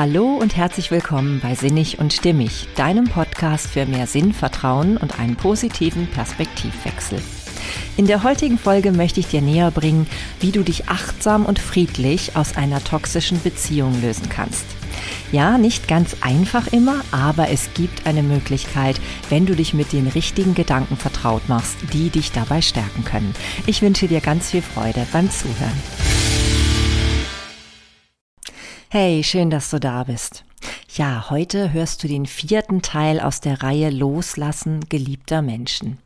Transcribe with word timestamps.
Hallo 0.00 0.38
und 0.40 0.56
herzlich 0.56 0.90
willkommen 0.90 1.40
bei 1.40 1.54
Sinnig 1.54 1.98
und 1.98 2.14
Stimmig, 2.14 2.68
deinem 2.74 3.04
Podcast 3.04 3.66
für 3.66 3.84
mehr 3.84 4.06
Sinn, 4.06 4.32
Vertrauen 4.32 4.96
und 4.96 5.20
einen 5.20 5.36
positiven 5.36 6.06
Perspektivwechsel. 6.06 7.20
In 7.98 8.06
der 8.06 8.22
heutigen 8.22 8.56
Folge 8.56 8.92
möchte 8.92 9.20
ich 9.20 9.26
dir 9.26 9.42
näher 9.42 9.70
bringen, 9.70 10.06
wie 10.40 10.52
du 10.52 10.62
dich 10.62 10.88
achtsam 10.88 11.44
und 11.44 11.58
friedlich 11.58 12.34
aus 12.34 12.56
einer 12.56 12.82
toxischen 12.82 13.42
Beziehung 13.42 14.00
lösen 14.00 14.30
kannst. 14.30 14.64
Ja, 15.32 15.58
nicht 15.58 15.86
ganz 15.86 16.16
einfach 16.22 16.68
immer, 16.68 17.02
aber 17.10 17.50
es 17.50 17.68
gibt 17.74 18.06
eine 18.06 18.22
Möglichkeit, 18.22 18.98
wenn 19.28 19.44
du 19.44 19.54
dich 19.54 19.74
mit 19.74 19.92
den 19.92 20.06
richtigen 20.06 20.54
Gedanken 20.54 20.96
vertraut 20.96 21.46
machst, 21.50 21.76
die 21.92 22.08
dich 22.08 22.32
dabei 22.32 22.62
stärken 22.62 23.04
können. 23.04 23.34
Ich 23.66 23.82
wünsche 23.82 24.08
dir 24.08 24.22
ganz 24.22 24.48
viel 24.50 24.62
Freude 24.62 25.06
beim 25.12 25.30
Zuhören. 25.30 26.09
Hey, 28.92 29.22
schön, 29.22 29.50
dass 29.50 29.70
du 29.70 29.78
da 29.78 30.02
bist. 30.02 30.44
Ja, 30.96 31.30
heute 31.30 31.72
hörst 31.72 32.02
du 32.02 32.08
den 32.08 32.26
vierten 32.26 32.82
Teil 32.82 33.20
aus 33.20 33.40
der 33.40 33.62
Reihe 33.62 33.88
Loslassen 33.88 34.80
geliebter 34.88 35.42
Menschen. 35.42 35.98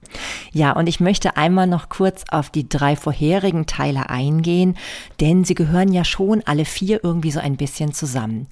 Ja, 0.53 0.73
und 0.73 0.87
ich 0.87 1.01
möchte 1.01 1.39
einmal 1.39 1.67
noch 1.67 1.89
kurz 1.89 2.25
auf 2.31 2.51
die 2.51 2.69
drei 2.69 2.95
vorherigen 2.95 3.65
Teile 3.65 4.11
eingehen, 4.11 4.77
denn 5.19 5.45
sie 5.45 5.55
gehören 5.55 5.95
ja 5.95 6.05
schon 6.05 6.43
alle 6.45 6.67
vier 6.67 7.03
irgendwie 7.03 7.31
so 7.31 7.41
ein 7.41 7.57
bisschen 7.57 7.95
zusammen 7.95 8.49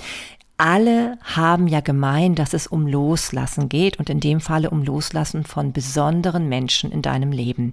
alle 0.62 1.19
haben 1.25 1.66
ja 1.66 1.80
gemeint, 1.80 2.39
dass 2.39 2.55
es 2.55 2.69
um 2.69 2.87
Loslassen 2.87 3.69
geht 3.69 3.98
und 3.98 4.09
in 4.09 4.21
dem 4.21 4.41
Falle 4.41 4.71
um 4.71 4.85
Loslassen 4.85 5.43
von 5.43 5.73
besonderen 5.73 6.48
Menschen 6.48 6.93
in 6.93 7.02
deinem 7.02 7.33
Leben. 7.33 7.73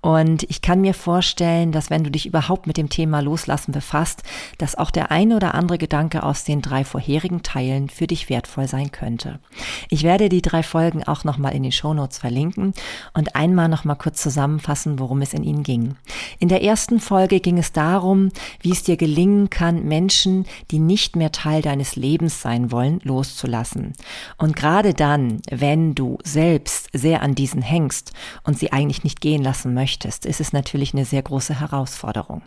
Und 0.00 0.44
ich 0.44 0.62
kann 0.62 0.80
mir 0.80 0.94
vorstellen, 0.94 1.70
dass 1.70 1.90
wenn 1.90 2.02
du 2.02 2.10
dich 2.10 2.24
überhaupt 2.24 2.66
mit 2.66 2.78
dem 2.78 2.88
Thema 2.88 3.20
Loslassen 3.20 3.72
befasst, 3.72 4.22
dass 4.56 4.74
auch 4.74 4.90
der 4.90 5.10
eine 5.10 5.36
oder 5.36 5.54
andere 5.54 5.76
Gedanke 5.76 6.22
aus 6.22 6.44
den 6.44 6.62
drei 6.62 6.86
vorherigen 6.86 7.42
Teilen 7.42 7.90
für 7.90 8.06
dich 8.06 8.30
wertvoll 8.30 8.68
sein 8.68 8.90
könnte. 8.90 9.38
Ich 9.90 10.02
werde 10.02 10.30
die 10.30 10.40
drei 10.40 10.62
Folgen 10.62 11.04
auch 11.04 11.24
nochmal 11.24 11.54
in 11.54 11.62
den 11.62 11.72
Shownotes 11.72 12.16
verlinken 12.16 12.72
und 13.12 13.36
einmal 13.36 13.68
nochmal 13.68 13.96
kurz 13.96 14.22
zusammenfassen, 14.22 14.98
worum 14.98 15.20
es 15.20 15.34
in 15.34 15.44
ihnen 15.44 15.62
ging. 15.62 15.96
In 16.38 16.48
der 16.48 16.62
ersten 16.62 17.00
Folge 17.00 17.40
ging 17.40 17.58
es 17.58 17.72
darum, 17.72 18.30
wie 18.60 18.72
es 18.72 18.82
dir 18.82 18.96
gelingen 18.96 19.50
kann, 19.50 19.84
Menschen, 19.84 20.46
die 20.70 20.78
nicht 20.78 21.16
mehr 21.16 21.30
Teil 21.30 21.60
deines 21.60 21.96
Lebens 21.96 22.13
Lebens 22.14 22.40
sein 22.40 22.70
wollen, 22.70 23.00
loszulassen. 23.02 23.92
Und 24.38 24.54
gerade 24.54 24.94
dann, 24.94 25.42
wenn 25.50 25.96
du 25.96 26.18
selbst 26.22 26.88
sehr 26.92 27.22
an 27.22 27.34
diesen 27.34 27.60
hängst 27.60 28.12
und 28.44 28.56
sie 28.56 28.72
eigentlich 28.72 29.02
nicht 29.02 29.20
gehen 29.20 29.42
lassen 29.42 29.74
möchtest, 29.74 30.26
ist 30.26 30.40
es 30.40 30.52
natürlich 30.52 30.94
eine 30.94 31.04
sehr 31.04 31.22
große 31.22 31.58
Herausforderung. 31.58 32.42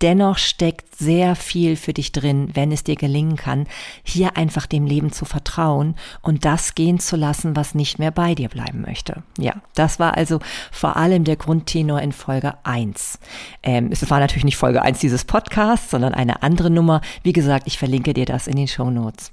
Dennoch 0.00 0.38
steckt 0.38 0.96
sehr 0.96 1.36
viel 1.36 1.76
für 1.76 1.92
dich 1.92 2.12
drin, 2.12 2.48
wenn 2.54 2.72
es 2.72 2.84
dir 2.84 2.96
gelingen 2.96 3.36
kann, 3.36 3.66
hier 4.02 4.38
einfach 4.38 4.64
dem 4.64 4.86
Leben 4.86 5.12
zu 5.12 5.26
vertrauen 5.26 5.94
und 6.22 6.46
das 6.46 6.74
gehen 6.74 6.98
zu 6.98 7.16
lassen, 7.16 7.54
was 7.54 7.74
nicht 7.74 7.98
mehr 7.98 8.12
bei 8.12 8.34
dir 8.34 8.48
bleiben 8.48 8.80
möchte. 8.80 9.22
Ja, 9.38 9.56
das 9.74 9.98
war 9.98 10.16
also 10.16 10.40
vor 10.70 10.96
allem 10.96 11.24
der 11.24 11.36
Grundtenor 11.36 12.00
in 12.00 12.12
Folge 12.12 12.54
1. 12.64 13.18
Ähm, 13.62 13.90
es 13.90 14.08
war 14.10 14.20
natürlich 14.20 14.44
nicht 14.44 14.56
Folge 14.56 14.80
1 14.80 15.00
dieses 15.00 15.26
Podcasts, 15.26 15.90
sondern 15.90 16.14
eine 16.14 16.42
andere 16.42 16.70
Nummer. 16.70 17.02
Wie 17.22 17.34
gesagt, 17.34 17.66
ich 17.66 17.78
verlinke 17.78 18.14
dir 18.14 18.24
das 18.24 18.46
in 18.46 18.56
den 18.56 18.68
Show 18.68 18.90
Notes. 18.92 19.30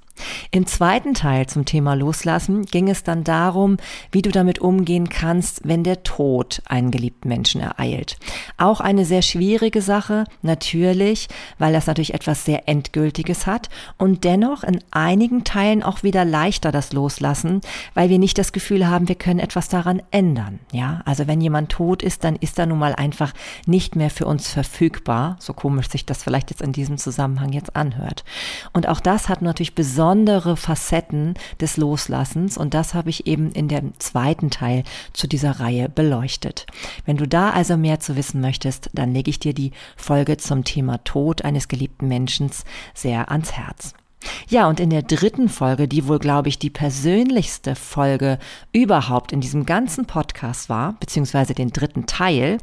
Im 0.52 0.66
zweiten 0.66 1.14
Teil 1.14 1.48
zum 1.48 1.66
Thema 1.66 1.94
Loslassen 1.94 2.66
ging 2.66 2.90
es 2.90 3.04
dann 3.04 3.24
darum, 3.24 3.78
wie 4.12 4.22
du 4.22 4.32
damit 4.32 4.60
umgehen 4.60 5.10
kannst, 5.10 5.62
wenn 5.64 5.84
der 5.84 6.04
Tod 6.04 6.62
einen 6.66 6.92
geliebten 6.92 7.30
Menschen 7.30 7.62
ereilt. 7.62 8.18
Auch 8.58 8.82
eine 8.82 9.06
sehr 9.06 9.22
schwierige 9.22 9.82
Sache, 9.82 10.26
natürlich, 10.42 11.28
weil 11.58 11.74
das 11.74 11.88
natürlich 11.88 12.14
etwas 12.14 12.46
sehr 12.46 12.68
Endgültiges 12.68 13.48
hat 13.48 13.70
und 13.98 14.24
dennoch 14.24 14.64
in 14.64 14.80
einigen 14.92 15.44
Teilen 15.44 15.84
auch 15.84 16.04
wieder 16.04 16.26
leichter 16.26 16.72
das 16.72 16.94
Loslassen, 16.94 17.62
weil 17.94 18.10
wir 18.10 18.20
nicht 18.20 18.38
das 18.38 18.52
Gefühl 18.52 18.88
haben, 18.88 19.08
wir 19.08 19.16
können 19.16 19.40
etwas 19.40 19.70
daran 19.70 20.02
ändern. 20.12 20.60
Ja, 20.72 21.02
also 21.06 21.28
wenn 21.28 21.42
jemand 21.42 21.72
tot 21.72 22.04
ist, 22.04 22.24
dann 22.24 22.36
ist 22.36 22.60
er 22.60 22.66
nun 22.66 22.80
mal 22.80 22.96
einfach 22.96 23.34
nicht 23.66 23.96
mehr 23.96 24.10
für 24.10 24.26
uns 24.26 24.50
verfügbar, 24.50 25.38
so 25.40 25.54
komisch 25.54 25.90
sich 25.90 26.06
das 26.06 26.24
vielleicht 26.24 26.50
jetzt 26.50 26.62
in 26.62 26.74
diesem 26.74 26.98
Zusammenhang 26.98 27.54
jetzt 27.54 27.76
anhört. 27.76 28.24
Und 28.74 28.88
auch 28.88 29.00
das 29.00 29.30
hat 29.30 29.42
natürlich 29.42 29.76
besonders 29.76 30.09
besondere 30.10 30.58
Facetten 30.58 31.36
des 31.62 31.78
Loslassens 31.78 32.58
und 32.58 32.74
das 32.74 32.96
habe 32.96 33.12
ich 33.12 33.28
eben 33.28 33.52
in 33.52 33.68
dem 33.68 33.94
zweiten 34.00 34.50
Teil 34.50 34.84
zu 35.14 35.28
dieser 35.28 35.60
Reihe 35.60 35.88
beleuchtet. 35.88 36.66
Wenn 37.06 37.18
du 37.18 37.28
da 37.28 37.52
also 37.52 37.78
mehr 37.78 38.00
zu 38.00 38.16
wissen 38.16 38.42
möchtest, 38.42 38.90
dann 38.92 39.14
lege 39.14 39.30
ich 39.30 39.38
dir 39.38 39.54
die 39.54 39.72
Folge 39.96 40.38
zum 40.38 40.64
Thema 40.64 40.98
Tod 41.04 41.46
eines 41.46 41.68
geliebten 41.68 42.08
Menschen 42.08 42.50
sehr 42.96 43.30
ans 43.30 43.52
Herz. 43.52 43.94
Ja, 44.48 44.68
und 44.68 44.80
in 44.80 44.90
der 44.90 45.04
dritten 45.04 45.48
Folge, 45.48 45.88
die 45.88 46.08
wohl, 46.08 46.18
glaube 46.18 46.50
ich, 46.50 46.58
die 46.58 46.72
persönlichste 46.72 47.76
Folge 47.76 48.40
überhaupt 48.72 49.32
in 49.32 49.42
diesem 49.42 49.68
ganzen 49.68 50.08
Podcast 50.08 50.70
war, 50.70 50.94
beziehungsweise 51.00 51.54
den 51.54 51.70
dritten 51.70 52.08
Teil 52.08 52.58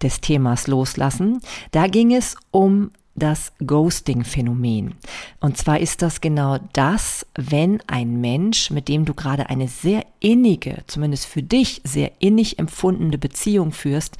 des 0.00 0.22
Themas 0.22 0.66
Loslassen, 0.66 1.42
da 1.72 1.88
ging 1.88 2.14
es 2.14 2.36
um 2.52 2.90
das 3.16 3.52
Ghosting-Phänomen. 3.64 4.94
Und 5.40 5.56
zwar 5.56 5.80
ist 5.80 6.02
das 6.02 6.20
genau 6.20 6.58
das, 6.72 7.26
wenn 7.34 7.80
ein 7.86 8.20
Mensch, 8.20 8.70
mit 8.70 8.88
dem 8.88 9.04
du 9.04 9.14
gerade 9.14 9.48
eine 9.48 9.68
sehr 9.68 10.04
innige, 10.20 10.78
zumindest 10.86 11.26
für 11.26 11.42
dich 11.42 11.80
sehr 11.84 12.12
innig 12.20 12.58
empfundene 12.58 13.18
Beziehung 13.18 13.72
führst, 13.72 14.16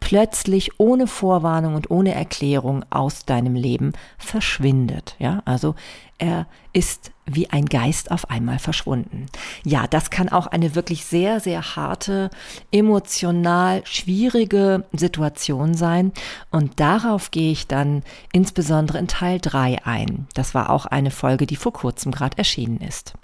plötzlich 0.00 0.80
ohne 0.80 1.06
Vorwarnung 1.06 1.74
und 1.74 1.90
ohne 1.90 2.14
Erklärung 2.14 2.84
aus 2.90 3.24
deinem 3.24 3.54
Leben 3.54 3.92
verschwindet. 4.16 5.14
Ja, 5.18 5.42
also 5.44 5.74
er 6.18 6.46
ist 6.72 7.12
wie 7.30 7.50
ein 7.50 7.66
Geist 7.66 8.10
auf 8.10 8.30
einmal 8.30 8.58
verschwunden. 8.58 9.26
Ja, 9.64 9.86
das 9.86 10.10
kann 10.10 10.28
auch 10.28 10.46
eine 10.46 10.74
wirklich 10.74 11.04
sehr, 11.04 11.40
sehr 11.40 11.76
harte, 11.76 12.30
emotional 12.72 13.82
schwierige 13.84 14.84
Situation 14.92 15.74
sein. 15.74 16.12
Und 16.50 16.80
darauf 16.80 17.30
gehe 17.30 17.52
ich 17.52 17.66
dann 17.66 18.02
insbesondere 18.32 18.98
in 18.98 19.08
Teil 19.08 19.38
3 19.40 19.84
ein. 19.84 20.26
Das 20.34 20.54
war 20.54 20.70
auch 20.70 20.86
eine 20.86 21.10
Folge, 21.10 21.46
die 21.46 21.56
vor 21.56 21.72
kurzem 21.72 22.12
gerade 22.12 22.38
erschienen 22.38 22.80
ist. 22.80 23.14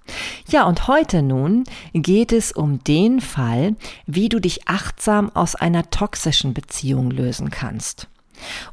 Ja, 0.48 0.65
und 0.65 0.86
heute 0.88 1.22
nun 1.22 1.65
geht 1.92 2.32
es 2.32 2.53
um 2.53 2.82
den 2.84 3.21
Fall, 3.21 3.76
wie 4.06 4.28
du 4.28 4.41
dich 4.41 4.69
achtsam 4.69 5.31
aus 5.34 5.54
einer 5.54 5.91
toxischen 5.91 6.54
Beziehung 6.54 7.10
lösen 7.10 7.50
kannst. 7.50 8.09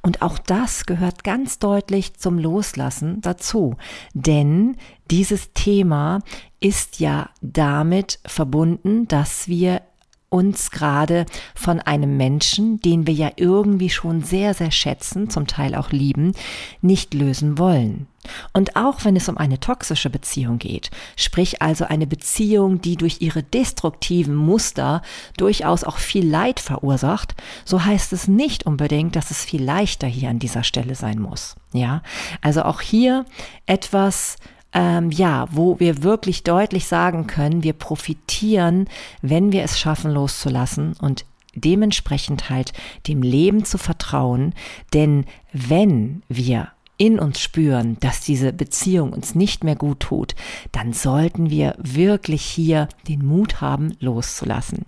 Und 0.02 0.22
auch 0.22 0.38
das 0.38 0.86
gehört 0.86 1.24
ganz 1.24 1.60
deutlich 1.60 2.16
zum 2.16 2.38
Loslassen 2.40 3.22
dazu. 3.22 3.76
Denn 4.14 4.78
dieses 5.10 5.54
Thema 5.54 6.20
ist 6.60 7.00
ja 7.00 7.30
damit 7.42 8.20
verbunden, 8.26 9.08
dass 9.08 9.48
wir 9.48 9.82
uns 10.32 10.72
gerade 10.72 11.26
von 11.54 11.82
einem 11.82 12.16
Menschen, 12.16 12.80
den 12.80 13.06
wir 13.06 13.14
ja 13.14 13.32
irgendwie 13.36 13.90
schon 13.90 14.24
sehr, 14.24 14.54
sehr 14.54 14.72
schätzen, 14.72 15.30
zum 15.30 15.46
Teil 15.46 15.76
auch 15.76 15.92
lieben, 15.92 16.34
nicht 16.82 17.14
lösen 17.14 17.58
wollen. 17.58 18.08
Und 18.54 18.76
auch 18.78 19.04
wenn 19.04 19.16
es 19.16 19.28
um 19.28 19.38
eine 19.38 19.60
toxische 19.60 20.10
Beziehung 20.10 20.58
geht, 20.58 20.90
sprich 21.18 21.62
also 21.62 21.86
eine 21.86 22.08
Beziehung, 22.08 22.82
die 22.82 22.96
durch 22.96 23.18
ihre 23.20 23.44
destruktiven 23.44 24.36
Muster 24.36 25.02
durchaus 25.38 25.84
auch 25.84 25.98
viel 25.98 26.28
Leid 26.28 26.60
verursacht, 26.60 27.36
so 27.66 27.84
heißt 27.84 28.14
es 28.14 28.28
nicht 28.28 28.66
unbedingt, 28.66 29.16
dass 29.16 29.32
es 29.32 29.44
viel 29.44 29.64
leichter 29.64 30.08
hier 30.08 30.30
an 30.30 30.40
dieser 30.40 30.64
Stelle 30.64 30.96
sein 30.96 31.20
muss. 31.20 31.56
Ja, 31.74 32.04
also 32.42 32.64
auch 32.64 32.80
hier 32.80 33.26
etwas, 33.66 34.38
ähm, 34.74 35.12
ja, 35.12 35.48
wo 35.52 35.80
wir 35.80 36.04
wirklich 36.04 36.44
deutlich 36.44 36.88
sagen 36.88 37.28
können, 37.28 37.64
wir 37.64 37.74
profitieren, 37.74 38.88
wenn 39.22 39.52
wir 39.52 39.64
es 39.64 39.80
schaffen, 39.80 40.12
loszulassen 40.12 40.96
und 41.00 41.26
dementsprechend 41.54 42.50
halt 42.50 42.74
dem 43.08 43.22
Leben 43.22 43.66
zu 43.66 43.78
vertrauen. 43.78 44.54
Denn 44.94 45.26
wenn 45.52 46.24
wir 46.30 46.70
in 47.02 47.18
uns 47.18 47.40
spüren, 47.40 47.98
dass 48.00 48.20
diese 48.20 48.54
Beziehung 48.54 49.12
uns 49.12 49.34
nicht 49.34 49.64
mehr 49.64 49.76
gut 49.76 50.02
tut, 50.02 50.36
dann 50.72 50.94
sollten 50.94 51.50
wir 51.50 51.74
wirklich 51.80 52.44
hier 52.44 52.90
den 53.08 53.26
Mut 53.26 53.60
haben, 53.60 53.98
loszulassen. 54.00 54.86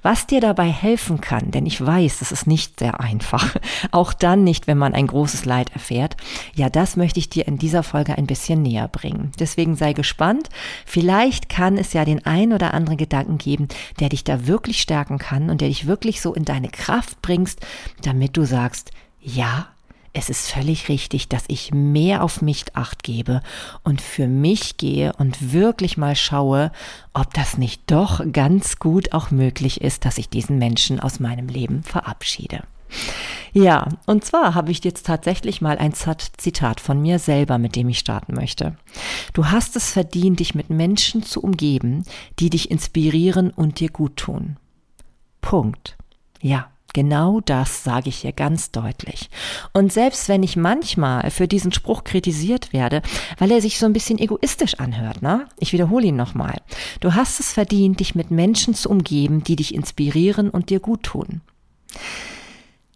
Was 0.00 0.28
dir 0.28 0.40
dabei 0.40 0.68
helfen 0.70 1.20
kann, 1.20 1.50
denn 1.50 1.66
ich 1.66 1.84
weiß, 1.84 2.20
das 2.20 2.30
ist 2.30 2.46
nicht 2.46 2.78
sehr 2.78 3.00
einfach, 3.00 3.56
auch 3.90 4.12
dann 4.12 4.44
nicht, 4.44 4.68
wenn 4.68 4.78
man 4.78 4.94
ein 4.94 5.08
großes 5.08 5.44
Leid 5.44 5.72
erfährt, 5.72 6.16
ja, 6.54 6.70
das 6.70 6.94
möchte 6.94 7.18
ich 7.18 7.30
dir 7.30 7.48
in 7.48 7.58
dieser 7.58 7.82
Folge 7.82 8.16
ein 8.16 8.28
bisschen 8.28 8.62
näher 8.62 8.86
bringen. 8.86 9.32
Deswegen 9.40 9.74
sei 9.74 9.92
gespannt. 9.92 10.50
Vielleicht 10.84 11.48
kann 11.48 11.78
es 11.78 11.92
ja 11.94 12.04
den 12.04 12.24
ein 12.24 12.52
oder 12.52 12.74
anderen 12.74 12.96
Gedanken 12.96 13.38
geben, 13.38 13.66
der 13.98 14.10
dich 14.10 14.22
da 14.22 14.46
wirklich 14.46 14.80
stärken 14.80 15.18
kann 15.18 15.50
und 15.50 15.60
der 15.60 15.66
dich 15.66 15.88
wirklich 15.88 16.20
so 16.20 16.32
in 16.32 16.44
deine 16.44 16.68
Kraft 16.68 17.20
bringst, 17.22 17.58
damit 18.02 18.36
du 18.36 18.44
sagst, 18.44 18.92
ja, 19.20 19.66
es 20.16 20.30
ist 20.30 20.50
völlig 20.50 20.88
richtig, 20.88 21.28
dass 21.28 21.44
ich 21.48 21.74
mehr 21.74 22.24
auf 22.24 22.40
mich 22.40 22.64
acht 22.74 23.02
gebe 23.02 23.42
und 23.84 24.00
für 24.00 24.26
mich 24.26 24.78
gehe 24.78 25.12
und 25.12 25.52
wirklich 25.52 25.98
mal 25.98 26.16
schaue, 26.16 26.72
ob 27.12 27.34
das 27.34 27.58
nicht 27.58 27.82
doch 27.86 28.22
ganz 28.32 28.78
gut 28.78 29.12
auch 29.12 29.30
möglich 29.30 29.82
ist, 29.82 30.06
dass 30.06 30.16
ich 30.16 30.30
diesen 30.30 30.58
Menschen 30.58 31.00
aus 31.00 31.20
meinem 31.20 31.48
Leben 31.48 31.82
verabschiede. 31.82 32.62
Ja, 33.52 33.88
und 34.06 34.24
zwar 34.24 34.54
habe 34.54 34.70
ich 34.70 34.82
jetzt 34.84 35.04
tatsächlich 35.04 35.60
mal 35.60 35.76
ein 35.76 35.92
Zitat 35.92 36.80
von 36.80 37.02
mir 37.02 37.18
selber, 37.18 37.58
mit 37.58 37.76
dem 37.76 37.90
ich 37.90 37.98
starten 37.98 38.34
möchte. 38.34 38.76
Du 39.34 39.46
hast 39.46 39.76
es 39.76 39.90
verdient, 39.90 40.40
dich 40.40 40.54
mit 40.54 40.70
Menschen 40.70 41.24
zu 41.24 41.42
umgeben, 41.42 42.04
die 42.38 42.48
dich 42.48 42.70
inspirieren 42.70 43.50
und 43.50 43.80
dir 43.80 43.90
gut 43.90 44.16
tun. 44.16 44.56
Punkt. 45.42 45.96
Ja, 46.40 46.70
Genau 46.96 47.42
das 47.42 47.84
sage 47.84 48.08
ich 48.08 48.16
hier 48.20 48.32
ganz 48.32 48.70
deutlich. 48.70 49.28
Und 49.74 49.92
selbst 49.92 50.30
wenn 50.30 50.42
ich 50.42 50.56
manchmal 50.56 51.30
für 51.30 51.46
diesen 51.46 51.70
Spruch 51.70 52.04
kritisiert 52.04 52.72
werde, 52.72 53.02
weil 53.36 53.52
er 53.52 53.60
sich 53.60 53.78
so 53.78 53.84
ein 53.84 53.92
bisschen 53.92 54.18
egoistisch 54.18 54.76
anhört, 54.76 55.20
ne? 55.20 55.46
Ich 55.58 55.74
wiederhole 55.74 56.06
ihn 56.06 56.16
nochmal. 56.16 56.62
Du 57.00 57.12
hast 57.12 57.38
es 57.38 57.52
verdient, 57.52 58.00
dich 58.00 58.14
mit 58.14 58.30
Menschen 58.30 58.72
zu 58.72 58.88
umgeben, 58.88 59.44
die 59.44 59.56
dich 59.56 59.74
inspirieren 59.74 60.48
und 60.48 60.70
dir 60.70 60.80
gut 60.80 61.02
tun. 61.02 61.42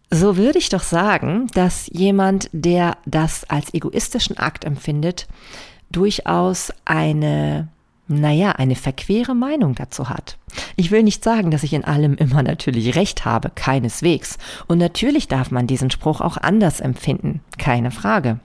So 0.09 0.35
würde 0.35 0.57
ich 0.57 0.69
doch 0.69 0.81
sagen, 0.81 1.45
dass 1.53 1.87
jemand, 1.93 2.49
der 2.53 2.97
das 3.05 3.47
als 3.51 3.71
egoistischen 3.71 4.35
Akt 4.35 4.65
empfindet, 4.65 5.27
durchaus 5.91 6.73
eine 6.85 7.67
naja, 8.19 8.51
eine 8.51 8.75
verquere 8.75 9.35
Meinung 9.35 9.75
dazu 9.75 10.09
hat. 10.09 10.37
Ich 10.75 10.91
will 10.91 11.03
nicht 11.03 11.23
sagen, 11.23 11.51
dass 11.51 11.63
ich 11.63 11.73
in 11.73 11.85
allem 11.85 12.15
immer 12.15 12.43
natürlich 12.43 12.95
recht 12.95 13.25
habe, 13.25 13.51
keineswegs. 13.53 14.37
Und 14.67 14.77
natürlich 14.77 15.27
darf 15.27 15.51
man 15.51 15.67
diesen 15.67 15.91
Spruch 15.91 16.21
auch 16.21 16.37
anders 16.37 16.79
empfinden, 16.79 17.41
keine 17.57 17.91
Frage. 17.91 18.39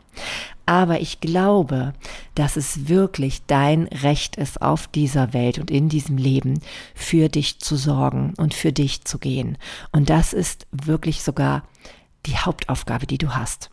Aber 0.67 1.01
ich 1.01 1.21
glaube, 1.21 1.93
dass 2.35 2.57
es 2.57 2.89
wirklich 2.89 3.43
dein 3.47 3.85
Recht 3.85 4.37
ist, 4.37 4.61
auf 4.61 4.89
dieser 4.89 5.33
Welt 5.33 5.59
und 5.59 5.71
in 5.71 5.89
diesem 5.89 6.17
Leben 6.17 6.61
für 6.95 7.29
dich 7.29 7.61
zu 7.61 7.77
sorgen 7.77 8.35
und 8.37 8.53
für 8.53 8.73
dich 8.73 9.05
zu 9.05 9.19
gehen. 9.19 9.59
Und 9.93 10.11
das 10.11 10.33
ist 10.33 10.67
wirklich 10.73 11.23
sogar 11.23 11.63
die 12.27 12.37
Hauptaufgabe, 12.37 13.07
die 13.07 13.19
du 13.19 13.37
hast. 13.37 13.71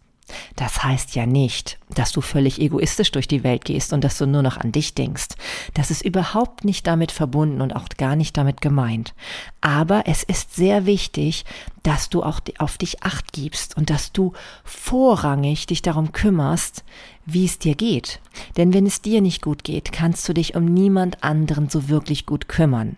Das 0.56 0.84
heißt 0.84 1.16
ja 1.16 1.25
nicht, 1.25 1.80
dass 1.90 2.12
du 2.12 2.22
völlig 2.22 2.60
egoistisch 2.60 3.12
durch 3.12 3.28
die 3.28 3.44
Welt 3.44 3.66
gehst 3.66 3.94
und 3.94 4.04
dass 4.04 4.18
du 4.18 4.25
nur 4.25 4.42
noch 4.42 4.58
an 4.58 4.72
dich 4.72 4.94
denkst. 4.94 5.30
Das 5.74 5.92
ist 5.92 6.04
überhaupt 6.04 6.64
nicht 6.64 6.88
damit 6.88 7.12
verbunden 7.12 7.62
und 7.62 7.75
auch 7.75 7.88
gar 7.98 8.16
nicht 8.16 8.38
damit 8.38 8.62
gemeint. 8.62 9.14
Aber 9.62 10.04
es 10.08 10.24
ist 10.24 10.56
sehr 10.56 10.86
wichtig, 10.86 11.46
dass 11.84 12.10
du 12.10 12.24
auch 12.24 12.40
auf 12.60 12.78
dich 12.78 13.04
acht 13.04 13.34
gibst 13.34 13.78
und 13.78 13.90
dass 13.90 14.12
du 14.12 14.34
vorrangig 14.64 15.66
dich 15.68 15.81
darum 15.81 16.12
kümmerst, 16.12 16.84
wie 17.25 17.46
es 17.46 17.60
dir 17.60 17.75
geht. 17.75 18.20
Denn 18.58 18.74
wenn 18.74 18.86
es 18.86 19.02
dir 19.02 19.22
nicht 19.22 19.42
gut 19.42 19.64
geht, 19.64 19.92
kannst 19.92 20.28
du 20.28 20.34
dich 20.34 20.56
um 20.56 20.66
niemand 20.66 21.24
anderen 21.24 21.70
so 21.70 21.90
wirklich 21.90 22.25
gut 22.25 22.48
kümmern. 22.48 22.98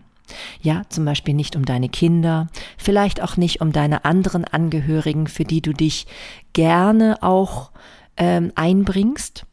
Ja, 0.62 0.84
zum 0.90 1.06
Beispiel 1.06 1.34
nicht 1.34 1.56
um 1.56 1.66
deine 1.66 1.90
Kinder, 1.90 2.48
vielleicht 2.78 3.22
auch 3.22 3.38
nicht 3.38 3.62
um 3.62 3.72
deine 3.72 4.06
anderen 4.06 4.46
Angehörigen, 4.46 5.28
für 5.28 5.44
die 5.44 5.62
du 5.62 5.74
dich 5.74 6.08
gerne 6.54 7.22
auch 7.22 7.72
ähm, 8.18 8.52
einbringst 8.56 9.46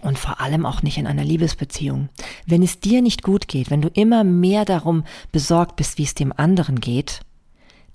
und 0.00 0.18
vor 0.18 0.40
allem 0.40 0.66
auch 0.66 0.82
nicht 0.82 0.98
in 0.98 1.06
einer 1.06 1.24
Liebesbeziehung. 1.24 2.08
Wenn 2.46 2.62
es 2.62 2.80
dir 2.80 3.02
nicht 3.02 3.22
gut 3.22 3.48
geht, 3.48 3.70
wenn 3.70 3.82
du 3.82 3.88
immer 3.88 4.24
mehr 4.24 4.64
darum 4.64 5.04
besorgt 5.32 5.76
bist, 5.76 5.98
wie 5.98 6.04
es 6.04 6.14
dem 6.14 6.32
anderen 6.36 6.80
geht, 6.80 7.20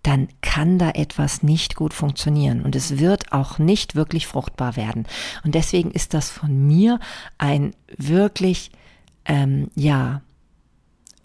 dann 0.04 0.28
kann 0.42 0.78
da 0.78 0.92
etwas 0.92 1.44
nicht 1.44 1.75
gut 1.75 1.94
funktionieren 1.94 2.62
und 2.62 2.75
es 2.75 3.00
wird 3.00 3.31
auch 3.31 3.57
nicht 3.57 3.95
wirklich 3.95 4.28
fruchtbar 4.28 4.75
werden. 4.75 5.06
Und 5.45 5.56
deswegen 5.56 5.92
ist 5.92 6.13
das 6.13 6.30
von 6.30 6.68
mir 6.68 7.00
ein 7.38 7.74
wirklich, 7.98 8.72
ähm, 9.25 9.69
ja, 9.75 10.22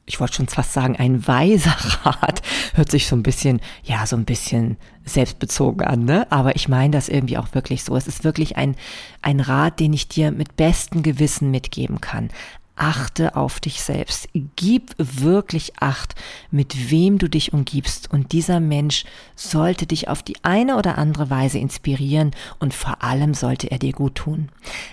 ich 0.09 0.21
wollte 0.21 0.35
schon 0.35 0.49
fast 0.49 0.73
sagen, 0.73 0.97
ein 0.97 1.27
weiser 1.27 1.77
Rat. 2.05 2.43
Hört 2.75 2.91
sich 2.91 3.07
so 3.07 3.15
ein 3.15 3.23
bisschen, 3.23 3.61
ja, 3.85 4.07
so 4.07 4.17
ein 4.17 4.25
bisschen 4.25 4.79
selbstbezogen 5.05 5.87
an, 5.87 6.05
ne? 6.05 6.27
Aber 6.31 6.57
ich 6.57 6.69
meine 6.69 6.93
das 6.93 7.09
irgendwie 7.09 7.39
auch 7.39 7.55
wirklich 7.55 7.85
so. 7.85 7.95
Es 7.97 8.09
ist 8.09 8.25
wirklich 8.25 8.57
ein, 8.57 8.75
ein 9.23 9.41
Rat, 9.41 9.81
den 9.81 9.93
ich 9.93 10.09
dir 10.09 10.33
mit 10.33 10.57
bestem 10.57 11.03
Gewissen 11.03 11.51
mitgeben 11.51 12.01
kann 12.01 12.31
achte 12.79 13.37
auf 13.37 13.61
dich 13.61 13.83
selbst. 13.83 14.29
Gib 14.57 14.95
wirklich 14.99 15.73
Acht, 15.81 16.15
mit 16.51 16.91
wem 16.91 17.19
du 17.19 17.29
dich 17.29 17.53
umgibst. 17.53 18.11
Und 18.11 18.33
dieser 18.33 18.61
Mensch 18.61 19.05
sollte 19.37 19.87
dich 19.87 20.09
auf 20.09 20.23
die 20.23 20.37
eine 20.43 20.77
oder 20.77 20.99
andere 20.99 21.31
Weise 21.31 21.59
inspirieren 21.59 22.33
und 22.59 22.75
vor 22.75 23.03
allem 23.03 23.35
sollte 23.35 23.71
er 23.71 23.79
dir 23.79 23.93
gut 23.93 24.17
tun. 24.17 24.49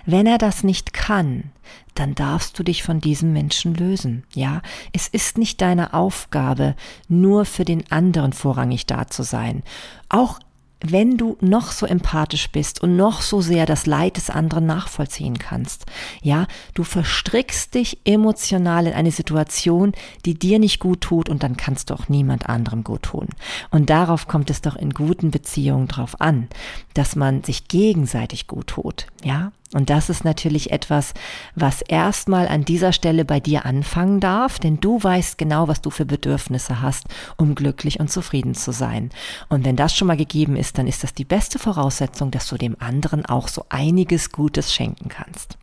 Wenn 0.05 0.27
er 0.27 0.37
das 0.37 0.63
nicht 0.63 0.93
kann, 0.93 1.51
dann 1.95 2.13
darfst 2.13 2.59
du 2.59 2.63
dich 2.63 2.83
von 2.83 2.99
diesem 2.99 3.33
Menschen 3.33 3.73
lösen. 3.73 4.23
Ja, 4.33 4.61
es 4.91 5.07
ist 5.07 5.37
nicht 5.37 5.61
deine 5.61 5.93
Aufgabe, 5.93 6.75
nur 7.07 7.45
für 7.45 7.65
den 7.65 7.89
anderen 7.91 8.33
vorrangig 8.33 8.85
da 8.85 9.07
zu 9.07 9.23
sein. 9.23 9.63
Auch 10.09 10.39
wenn 10.81 11.17
du 11.17 11.37
noch 11.41 11.71
so 11.71 11.85
empathisch 11.85 12.49
bist 12.51 12.81
und 12.81 12.95
noch 12.95 13.21
so 13.21 13.41
sehr 13.41 13.65
das 13.65 13.85
Leid 13.85 14.17
des 14.17 14.29
anderen 14.29 14.65
nachvollziehen 14.65 15.37
kannst. 15.37 15.85
Ja, 16.21 16.47
du 16.73 16.83
verstrickst 16.83 17.73
dich 17.73 17.99
emotional 18.05 18.87
in 18.87 18.93
eine 18.93 19.11
Situation, 19.11 19.93
die 20.25 20.35
dir 20.35 20.59
nicht 20.59 20.79
gut 20.79 21.01
tut 21.01 21.29
und 21.29 21.43
dann 21.43 21.57
kannst 21.57 21.89
du 21.89 21.93
auch 21.93 22.09
niemand 22.09 22.49
anderem 22.49 22.83
gut 22.83 23.03
tun. 23.03 23.27
Und 23.71 23.89
darauf 23.89 24.27
kommt 24.27 24.49
es 24.49 24.61
doch 24.61 24.75
in 24.75 24.91
guten 24.91 25.31
Beziehungen 25.31 25.87
drauf 25.87 26.19
an, 26.21 26.47
dass 26.93 27.15
man 27.15 27.43
sich 27.43 27.67
gegenseitig 27.67 28.47
gut 28.47 28.67
tut. 28.67 29.07
Ja, 29.23 29.51
und 29.75 29.89
das 29.89 30.09
ist 30.09 30.23
natürlich 30.23 30.71
etwas, 30.71 31.13
was 31.53 31.81
erstmal 31.81 32.47
an 32.47 32.63
dieser 32.63 32.93
Stelle 32.93 33.25
bei 33.25 33.41
dir 33.41 33.65
anfangen 33.65 34.21
darf, 34.21 34.57
denn 34.57 34.79
du 34.79 35.03
weißt 35.03 35.37
genau, 35.37 35.67
was 35.67 35.81
du 35.81 35.89
für 35.89 36.05
Bedürfnisse 36.05 36.81
hast, 36.81 37.07
um 37.35 37.55
glücklich 37.55 37.99
und 37.99 38.09
zufrieden 38.09 38.55
zu 38.55 38.71
sein. 38.71 39.09
Und 39.49 39.65
wenn 39.65 39.75
das 39.75 39.93
schon 39.93 40.07
mal 40.07 40.15
gegeben 40.15 40.55
ist, 40.55 40.77
dann 40.77 40.87
ist 40.87 41.03
das 41.03 41.13
die 41.13 41.25
beste 41.25 41.59
Voraussetzung, 41.59 42.31
dass 42.31 42.47
du 42.47 42.55
dem 42.55 42.77
anderen 42.79 43.25
auch 43.25 43.49
so 43.49 43.65
einiges 43.67 44.31
Gutes 44.31 44.73
schenken 44.73 45.09
kannst. 45.09 45.57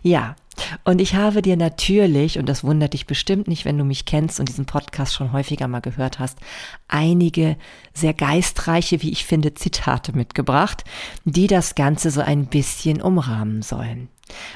Ja, 0.00 0.34
und 0.84 1.00
ich 1.00 1.14
habe 1.14 1.42
dir 1.42 1.56
natürlich, 1.56 2.38
und 2.38 2.48
das 2.48 2.64
wundert 2.64 2.92
dich 2.92 3.06
bestimmt 3.06 3.48
nicht, 3.48 3.64
wenn 3.64 3.78
du 3.78 3.84
mich 3.84 4.04
kennst 4.04 4.40
und 4.40 4.48
diesen 4.48 4.66
Podcast 4.66 5.14
schon 5.14 5.32
häufiger 5.32 5.68
mal 5.68 5.80
gehört 5.80 6.18
hast, 6.18 6.38
einige 6.88 7.56
sehr 7.92 8.14
geistreiche, 8.14 9.02
wie 9.02 9.10
ich 9.10 9.24
finde, 9.24 9.54
Zitate 9.54 10.16
mitgebracht, 10.16 10.84
die 11.24 11.46
das 11.46 11.74
Ganze 11.74 12.10
so 12.10 12.20
ein 12.20 12.46
bisschen 12.46 13.00
umrahmen 13.02 13.62
sollen. 13.62 14.08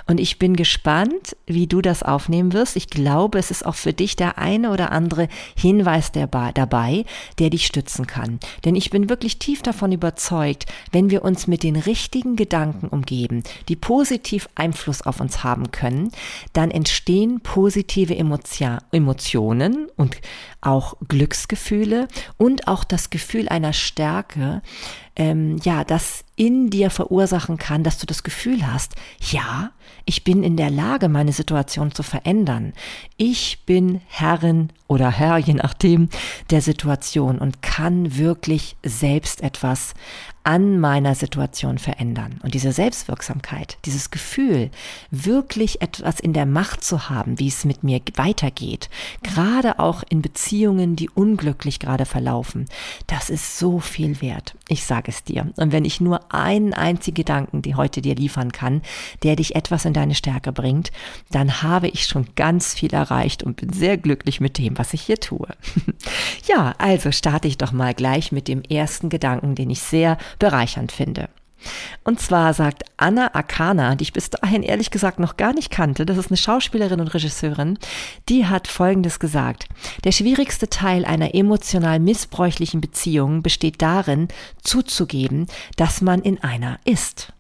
Und 0.07 0.19
ich 0.19 0.39
bin 0.39 0.57
gespannt, 0.57 1.37
wie 1.47 1.67
du 1.67 1.81
das 1.81 2.03
aufnehmen 2.03 2.53
wirst. 2.53 2.77
Ich 2.77 2.89
glaube, 2.89 3.39
es 3.39 3.51
ist 3.51 3.65
auch 3.65 3.77
für 3.77 3.93
dich 3.93 4.17
der 4.17 4.39
eine 4.39 4.73
oder 4.73 4.91
andere 4.91 5.29
Hinweis 5.57 6.11
dabei, 6.13 7.05
der 7.39 7.51
dich 7.51 7.67
stützen 7.67 8.07
kann. 8.07 8.41
Denn 8.65 8.75
ich 8.75 8.91
bin 8.91 9.09
wirklich 9.09 9.39
tief 9.39 9.63
davon 9.63 9.93
überzeugt, 9.93 10.67
wenn 10.91 11.11
wir 11.11 11.23
uns 11.23 11.47
mit 11.47 11.63
den 11.63 11.77
richtigen 11.77 12.35
Gedanken 12.35 12.89
umgeben, 12.89 13.45
die 13.69 13.77
positiv 13.77 14.49
Einfluss 14.57 15.03
auf 15.03 15.21
uns 15.21 15.45
haben 15.45 15.71
können, 15.71 15.90
dann 16.53 16.71
entstehen 16.71 17.41
positive 17.41 18.17
Emotionen 18.17 19.89
und 19.97 20.17
auch 20.61 20.95
Glücksgefühle 21.09 22.09
und 22.37 22.69
auch 22.69 22.85
das 22.85 23.11
Gefühl 23.11 23.49
einer 23.49 23.73
Stärke, 23.73 24.63
ähm, 25.17 25.59
ja, 25.63 25.85
das 25.85 26.25
in 26.37 26.71
dir 26.71 26.91
verursachen 26.91 27.59
kann, 27.59 27.85
dass 27.85 27.99
du 27.99 28.07
das 28.07 28.23
Gefühl 28.23 28.67
hast, 28.67 28.95
ja, 29.31 29.71
ich 30.05 30.25
bin 30.25 30.43
in 30.43 30.57
der 30.57 30.71
Lage, 30.71 31.09
meine 31.09 31.33
Situation 31.33 31.93
zu 31.93 32.03
verändern. 32.03 32.73
Ich 33.17 33.65
bin 33.67 34.01
Herrin 34.09 34.71
oder 34.89 35.11
Herr, 35.11 35.37
je 35.37 35.55
nachdem, 35.55 36.09
der 36.51 36.63
Situation 36.63 37.39
und 37.39 37.63
kann 37.63 38.17
wirklich 38.17 38.77
selbst 38.83 39.43
etwas 39.43 39.95
an 40.43 40.81
meiner 40.81 41.15
Situation 41.15 41.79
verändern. 41.79 42.41
Und 42.43 42.55
diese 42.55 42.73
Selbstwirksamkeit, 42.73 43.79
dieses 43.85 44.11
Gefühl, 44.11 44.71
wirklich 45.11 45.83
etwas 45.83 46.19
in 46.19 46.33
der 46.33 46.47
Macht 46.47 46.83
zu 46.83 47.11
haben, 47.11 47.39
wie 47.39 47.49
es 47.49 47.65
mit 47.65 47.85
mir 47.85 48.01
weitergeht, 48.17 48.89
gerade 49.23 49.79
auch 49.79 50.03
in 50.09 50.23
Beziehungen, 50.23 50.97
die 50.97 51.11
unglücklich 51.11 51.79
gerade 51.79 52.07
verlaufen, 52.07 52.67
das 53.07 53.29
ist 53.29 53.59
so 53.59 53.81
viel 53.81 54.23
wert. 54.23 54.55
Ich 54.69 54.85
sage 54.85 55.00
es 55.09 55.25
dir. 55.25 55.53
Und 55.57 55.73
wenn 55.73 55.85
ich 55.85 56.01
nur 56.01 56.33
einen 56.33 56.75
einzigen 56.75 57.15
Gedanken, 57.15 57.63
die 57.63 57.75
heute 57.75 58.03
dir 58.03 58.15
liefern 58.15 58.53
kann, 58.53 58.83
der 59.23 59.37
dich 59.37 59.57
etwas 59.57 59.85
in 59.85 59.93
deine 59.93 60.15
Stärke 60.15 60.53
bringt, 60.53 60.91
dann 61.31 61.63
habe 61.63 61.89
ich 61.89 62.07
schon 62.07 62.27
ganz 62.37 62.75
viel 62.75 62.93
erreicht 62.93 63.43
und 63.43 63.57
bin 63.57 63.73
sehr 63.73 63.97
glücklich 63.97 64.41
mit 64.41 64.59
dem, 64.59 64.79
was 64.79 64.95
ich 64.95 65.03
hier 65.03 65.19
tue. 65.19 65.49
ja, 66.47 66.75
also 66.79 67.13
starte 67.13 67.49
ich 67.49 67.59
doch 67.59 67.73
mal 67.73 67.95
gleich 67.95 68.33
mit 68.33 68.49
dem 68.49 68.63
ersten 68.63 69.09
Gedanken, 69.09 69.55
den 69.55 69.71
ich 69.71 69.81
sehr 69.81 70.19
bereichernd 70.39 70.93
finde. 70.93 71.29
Und 72.05 72.21
zwar 72.21 72.55
sagt 72.55 72.85
Anna 72.97 73.35
Akana, 73.35 73.95
die 73.95 74.03
ich 74.03 74.13
bis 74.13 74.31
dahin 74.31 74.63
ehrlich 74.63 74.91
gesagt 74.91 75.19
noch 75.19 75.37
gar 75.37 75.53
nicht 75.53 75.71
kannte, 75.71 76.07
das 76.07 76.19
ist 76.19 76.29
eine 76.29 76.37
Schauspielerin 76.37 77.01
und 77.01 77.09
Regisseurin, 77.09 77.79
die 78.29 78.47
hat 78.47 78.69
Folgendes 78.69 79.19
gesagt. 79.19 79.67
Der 80.05 80.13
schwierigste 80.13 80.69
Teil 80.69 81.05
einer 81.05 81.35
emotional 81.35 82.01
missbräuchlichen 82.01 82.81
Beziehung 82.81 83.43
besteht 83.43 83.83
darin, 83.83 84.29
zuzugeben, 84.63 85.47
dass 85.77 86.01
man 86.01 86.23
in 86.23 86.43
einer 86.43 86.79
ist. 86.85 87.33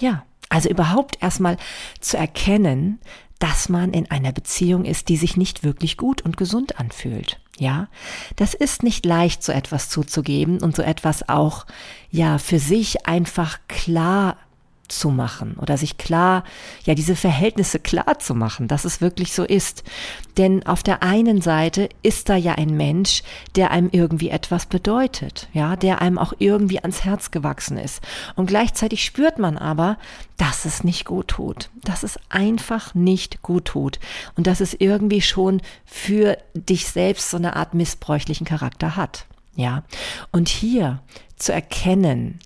Ja, 0.00 0.24
also 0.48 0.68
überhaupt 0.68 1.18
erstmal 1.22 1.56
zu 2.00 2.16
erkennen, 2.16 3.00
dass 3.38 3.68
man 3.68 3.92
in 3.92 4.10
einer 4.10 4.32
Beziehung 4.32 4.84
ist, 4.84 5.08
die 5.08 5.16
sich 5.16 5.36
nicht 5.36 5.64
wirklich 5.64 5.96
gut 5.96 6.22
und 6.22 6.36
gesund 6.36 6.78
anfühlt. 6.78 7.40
Ja, 7.58 7.86
das 8.36 8.54
ist 8.54 8.82
nicht 8.82 9.06
leicht, 9.06 9.44
so 9.44 9.52
etwas 9.52 9.88
zuzugeben 9.88 10.60
und 10.60 10.74
so 10.74 10.82
etwas 10.82 11.28
auch, 11.28 11.66
ja, 12.10 12.38
für 12.38 12.58
sich 12.58 13.06
einfach 13.06 13.58
klar 13.68 14.36
zu 14.88 15.10
machen 15.10 15.56
oder 15.60 15.76
sich 15.76 15.98
klar, 15.98 16.44
ja, 16.84 16.94
diese 16.94 17.16
Verhältnisse 17.16 17.78
klar 17.78 18.18
zu 18.18 18.34
machen, 18.34 18.68
dass 18.68 18.84
es 18.84 19.00
wirklich 19.00 19.32
so 19.32 19.44
ist. 19.44 19.82
Denn 20.36 20.66
auf 20.66 20.82
der 20.82 21.02
einen 21.02 21.40
Seite 21.40 21.88
ist 22.02 22.28
da 22.28 22.36
ja 22.36 22.54
ein 22.54 22.76
Mensch, 22.76 23.22
der 23.56 23.70
einem 23.70 23.88
irgendwie 23.92 24.28
etwas 24.28 24.66
bedeutet, 24.66 25.48
ja, 25.52 25.76
der 25.76 26.02
einem 26.02 26.18
auch 26.18 26.32
irgendwie 26.38 26.80
ans 26.80 27.04
Herz 27.04 27.30
gewachsen 27.30 27.78
ist. 27.78 28.02
Und 28.36 28.46
gleichzeitig 28.46 29.04
spürt 29.04 29.38
man 29.38 29.56
aber, 29.56 29.98
dass 30.36 30.64
es 30.64 30.84
nicht 30.84 31.04
gut 31.04 31.28
tut, 31.28 31.70
dass 31.82 32.02
es 32.02 32.18
einfach 32.28 32.94
nicht 32.94 33.42
gut 33.42 33.66
tut 33.66 34.00
und 34.36 34.46
dass 34.46 34.60
es 34.60 34.74
irgendwie 34.74 35.20
schon 35.20 35.62
für 35.84 36.38
dich 36.54 36.88
selbst 36.88 37.30
so 37.30 37.36
eine 37.36 37.56
Art 37.56 37.74
missbräuchlichen 37.74 38.46
Charakter 38.46 38.96
hat. 38.96 39.26
Ja, 39.56 39.84
und 40.32 40.48
hier 40.48 41.00
zu 41.36 41.52
erkennen, 41.52 42.40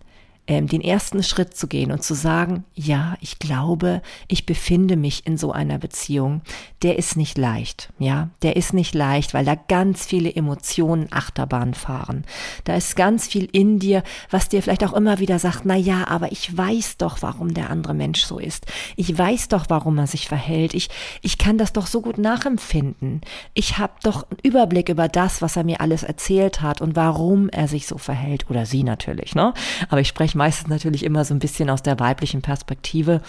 ähm, 0.48 0.66
den 0.66 0.80
ersten 0.80 1.22
Schritt 1.22 1.54
zu 1.54 1.68
gehen 1.68 1.92
und 1.92 2.02
zu 2.02 2.14
sagen, 2.14 2.64
ja, 2.74 3.16
ich 3.20 3.38
glaube, 3.38 4.00
ich 4.26 4.46
befinde 4.46 4.96
mich 4.96 5.26
in 5.26 5.36
so 5.36 5.52
einer 5.52 5.78
Beziehung, 5.78 6.40
der 6.82 6.98
ist 6.98 7.16
nicht 7.16 7.36
leicht, 7.36 7.92
ja, 7.98 8.30
der 8.42 8.56
ist 8.56 8.72
nicht 8.72 8.94
leicht, 8.94 9.34
weil 9.34 9.44
da 9.44 9.54
ganz 9.54 10.06
viele 10.06 10.34
Emotionen 10.34 11.08
Achterbahn 11.10 11.74
fahren. 11.74 12.24
Da 12.64 12.76
ist 12.76 12.96
ganz 12.96 13.28
viel 13.28 13.48
in 13.52 13.78
dir, 13.78 14.02
was 14.30 14.48
dir 14.48 14.62
vielleicht 14.62 14.84
auch 14.84 14.94
immer 14.94 15.18
wieder 15.18 15.38
sagt, 15.38 15.60
na 15.64 15.76
ja, 15.76 16.08
aber 16.08 16.32
ich 16.32 16.56
weiß 16.56 16.96
doch, 16.96 17.20
warum 17.20 17.52
der 17.52 17.68
andere 17.68 17.92
Mensch 17.92 18.22
so 18.22 18.38
ist. 18.38 18.66
Ich 18.96 19.16
weiß 19.16 19.48
doch, 19.48 19.66
warum 19.68 19.98
er 19.98 20.06
sich 20.06 20.28
verhält. 20.28 20.72
Ich, 20.72 20.88
ich 21.20 21.36
kann 21.36 21.58
das 21.58 21.74
doch 21.74 21.86
so 21.86 22.00
gut 22.00 22.16
nachempfinden. 22.16 23.20
Ich 23.52 23.76
habe 23.76 23.92
doch 24.02 24.24
einen 24.30 24.40
Überblick 24.42 24.88
über 24.88 25.08
das, 25.08 25.42
was 25.42 25.56
er 25.56 25.64
mir 25.64 25.82
alles 25.82 26.04
erzählt 26.04 26.62
hat 26.62 26.80
und 26.80 26.96
warum 26.96 27.50
er 27.50 27.68
sich 27.68 27.86
so 27.86 27.98
verhält. 27.98 28.48
Oder 28.48 28.64
sie 28.64 28.82
natürlich, 28.82 29.34
ne? 29.34 29.52
Aber 29.90 30.00
ich 30.00 30.08
spreche 30.08 30.37
meistens 30.38 30.68
natürlich 30.68 31.04
immer 31.04 31.26
so 31.26 31.34
ein 31.34 31.38
bisschen 31.38 31.68
aus 31.68 31.82
der 31.82 32.00
weiblichen 32.00 32.40
Perspektive, 32.40 33.20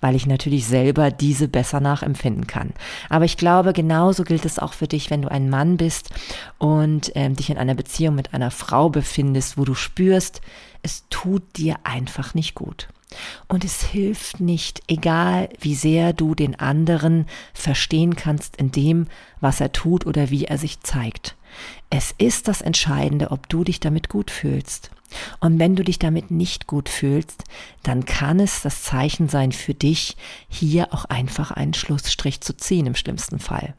weil 0.00 0.16
ich 0.16 0.26
natürlich 0.26 0.66
selber 0.66 1.12
diese 1.12 1.46
besser 1.46 1.78
nachempfinden 1.78 2.48
kann. 2.48 2.72
Aber 3.08 3.24
ich 3.24 3.36
glaube, 3.36 3.72
genauso 3.72 4.24
gilt 4.24 4.44
es 4.44 4.58
auch 4.58 4.72
für 4.72 4.88
dich, 4.88 5.10
wenn 5.10 5.22
du 5.22 5.30
ein 5.30 5.48
Mann 5.48 5.76
bist 5.76 6.10
und 6.58 7.12
ähm, 7.14 7.36
dich 7.36 7.50
in 7.50 7.58
einer 7.58 7.74
Beziehung 7.74 8.16
mit 8.16 8.34
einer 8.34 8.50
Frau 8.50 8.88
befindest, 8.88 9.56
wo 9.56 9.64
du 9.64 9.74
spürst, 9.74 10.40
es 10.82 11.04
tut 11.08 11.56
dir 11.56 11.76
einfach 11.84 12.34
nicht 12.34 12.54
gut. 12.56 12.88
Und 13.48 13.64
es 13.64 13.82
hilft 13.82 14.40
nicht, 14.40 14.82
egal 14.88 15.48
wie 15.60 15.74
sehr 15.74 16.12
du 16.12 16.34
den 16.34 16.58
anderen 16.58 17.26
verstehen 17.52 18.16
kannst 18.16 18.56
in 18.56 18.72
dem, 18.72 19.06
was 19.40 19.60
er 19.60 19.72
tut 19.72 20.06
oder 20.06 20.30
wie 20.30 20.46
er 20.46 20.58
sich 20.58 20.80
zeigt. 20.80 21.36
Es 21.90 22.12
ist 22.18 22.48
das 22.48 22.60
Entscheidende, 22.60 23.30
ob 23.30 23.48
du 23.48 23.62
dich 23.64 23.78
damit 23.80 24.08
gut 24.08 24.30
fühlst. 24.30 24.90
Und 25.40 25.58
wenn 25.58 25.76
du 25.76 25.84
dich 25.84 25.98
damit 25.98 26.30
nicht 26.30 26.66
gut 26.66 26.88
fühlst, 26.88 27.44
dann 27.82 28.04
kann 28.04 28.40
es 28.40 28.62
das 28.62 28.82
Zeichen 28.82 29.28
sein 29.28 29.52
für 29.52 29.74
dich, 29.74 30.16
hier 30.48 30.92
auch 30.92 31.04
einfach 31.04 31.50
einen 31.50 31.74
Schlussstrich 31.74 32.40
zu 32.40 32.56
ziehen 32.56 32.86
im 32.86 32.94
schlimmsten 32.94 33.38
Fall. 33.38 33.74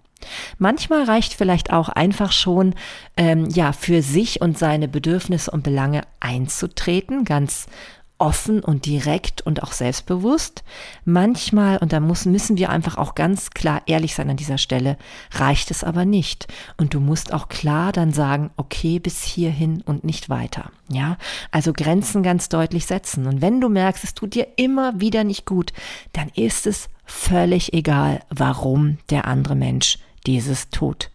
Manchmal 0.58 1.04
reicht 1.04 1.34
vielleicht 1.34 1.72
auch 1.72 1.90
einfach 1.90 2.32
schon, 2.32 2.74
ähm, 3.18 3.50
ja, 3.50 3.74
für 3.74 4.02
sich 4.02 4.42
und 4.42 4.58
seine 4.58 4.88
Bedürfnisse 4.88 5.52
und 5.52 5.64
Belange 5.64 6.04
einzutreten, 6.20 7.26
ganz 7.26 7.68
offen 8.18 8.64
und 8.64 8.86
direkt 8.86 9.42
und 9.42 9.62
auch 9.62 9.74
selbstbewusst. 9.74 10.64
Manchmal, 11.04 11.78
und 11.78 11.92
da 11.92 12.00
muss, 12.00 12.26
müssen 12.26 12.58
wir 12.58 12.70
einfach 12.70 12.98
auch 12.98 13.16
ganz 13.16 13.50
klar 13.52 13.82
ehrlich 13.88 14.16
sein 14.16 14.30
an 14.30 14.38
dieser 14.38 14.58
Stelle, 14.58 14.98
reicht 15.32 15.70
es 15.72 15.84
aber 15.84 16.06
nicht. 16.06 16.48
Und 16.78 16.94
du 16.94 17.00
musst 17.00 17.34
auch 17.34 17.50
klar 17.50 17.92
dann 17.92 18.14
sagen, 18.14 18.52
okay, 18.56 19.00
bis 19.00 19.22
hierhin 19.24 19.82
und 19.86 20.04
nicht 20.04 20.30
weiter. 20.30 20.72
Ja, 20.90 21.18
also 21.52 21.74
Grenzen 21.74 22.24
ganz 22.24 22.48
deutlich 22.48 22.86
setzen. 22.86 23.28
Und 23.28 23.42
wenn 23.42 23.60
du 23.60 23.70
merkst, 23.70 24.04
es 24.04 24.14
tut 24.14 24.34
dir 24.34 24.48
immer 24.56 25.00
wieder 25.00 25.24
nicht 25.24 25.46
gut, 25.46 25.74
dann 26.14 26.30
ist 26.36 26.68
es 26.68 26.90
völlig 27.06 27.74
egal, 27.74 28.22
warum 28.30 28.98
der 29.10 29.26
andere 29.26 29.56
Mensch 29.56 30.00
dieses 30.26 30.70
tut. 30.70 31.12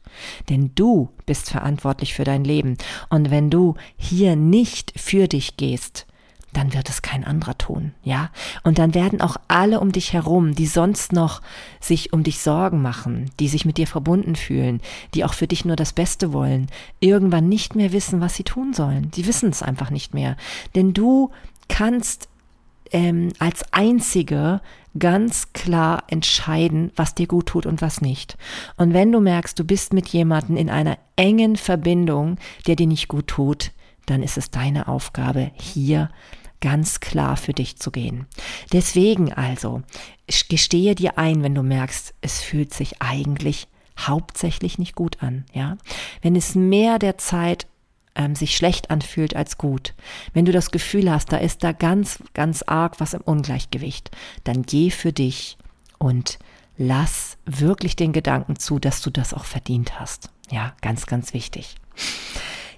Denn 0.48 0.72
du 0.74 1.10
bist 1.24 1.50
verantwortlich 1.50 2.14
für 2.14 2.24
dein 2.24 2.44
Leben. 2.44 2.76
Und 3.08 3.30
wenn 3.30 3.48
du 3.48 3.74
hier 3.96 4.36
nicht 4.36 4.92
für 4.96 5.28
dich 5.28 5.56
gehst, 5.56 6.06
dann 6.52 6.74
wird 6.74 6.88
es 6.88 7.02
kein 7.02 7.24
anderer 7.24 7.56
tun, 7.56 7.92
ja? 8.02 8.30
Und 8.62 8.78
dann 8.78 8.94
werden 8.94 9.20
auch 9.20 9.36
alle 9.48 9.80
um 9.80 9.92
dich 9.92 10.12
herum, 10.12 10.54
die 10.54 10.66
sonst 10.66 11.12
noch 11.12 11.42
sich 11.80 12.12
um 12.12 12.22
dich 12.22 12.40
Sorgen 12.40 12.82
machen, 12.82 13.30
die 13.38 13.48
sich 13.48 13.64
mit 13.64 13.76
dir 13.76 13.86
verbunden 13.86 14.36
fühlen, 14.36 14.80
die 15.14 15.24
auch 15.24 15.34
für 15.34 15.46
dich 15.46 15.64
nur 15.64 15.76
das 15.76 15.92
Beste 15.92 16.32
wollen, 16.32 16.66
irgendwann 16.98 17.48
nicht 17.48 17.76
mehr 17.76 17.92
wissen, 17.92 18.20
was 18.20 18.34
sie 18.34 18.44
tun 18.44 18.74
sollen. 18.74 19.10
Die 19.12 19.26
wissen 19.26 19.50
es 19.50 19.62
einfach 19.62 19.90
nicht 19.90 20.14
mehr. 20.14 20.36
Denn 20.74 20.92
du 20.92 21.30
kannst 21.68 22.28
ähm, 22.92 23.32
als 23.38 23.64
Einzige 23.72 24.60
ganz 24.98 25.52
klar 25.52 26.02
entscheiden, 26.08 26.90
was 26.96 27.14
dir 27.14 27.26
gut 27.26 27.46
tut 27.46 27.66
und 27.66 27.80
was 27.80 28.00
nicht. 28.00 28.36
Und 28.76 28.92
wenn 28.92 29.12
du 29.12 29.20
merkst, 29.20 29.58
du 29.58 29.64
bist 29.64 29.92
mit 29.92 30.08
jemandem 30.08 30.56
in 30.56 30.68
einer 30.68 30.98
engen 31.16 31.56
Verbindung, 31.56 32.38
der 32.66 32.76
dir 32.76 32.88
nicht 32.88 33.06
gut 33.08 33.28
tut, 33.28 33.70
dann 34.06 34.22
ist 34.22 34.36
es 34.36 34.50
deine 34.50 34.88
Aufgabe, 34.88 35.52
hier 35.54 36.10
ganz 36.60 37.00
klar 37.00 37.36
für 37.36 37.52
dich 37.52 37.76
zu 37.76 37.90
gehen. 37.90 38.26
Deswegen 38.72 39.32
also, 39.32 39.82
gestehe 40.48 40.94
dir 40.94 41.18
ein, 41.18 41.42
wenn 41.42 41.54
du 41.54 41.62
merkst, 41.62 42.14
es 42.20 42.40
fühlt 42.40 42.74
sich 42.74 43.00
eigentlich 43.00 43.68
hauptsächlich 43.98 44.78
nicht 44.78 44.94
gut 44.94 45.22
an, 45.22 45.44
ja. 45.52 45.76
Wenn 46.22 46.36
es 46.36 46.54
mehr 46.54 46.98
der 46.98 47.18
Zeit 47.18 47.66
ähm, 48.14 48.34
sich 48.34 48.56
schlecht 48.56 48.90
anfühlt 48.90 49.36
als 49.36 49.58
gut, 49.58 49.94
wenn 50.32 50.44
du 50.44 50.52
das 50.52 50.70
Gefühl 50.70 51.10
hast, 51.10 51.32
da 51.32 51.36
ist 51.36 51.64
da 51.64 51.72
ganz, 51.72 52.22
ganz 52.34 52.62
arg 52.62 53.00
was 53.00 53.14
im 53.14 53.20
Ungleichgewicht, 53.20 54.10
dann 54.44 54.62
geh 54.62 54.90
für 54.90 55.12
dich 55.12 55.58
und 55.98 56.38
lass 56.76 57.36
wirklich 57.44 57.96
den 57.96 58.12
Gedanken 58.12 58.58
zu, 58.58 58.78
dass 58.78 59.02
du 59.02 59.10
das 59.10 59.34
auch 59.34 59.44
verdient 59.44 60.00
hast. 60.00 60.30
Ja, 60.50 60.74
ganz, 60.80 61.06
ganz 61.06 61.34
wichtig. 61.34 61.76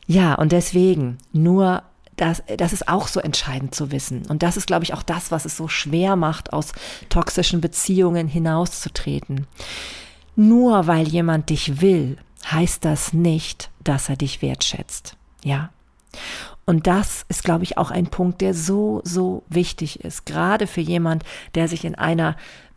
Ja, 0.06 0.34
und 0.34 0.52
deswegen 0.52 1.18
nur 1.32 1.84
das, 2.22 2.42
das 2.56 2.72
ist 2.72 2.88
auch 2.88 3.08
so 3.08 3.18
entscheidend 3.18 3.74
zu 3.74 3.90
wissen. 3.90 4.24
Und 4.26 4.44
das 4.44 4.56
ist, 4.56 4.68
glaube 4.68 4.84
ich, 4.84 4.94
auch 4.94 5.02
das, 5.02 5.32
was 5.32 5.44
es 5.44 5.56
so 5.56 5.66
schwer 5.66 6.14
macht, 6.14 6.52
aus 6.52 6.72
toxischen 7.08 7.60
Beziehungen 7.60 8.28
hinauszutreten. 8.28 9.48
Nur 10.36 10.86
weil 10.86 11.08
jemand 11.08 11.50
dich 11.50 11.80
will, 11.80 12.16
heißt 12.48 12.84
das 12.84 13.12
nicht, 13.12 13.70
dass 13.82 14.08
er 14.08 14.16
dich 14.16 14.40
wertschätzt. 14.40 15.16
Ja. 15.42 15.70
Und 16.64 16.86
das 16.86 17.24
ist, 17.28 17.42
glaube 17.42 17.64
ich, 17.64 17.76
auch 17.76 17.90
ein 17.90 18.06
Punkt, 18.06 18.40
der 18.40 18.54
so, 18.54 19.00
so 19.02 19.42
wichtig 19.48 20.04
ist, 20.04 20.24
gerade 20.24 20.68
für 20.68 20.80
jemand, 20.80 21.24
der 21.56 21.66
sich 21.66 21.84
in 21.84 21.96
einer 21.96 22.36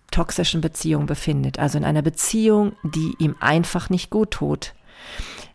toxischen 0.10 0.62
Beziehung 0.62 1.06
befindet, 1.06 1.60
also 1.60 1.78
in 1.78 1.86
einer 1.86 2.02
Beziehung, 2.02 2.74
die 2.84 3.14
ihm 3.20 3.36
einfach 3.40 3.92
nicht 3.92 4.10
gut 4.10 4.32
tut. 4.32 4.74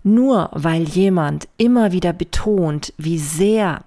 Nur 0.02 0.50
weil 0.52 0.82
jemand 0.82 1.48
immer 1.56 1.92
wieder 1.92 2.12
betont, 2.12 2.92
wie 2.96 3.18
sehr 3.18 3.82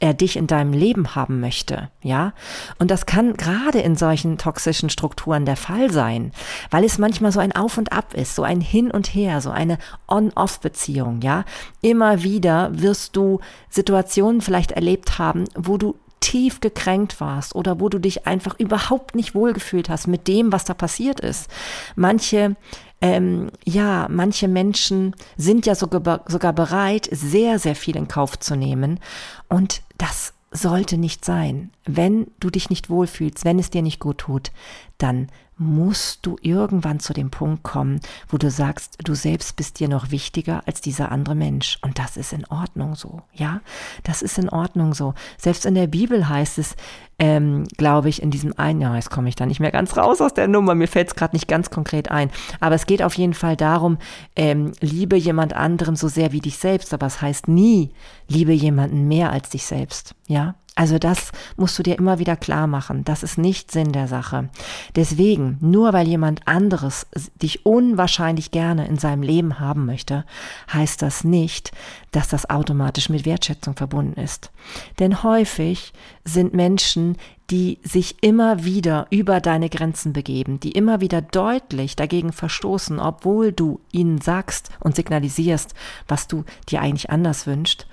er 0.00 0.12
dich 0.12 0.36
in 0.36 0.46
deinem 0.46 0.74
Leben 0.74 1.14
haben 1.14 1.40
möchte, 1.40 1.88
ja? 2.02 2.34
Und 2.78 2.90
das 2.90 3.06
kann 3.06 3.34
gerade 3.38 3.80
in 3.80 3.96
solchen 3.96 4.36
toxischen 4.36 4.90
Strukturen 4.90 5.46
der 5.46 5.56
Fall 5.56 5.90
sein, 5.90 6.32
weil 6.70 6.84
es 6.84 6.98
manchmal 6.98 7.32
so 7.32 7.40
ein 7.40 7.52
Auf 7.52 7.78
und 7.78 7.90
Ab 7.90 8.12
ist, 8.12 8.34
so 8.34 8.42
ein 8.42 8.60
Hin 8.60 8.90
und 8.90 9.14
Her, 9.14 9.40
so 9.40 9.50
eine 9.50 9.78
On-Off-Beziehung, 10.08 11.22
ja? 11.22 11.44
Immer 11.80 12.22
wieder 12.22 12.70
wirst 12.72 13.16
du 13.16 13.40
Situationen 13.70 14.42
vielleicht 14.42 14.72
erlebt 14.72 15.18
haben, 15.18 15.44
wo 15.54 15.78
du 15.78 15.96
tief 16.20 16.60
gekränkt 16.60 17.20
warst 17.20 17.54
oder 17.54 17.80
wo 17.80 17.88
du 17.88 17.98
dich 17.98 18.26
einfach 18.26 18.58
überhaupt 18.58 19.14
nicht 19.14 19.34
wohlgefühlt 19.34 19.88
hast 19.88 20.06
mit 20.06 20.28
dem, 20.28 20.52
was 20.52 20.64
da 20.64 20.74
passiert 20.74 21.18
ist. 21.18 21.50
Manche 21.96 22.56
ähm, 23.02 23.50
ja, 23.64 24.06
manche 24.08 24.46
Menschen 24.46 25.14
sind 25.36 25.66
ja 25.66 25.74
sogar, 25.74 26.22
sogar 26.28 26.52
bereit, 26.52 27.08
sehr, 27.10 27.58
sehr 27.58 27.74
viel 27.74 27.96
in 27.96 28.06
Kauf 28.06 28.38
zu 28.38 28.54
nehmen. 28.54 29.00
Und 29.48 29.82
das 29.98 30.32
sollte 30.52 30.96
nicht 30.98 31.24
sein. 31.24 31.70
Wenn 31.84 32.28
du 32.38 32.48
dich 32.50 32.70
nicht 32.70 32.88
wohlfühlst, 32.88 33.44
wenn 33.44 33.58
es 33.58 33.70
dir 33.70 33.82
nicht 33.82 33.98
gut 33.98 34.18
tut, 34.18 34.52
dann 34.98 35.28
musst 35.58 36.26
du 36.26 36.36
irgendwann 36.40 37.00
zu 37.00 37.12
dem 37.12 37.30
Punkt 37.30 37.62
kommen, 37.62 38.00
wo 38.28 38.38
du 38.38 38.50
sagst, 38.50 38.96
du 39.04 39.14
selbst 39.14 39.56
bist 39.56 39.80
dir 39.80 39.88
noch 39.88 40.10
wichtiger 40.10 40.62
als 40.66 40.80
dieser 40.80 41.12
andere 41.12 41.34
Mensch. 41.34 41.78
Und 41.82 41.98
das 41.98 42.16
ist 42.16 42.32
in 42.32 42.44
Ordnung 42.46 42.94
so, 42.94 43.22
ja? 43.32 43.60
Das 44.02 44.22
ist 44.22 44.38
in 44.38 44.48
Ordnung 44.48 44.94
so. 44.94 45.14
Selbst 45.38 45.66
in 45.66 45.74
der 45.74 45.86
Bibel 45.86 46.28
heißt 46.28 46.58
es, 46.58 46.74
ähm, 47.18 47.64
glaube 47.76 48.08
ich, 48.08 48.22
in 48.22 48.30
diesem 48.30 48.58
einen, 48.58 48.80
ja, 48.80 48.94
jetzt 48.96 49.10
komme 49.10 49.28
ich 49.28 49.36
da 49.36 49.46
nicht 49.46 49.60
mehr 49.60 49.70
ganz 49.70 49.96
raus 49.96 50.20
aus 50.20 50.34
der 50.34 50.48
Nummer, 50.48 50.74
mir 50.74 50.88
fällt 50.88 51.08
es 51.08 51.14
gerade 51.14 51.36
nicht 51.36 51.48
ganz 51.48 51.70
konkret 51.70 52.10
ein. 52.10 52.30
Aber 52.58 52.74
es 52.74 52.86
geht 52.86 53.02
auf 53.02 53.14
jeden 53.14 53.34
Fall 53.34 53.56
darum, 53.56 53.98
ähm, 54.34 54.72
liebe 54.80 55.16
jemand 55.16 55.54
anderen 55.54 55.96
so 55.96 56.08
sehr 56.08 56.32
wie 56.32 56.40
dich 56.40 56.58
selbst, 56.58 56.92
aber 56.92 57.06
es 57.06 57.20
heißt 57.20 57.46
nie, 57.46 57.92
liebe 58.26 58.52
jemanden 58.52 59.06
mehr 59.06 59.30
als 59.30 59.50
dich 59.50 59.64
selbst, 59.64 60.14
ja? 60.26 60.54
Also 60.74 60.98
das 60.98 61.32
musst 61.56 61.78
du 61.78 61.82
dir 61.82 61.98
immer 61.98 62.18
wieder 62.18 62.34
klar 62.34 62.66
machen. 62.66 63.04
Das 63.04 63.22
ist 63.22 63.36
nicht 63.36 63.70
Sinn 63.70 63.92
der 63.92 64.08
Sache. 64.08 64.48
Deswegen, 64.96 65.58
nur 65.60 65.92
weil 65.92 66.08
jemand 66.08 66.48
anderes 66.48 67.06
dich 67.34 67.66
unwahrscheinlich 67.66 68.52
gerne 68.52 68.86
in 68.88 68.96
seinem 68.96 69.22
Leben 69.22 69.60
haben 69.60 69.84
möchte, 69.84 70.24
heißt 70.72 71.02
das 71.02 71.24
nicht, 71.24 71.72
dass 72.10 72.28
das 72.28 72.48
automatisch 72.48 73.10
mit 73.10 73.26
Wertschätzung 73.26 73.76
verbunden 73.76 74.18
ist. 74.18 74.50
Denn 74.98 75.22
häufig 75.22 75.92
sind 76.24 76.54
Menschen, 76.54 77.16
die 77.50 77.78
sich 77.82 78.22
immer 78.22 78.64
wieder 78.64 79.06
über 79.10 79.40
deine 79.40 79.68
Grenzen 79.68 80.14
begeben, 80.14 80.58
die 80.58 80.72
immer 80.72 81.02
wieder 81.02 81.20
deutlich 81.20 81.96
dagegen 81.96 82.32
verstoßen, 82.32 82.98
obwohl 82.98 83.52
du 83.52 83.80
ihnen 83.92 84.22
sagst 84.22 84.70
und 84.80 84.96
signalisierst, 84.96 85.74
was 86.08 86.28
du 86.28 86.44
dir 86.70 86.80
eigentlich 86.80 87.10
anders 87.10 87.46
wünscht. 87.46 87.86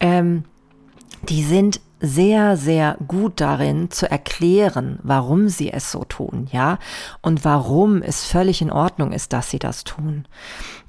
Ähm, 0.00 0.44
die 1.28 1.42
sind 1.42 1.80
sehr, 2.00 2.56
sehr 2.56 2.96
gut 3.06 3.40
darin 3.40 3.90
zu 3.90 4.10
erklären, 4.10 4.98
warum 5.02 5.48
sie 5.48 5.72
es 5.72 5.90
so 5.90 6.04
tun, 6.04 6.48
ja, 6.52 6.78
und 7.22 7.44
warum 7.44 8.02
es 8.02 8.24
völlig 8.24 8.60
in 8.60 8.70
Ordnung 8.70 9.12
ist, 9.12 9.32
dass 9.32 9.50
sie 9.50 9.58
das 9.58 9.84
tun. 9.84 10.26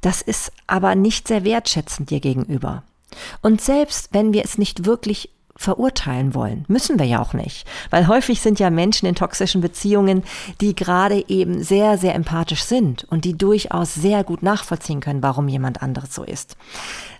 Das 0.01 0.21
ist 0.21 0.51
aber 0.67 0.95
nicht 0.95 1.27
sehr 1.27 1.43
wertschätzend 1.43 2.09
dir 2.09 2.19
gegenüber. 2.19 2.83
Und 3.41 3.61
selbst 3.61 4.09
wenn 4.11 4.33
wir 4.33 4.43
es 4.43 4.57
nicht 4.57 4.85
wirklich 4.85 5.31
verurteilen 5.57 6.35
wollen. 6.35 6.65
Müssen 6.67 6.99
wir 6.99 7.05
ja 7.05 7.19
auch 7.19 7.33
nicht. 7.33 7.67
Weil 7.89 8.07
häufig 8.07 8.41
sind 8.41 8.59
ja 8.59 8.69
Menschen 8.69 9.07
in 9.07 9.15
toxischen 9.15 9.59
Beziehungen, 9.59 10.23
die 10.61 10.75
gerade 10.75 11.27
eben 11.27 11.63
sehr, 11.63 11.97
sehr 11.97 12.15
empathisch 12.15 12.63
sind 12.63 13.05
und 13.09 13.25
die 13.25 13.37
durchaus 13.37 13.95
sehr 13.95 14.23
gut 14.23 14.43
nachvollziehen 14.43 14.99
können, 14.99 15.23
warum 15.23 15.47
jemand 15.47 15.81
anderes 15.81 16.13
so 16.13 16.23
ist. 16.23 16.57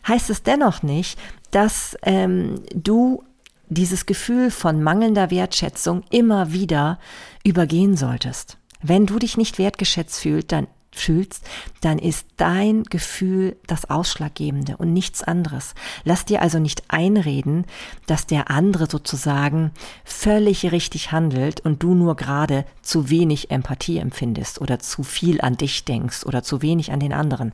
Heißt 0.08 0.30
es 0.30 0.44
dennoch 0.44 0.84
nicht, 0.84 1.20
dass 1.52 1.98
ähm, 2.04 2.62
du 2.74 3.24
dieses 3.70 4.06
Gefühl 4.06 4.52
von 4.52 4.82
mangelnder 4.82 5.30
Wertschätzung 5.30 6.04
immer 6.10 6.52
wieder 6.52 7.00
übergehen 7.44 7.98
solltest. 7.98 8.58
Wenn 8.82 9.06
du 9.06 9.20
dich 9.20 9.38
nicht 9.38 9.58
wertgeschätzt 9.58 10.22
fühlst, 10.22 10.52
dann 10.52 10.68
fühlst, 10.98 11.46
dann 11.82 12.00
ist 12.00 12.26
dein 12.38 12.84
Gefühl 12.84 13.58
das 13.68 13.90
Ausschlaggebende 13.90 14.78
und 14.78 14.94
nichts 14.94 15.24
anderes. 15.24 15.76
Lass 16.04 16.26
dir 16.26 16.42
also 16.42 16.60
nicht 16.60 16.84
einreden, 16.88 17.66
dass 18.08 18.26
der 18.26 18.50
andere 18.50 18.90
sozusagen 18.90 19.72
völlig 20.04 20.72
richtig 20.72 21.12
handelt 21.12 21.60
und 21.62 21.84
du 21.84 21.94
nur 21.94 22.16
gerade 22.16 22.66
zu 22.82 23.10
wenig 23.10 23.52
Empathie 23.52 24.00
empfindest 24.00 24.60
oder 24.60 24.80
zu 24.80 25.04
viel 25.04 25.42
an 25.42 25.58
dich 25.58 25.86
denkst 25.86 26.26
oder 26.26 26.44
zu 26.44 26.62
wenig 26.62 26.92
an 26.92 27.00
den 27.00 27.14
anderen. 27.14 27.54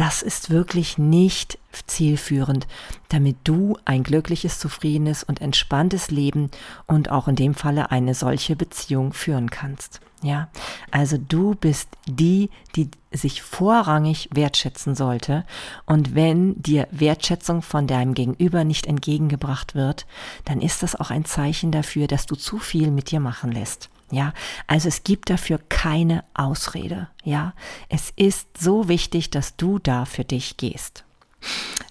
Das 0.00 0.22
ist 0.22 0.48
wirklich 0.48 0.96
nicht 0.96 1.58
zielführend, 1.86 2.66
damit 3.10 3.36
du 3.44 3.76
ein 3.84 4.02
glückliches, 4.02 4.58
zufriedenes 4.58 5.24
und 5.24 5.42
entspanntes 5.42 6.10
Leben 6.10 6.50
und 6.86 7.10
auch 7.10 7.28
in 7.28 7.36
dem 7.36 7.52
Falle 7.52 7.90
eine 7.90 8.14
solche 8.14 8.56
Beziehung 8.56 9.12
führen 9.12 9.50
kannst. 9.50 10.00
Ja, 10.22 10.48
also 10.90 11.18
du 11.18 11.54
bist 11.54 11.90
die, 12.06 12.48
die 12.76 12.88
sich 13.12 13.42
vorrangig 13.42 14.30
wertschätzen 14.32 14.94
sollte. 14.94 15.44
Und 15.84 16.14
wenn 16.14 16.54
dir 16.62 16.88
Wertschätzung 16.90 17.60
von 17.60 17.86
deinem 17.86 18.14
Gegenüber 18.14 18.64
nicht 18.64 18.86
entgegengebracht 18.86 19.74
wird, 19.74 20.06
dann 20.46 20.62
ist 20.62 20.82
das 20.82 20.96
auch 20.96 21.10
ein 21.10 21.26
Zeichen 21.26 21.72
dafür, 21.72 22.06
dass 22.06 22.24
du 22.24 22.36
zu 22.36 22.58
viel 22.58 22.90
mit 22.90 23.10
dir 23.10 23.20
machen 23.20 23.52
lässt. 23.52 23.90
Ja, 24.10 24.32
also 24.66 24.88
es 24.88 25.04
gibt 25.04 25.30
dafür 25.30 25.60
keine 25.68 26.24
Ausrede. 26.34 27.08
Ja, 27.22 27.54
es 27.88 28.12
ist 28.16 28.48
so 28.58 28.88
wichtig, 28.88 29.30
dass 29.30 29.56
du 29.56 29.78
da 29.78 30.04
für 30.04 30.24
dich 30.24 30.56
gehst. 30.56 31.04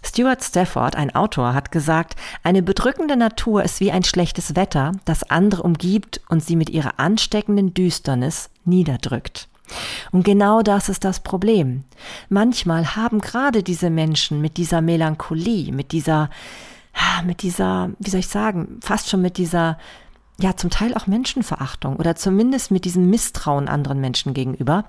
Stuart 0.04 0.44
Stafford, 0.44 0.96
ein 0.96 1.16
Autor, 1.16 1.54
hat 1.54 1.72
gesagt, 1.72 2.16
eine 2.44 2.62
bedrückende 2.62 3.16
Natur 3.16 3.64
ist 3.64 3.80
wie 3.80 3.92
ein 3.92 4.04
schlechtes 4.04 4.56
Wetter, 4.56 4.92
das 5.06 5.30
andere 5.30 5.64
umgibt 5.64 6.22
und 6.30 6.44
sie 6.44 6.56
mit 6.56 6.70
ihrer 6.70 7.00
ansteckenden 7.00 7.74
Düsternis 7.74 8.50
niederdrückt. 8.66 9.48
Und 10.12 10.24
genau 10.24 10.62
das 10.62 10.90
ist 10.90 11.04
das 11.04 11.20
Problem. 11.20 11.84
Manchmal 12.28 12.96
haben 12.96 13.22
gerade 13.22 13.64
diese 13.64 13.90
Menschen 13.90 14.42
mit 14.42 14.58
dieser 14.58 14.82
Melancholie, 14.82 15.72
mit 15.72 15.92
dieser, 15.92 16.30
mit 17.24 17.42
dieser, 17.42 17.92
wie 18.00 18.10
soll 18.10 18.22
ich 18.22 18.28
sagen, 18.28 18.80
fast 18.82 19.10
schon 19.10 19.22
mit 19.22 19.38
dieser 19.38 19.78
ja 20.42 20.56
zum 20.56 20.70
Teil 20.70 20.94
auch 20.94 21.08
Menschenverachtung 21.08 21.98
oder 21.98 22.16
zumindest 22.16 22.72
mit 22.72 22.86
diesem 22.86 23.10
Misstrauen 23.10 23.68
anderen 23.68 24.00
Menschen 24.00 24.34
gegenüber. 24.34 24.86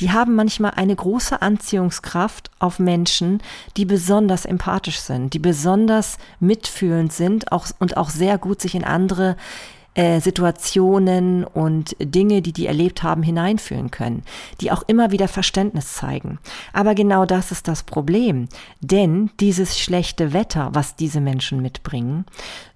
Die 0.00 0.12
haben 0.12 0.34
manchmal 0.34 0.72
eine 0.76 0.94
große 0.94 1.42
Anziehungskraft 1.42 2.50
auf 2.58 2.78
Menschen, 2.78 3.42
die 3.76 3.84
besonders 3.84 4.44
empathisch 4.44 5.00
sind, 5.00 5.34
die 5.34 5.38
besonders 5.38 6.18
mitfühlend 6.40 7.12
sind 7.12 7.52
auch, 7.52 7.66
und 7.78 7.96
auch 7.96 8.10
sehr 8.10 8.38
gut 8.38 8.60
sich 8.60 8.74
in 8.74 8.84
andere 8.84 9.36
äh, 9.94 10.20
Situationen 10.20 11.44
und 11.44 11.96
Dinge, 12.00 12.40
die 12.40 12.52
die 12.52 12.66
erlebt 12.66 13.02
haben, 13.02 13.22
hineinfühlen 13.22 13.90
können, 13.90 14.22
die 14.60 14.72
auch 14.72 14.82
immer 14.86 15.10
wieder 15.10 15.28
Verständnis 15.28 15.94
zeigen. 15.94 16.38
Aber 16.72 16.94
genau 16.94 17.26
das 17.26 17.52
ist 17.52 17.68
das 17.68 17.82
Problem, 17.82 18.48
denn 18.80 19.30
dieses 19.38 19.78
schlechte 19.78 20.32
Wetter, 20.32 20.70
was 20.72 20.96
diese 20.96 21.20
Menschen 21.20 21.60
mitbringen, 21.60 22.24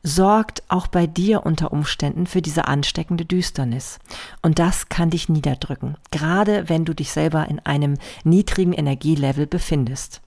sorgt 0.02 0.62
auch 0.68 0.86
bei 0.86 1.06
dir 1.06 1.46
unter 1.46 1.72
Umständen 1.72 2.26
für 2.26 2.42
diese 2.42 2.68
ansteckende 2.68 3.24
Düsternis. 3.24 3.98
Und 4.42 4.58
das 4.58 4.88
kann 4.88 5.10
dich 5.10 5.28
niederdrücken, 5.28 5.96
gerade 6.10 6.68
wenn 6.68 6.84
du 6.84 6.94
dich 6.94 7.10
selber 7.12 7.48
in 7.48 7.60
einem 7.60 7.96
niedrigen 8.24 8.72
Energielevel 8.72 9.46
befindest. 9.46 10.20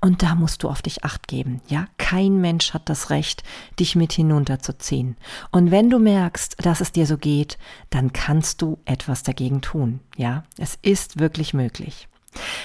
Und 0.00 0.22
da 0.22 0.34
musst 0.34 0.62
du 0.62 0.68
auf 0.68 0.82
dich 0.82 1.04
acht 1.04 1.28
geben. 1.28 1.60
Ja, 1.68 1.86
kein 1.98 2.40
Mensch 2.40 2.74
hat 2.74 2.88
das 2.88 3.10
Recht, 3.10 3.42
dich 3.78 3.96
mit 3.96 4.12
hinunterzuziehen. 4.12 5.16
Und 5.50 5.70
wenn 5.70 5.90
du 5.90 5.98
merkst, 5.98 6.56
dass 6.64 6.80
es 6.80 6.92
dir 6.92 7.06
so 7.06 7.18
geht, 7.18 7.58
dann 7.90 8.12
kannst 8.12 8.62
du 8.62 8.78
etwas 8.84 9.22
dagegen 9.22 9.60
tun. 9.60 10.00
Ja, 10.16 10.44
es 10.58 10.78
ist 10.82 11.18
wirklich 11.18 11.54
möglich. 11.54 12.08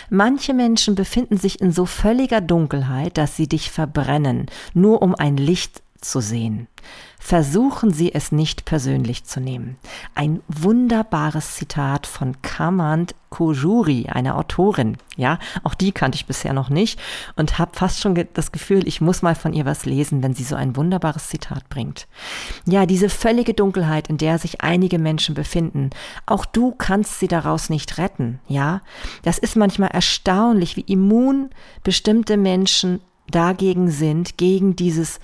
Manche 0.10 0.54
Menschen 0.54 0.96
befinden 0.96 1.38
sich 1.38 1.60
in 1.60 1.72
so 1.72 1.86
völliger 1.86 2.40
Dunkelheit, 2.42 3.18
dass 3.18 3.36
sie 3.36 3.48
dich 3.48 3.70
verbrennen, 3.70 4.46
nur 4.74 5.02
um 5.02 5.14
ein 5.14 5.36
Licht 5.36 5.84
zu 6.02 6.20
sehen. 6.22 6.68
Versuchen 7.20 7.92
Sie 7.92 8.14
es 8.14 8.32
nicht 8.32 8.66
persönlich 8.66 9.26
zu 9.26 9.42
nehmen. 9.42 9.78
Ein 10.16 10.42
wunderbares 10.48 11.56
Zitat 11.56 12.08
von 12.08 12.42
Kamand 12.42 13.16
Kojuri, 13.30 14.08
einer 14.08 14.38
Autorin. 14.38 14.98
Ja, 15.18 15.40
auch 15.64 15.74
die 15.74 15.92
kannte 15.92 16.16
ich 16.16 16.26
bisher 16.26 16.54
noch 16.54 16.70
nicht 16.70 17.00
und 17.36 17.60
habe 17.60 17.72
fast 17.76 18.00
schon 18.00 18.16
das 18.34 18.52
Gefühl, 18.52 18.88
ich 18.88 19.02
muss 19.02 19.22
mal 19.22 19.36
von 19.36 19.52
ihr 19.52 19.66
was 19.66 19.86
lesen, 19.86 20.24
wenn 20.24 20.34
sie 20.34 20.44
so 20.44 20.56
ein 20.56 20.76
wunderbares 20.76 21.28
Zitat 21.28 21.68
bringt. 21.70 22.08
Ja, 22.66 22.86
diese 22.86 23.10
völlige 23.10 23.54
Dunkelheit, 23.54 24.08
in 24.08 24.18
der 24.18 24.40
sich 24.40 24.62
einige 24.62 25.00
Menschen 25.00 25.36
befinden, 25.36 25.90
auch 26.26 26.46
du 26.46 26.72
kannst 26.72 27.20
sie 27.20 27.28
daraus 27.28 27.70
nicht 27.70 27.98
retten. 27.98 28.40
Ja, 28.48 28.82
das 29.24 29.38
ist 29.38 29.58
manchmal 29.58 29.90
erstaunlich, 29.90 30.78
wie 30.78 30.82
immun 30.82 31.50
bestimmte 31.84 32.38
Menschen 32.38 33.02
dagegen 33.30 33.92
sind, 33.92 34.38
gegen 34.38 34.76
dieses 34.76 35.20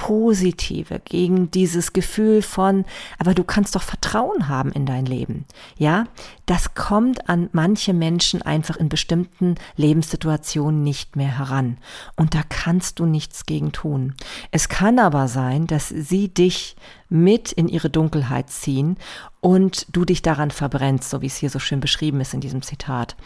Positive, 0.00 0.98
gegen 1.04 1.50
dieses 1.50 1.92
Gefühl 1.92 2.40
von, 2.40 2.86
aber 3.18 3.34
du 3.34 3.44
kannst 3.44 3.76
doch 3.76 3.82
Vertrauen 3.82 4.48
haben 4.48 4.72
in 4.72 4.86
dein 4.86 5.04
Leben. 5.04 5.44
Ja, 5.76 6.04
das 6.46 6.74
kommt 6.74 7.28
an 7.28 7.50
manche 7.52 7.92
Menschen 7.92 8.40
einfach 8.40 8.78
in 8.78 8.88
bestimmten 8.88 9.56
Lebenssituationen 9.76 10.82
nicht 10.82 11.16
mehr 11.16 11.36
heran. 11.36 11.76
Und 12.16 12.34
da 12.34 12.40
kannst 12.48 12.98
du 12.98 13.04
nichts 13.04 13.44
gegen 13.44 13.72
tun. 13.72 14.14
Es 14.50 14.70
kann 14.70 14.98
aber 14.98 15.28
sein, 15.28 15.66
dass 15.66 15.90
sie 15.90 16.32
dich 16.32 16.76
mit 17.10 17.52
in 17.52 17.68
ihre 17.68 17.90
Dunkelheit 17.90 18.48
ziehen 18.48 18.96
und 19.40 19.86
du 19.94 20.06
dich 20.06 20.22
daran 20.22 20.50
verbrennst, 20.50 21.10
so 21.10 21.20
wie 21.20 21.26
es 21.26 21.36
hier 21.36 21.50
so 21.50 21.58
schön 21.58 21.80
beschrieben 21.80 22.22
ist 22.22 22.32
in 22.32 22.40
diesem 22.40 22.62
Zitat 22.62 23.16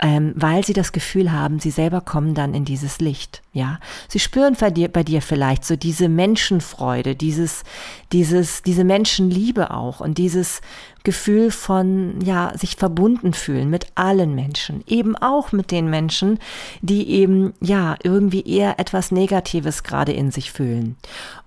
ähm, 0.00 0.32
weil 0.36 0.64
sie 0.64 0.72
das 0.72 0.92
Gefühl 0.92 1.32
haben, 1.32 1.58
sie 1.58 1.70
selber 1.70 2.00
kommen 2.00 2.34
dann 2.34 2.54
in 2.54 2.64
dieses 2.64 3.00
Licht. 3.00 3.42
Ja, 3.58 3.80
sie 4.06 4.20
spüren 4.20 4.56
bei 4.58 4.70
dir, 4.70 4.86
bei 4.86 5.02
dir 5.02 5.20
vielleicht 5.20 5.64
so 5.64 5.74
diese 5.74 6.08
Menschenfreude, 6.08 7.16
dieses, 7.16 7.64
dieses, 8.12 8.62
diese 8.62 8.84
Menschenliebe 8.84 9.72
auch 9.72 9.98
und 9.98 10.16
dieses 10.16 10.60
Gefühl 11.02 11.50
von, 11.50 12.20
ja, 12.20 12.52
sich 12.56 12.76
verbunden 12.76 13.32
fühlen 13.32 13.68
mit 13.68 13.86
allen 13.96 14.36
Menschen, 14.36 14.84
eben 14.86 15.16
auch 15.16 15.50
mit 15.50 15.72
den 15.72 15.90
Menschen, 15.90 16.38
die 16.82 17.10
eben, 17.10 17.52
ja, 17.60 17.96
irgendwie 18.04 18.42
eher 18.46 18.78
etwas 18.78 19.10
Negatives 19.10 19.82
gerade 19.82 20.12
in 20.12 20.30
sich 20.30 20.52
fühlen. 20.52 20.96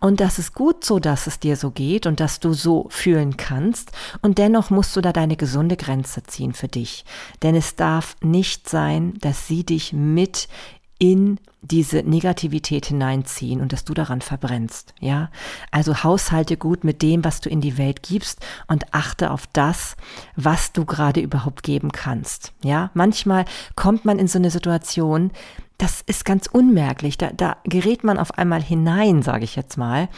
Und 0.01 0.19
das 0.19 0.37
ist 0.37 0.53
gut 0.53 0.83
so, 0.83 0.99
dass 0.99 1.27
es 1.27 1.39
dir 1.39 1.55
so 1.55 1.71
geht 1.71 2.07
und 2.07 2.19
dass 2.19 2.41
du 2.41 2.51
so 2.51 2.87
fühlen 2.89 3.37
kannst. 3.37 3.91
Und 4.21 4.37
dennoch 4.37 4.69
musst 4.69 4.97
du 4.97 5.01
da 5.01 5.13
deine 5.13 5.37
gesunde 5.37 5.77
Grenze 5.77 6.23
ziehen 6.23 6.51
für 6.51 6.67
dich. 6.67 7.05
Denn 7.41 7.55
es 7.55 7.77
darf 7.77 8.17
nicht 8.21 8.67
sein, 8.67 9.13
dass 9.21 9.47
sie 9.47 9.63
dich 9.63 9.93
mit 9.93 10.49
in 11.01 11.39
diese 11.63 12.03
Negativität 12.03 12.85
hineinziehen 12.85 13.59
und 13.59 13.73
dass 13.73 13.83
du 13.83 13.95
daran 13.95 14.21
verbrennst, 14.21 14.93
ja? 14.99 15.31
Also 15.71 16.03
haushalte 16.03 16.57
gut 16.57 16.83
mit 16.83 17.01
dem, 17.01 17.25
was 17.25 17.41
du 17.41 17.49
in 17.49 17.59
die 17.59 17.79
Welt 17.79 18.03
gibst 18.03 18.45
und 18.67 18.93
achte 18.93 19.31
auf 19.31 19.47
das, 19.51 19.95
was 20.35 20.73
du 20.73 20.85
gerade 20.85 21.19
überhaupt 21.19 21.63
geben 21.63 21.91
kannst, 21.91 22.53
ja? 22.63 22.91
Manchmal 22.93 23.45
kommt 23.75 24.05
man 24.05 24.19
in 24.19 24.27
so 24.27 24.37
eine 24.37 24.51
Situation, 24.51 25.31
das 25.81 26.01
ist 26.01 26.25
ganz 26.25 26.45
unmerklich. 26.45 27.17
Da, 27.17 27.31
da 27.33 27.57
gerät 27.63 28.03
man 28.03 28.19
auf 28.19 28.37
einmal 28.37 28.61
hinein, 28.61 29.23
sage 29.23 29.45
ich 29.45 29.55
jetzt 29.55 29.77
mal. 29.77 30.09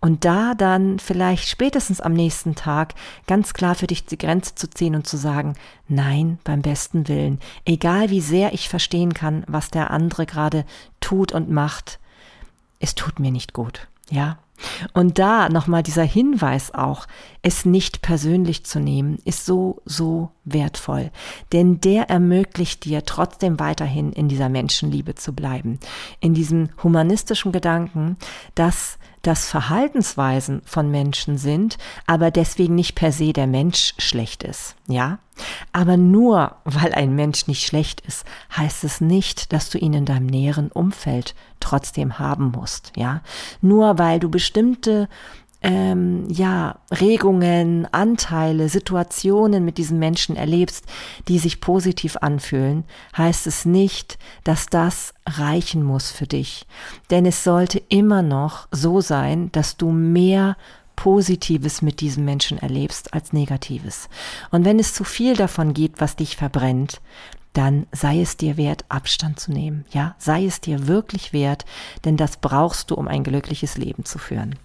Und 0.00 0.24
da 0.24 0.54
dann 0.54 0.98
vielleicht 0.98 1.46
spätestens 1.46 2.00
am 2.00 2.14
nächsten 2.14 2.54
Tag 2.54 2.94
ganz 3.26 3.52
klar 3.52 3.74
für 3.74 3.86
dich 3.86 4.06
die 4.06 4.16
Grenze 4.16 4.54
zu 4.54 4.70
ziehen 4.70 4.94
und 4.94 5.06
zu 5.06 5.18
sagen, 5.18 5.56
nein, 5.88 6.38
beim 6.42 6.62
besten 6.62 7.06
Willen. 7.06 7.38
Egal 7.66 8.08
wie 8.08 8.22
sehr 8.22 8.54
ich 8.54 8.70
verstehen 8.70 9.12
kann, 9.12 9.44
was 9.46 9.70
der 9.70 9.90
andere 9.90 10.24
gerade 10.24 10.64
tut 11.00 11.32
und 11.32 11.50
macht, 11.50 11.98
es 12.78 12.94
tut 12.94 13.18
mir 13.18 13.30
nicht 13.30 13.52
gut. 13.52 13.88
Ja, 14.08 14.38
und 14.92 15.18
da 15.18 15.48
nochmal 15.48 15.82
dieser 15.82 16.02
Hinweis 16.02 16.74
auch, 16.74 17.06
es 17.42 17.64
nicht 17.64 18.02
persönlich 18.02 18.64
zu 18.64 18.80
nehmen, 18.80 19.18
ist 19.24 19.46
so, 19.46 19.80
so 19.84 20.30
wertvoll. 20.44 21.10
Denn 21.52 21.80
der 21.80 22.10
ermöglicht 22.10 22.84
dir 22.84 23.04
trotzdem 23.04 23.58
weiterhin 23.58 24.12
in 24.12 24.28
dieser 24.28 24.48
Menschenliebe 24.48 25.14
zu 25.14 25.32
bleiben. 25.32 25.78
In 26.20 26.34
diesem 26.34 26.70
humanistischen 26.82 27.52
Gedanken, 27.52 28.16
dass 28.54 28.98
das 29.22 29.46
Verhaltensweisen 29.46 30.62
von 30.64 30.90
Menschen 30.90 31.36
sind, 31.36 31.76
aber 32.06 32.30
deswegen 32.30 32.74
nicht 32.74 32.94
per 32.94 33.12
se 33.12 33.32
der 33.32 33.46
Mensch 33.46 33.94
schlecht 33.98 34.42
ist. 34.42 34.76
Ja? 34.88 35.18
Aber 35.72 35.96
nur 35.96 36.56
weil 36.64 36.94
ein 36.94 37.14
Mensch 37.14 37.46
nicht 37.46 37.66
schlecht 37.66 38.00
ist, 38.02 38.24
heißt 38.56 38.84
es 38.84 39.00
nicht, 39.00 39.52
dass 39.52 39.70
du 39.70 39.78
ihn 39.78 39.92
in 39.92 40.04
deinem 40.04 40.26
näheren 40.26 40.70
Umfeld 40.72 41.34
trotzdem 41.60 42.18
haben 42.18 42.50
musst. 42.50 42.92
Ja? 42.96 43.22
Nur 43.60 43.98
weil 43.98 44.20
du 44.20 44.30
bestimmte 44.30 45.08
ähm, 45.62 46.26
ja, 46.28 46.78
Regungen, 46.90 47.86
Anteile, 47.92 48.68
Situationen 48.68 49.64
mit 49.64 49.78
diesen 49.78 49.98
Menschen 49.98 50.36
erlebst, 50.36 50.84
die 51.28 51.38
sich 51.38 51.60
positiv 51.60 52.16
anfühlen, 52.16 52.84
heißt 53.16 53.46
es 53.46 53.64
nicht, 53.64 54.18
dass 54.44 54.66
das 54.66 55.12
reichen 55.26 55.82
muss 55.82 56.10
für 56.10 56.26
dich. 56.26 56.66
Denn 57.10 57.26
es 57.26 57.44
sollte 57.44 57.82
immer 57.88 58.22
noch 58.22 58.68
so 58.70 59.00
sein, 59.00 59.52
dass 59.52 59.76
du 59.76 59.90
mehr 59.90 60.56
Positives 60.96 61.82
mit 61.82 62.00
diesem 62.00 62.24
Menschen 62.24 62.58
erlebst 62.58 63.14
als 63.14 63.32
Negatives. 63.32 64.08
Und 64.50 64.64
wenn 64.64 64.78
es 64.78 64.92
zu 64.92 65.04
viel 65.04 65.34
davon 65.34 65.72
gibt, 65.72 66.00
was 66.00 66.16
dich 66.16 66.36
verbrennt, 66.36 67.00
dann 67.52 67.86
sei 67.90 68.20
es 68.20 68.36
dir 68.36 68.56
wert, 68.56 68.84
Abstand 68.88 69.40
zu 69.40 69.50
nehmen. 69.50 69.84
Ja, 69.90 70.14
sei 70.18 70.44
es 70.44 70.60
dir 70.60 70.86
wirklich 70.86 71.32
wert, 71.32 71.64
denn 72.04 72.16
das 72.16 72.36
brauchst 72.36 72.90
du, 72.90 72.94
um 72.94 73.08
ein 73.08 73.24
glückliches 73.24 73.76
Leben 73.76 74.04
zu 74.04 74.18
führen. 74.18 74.56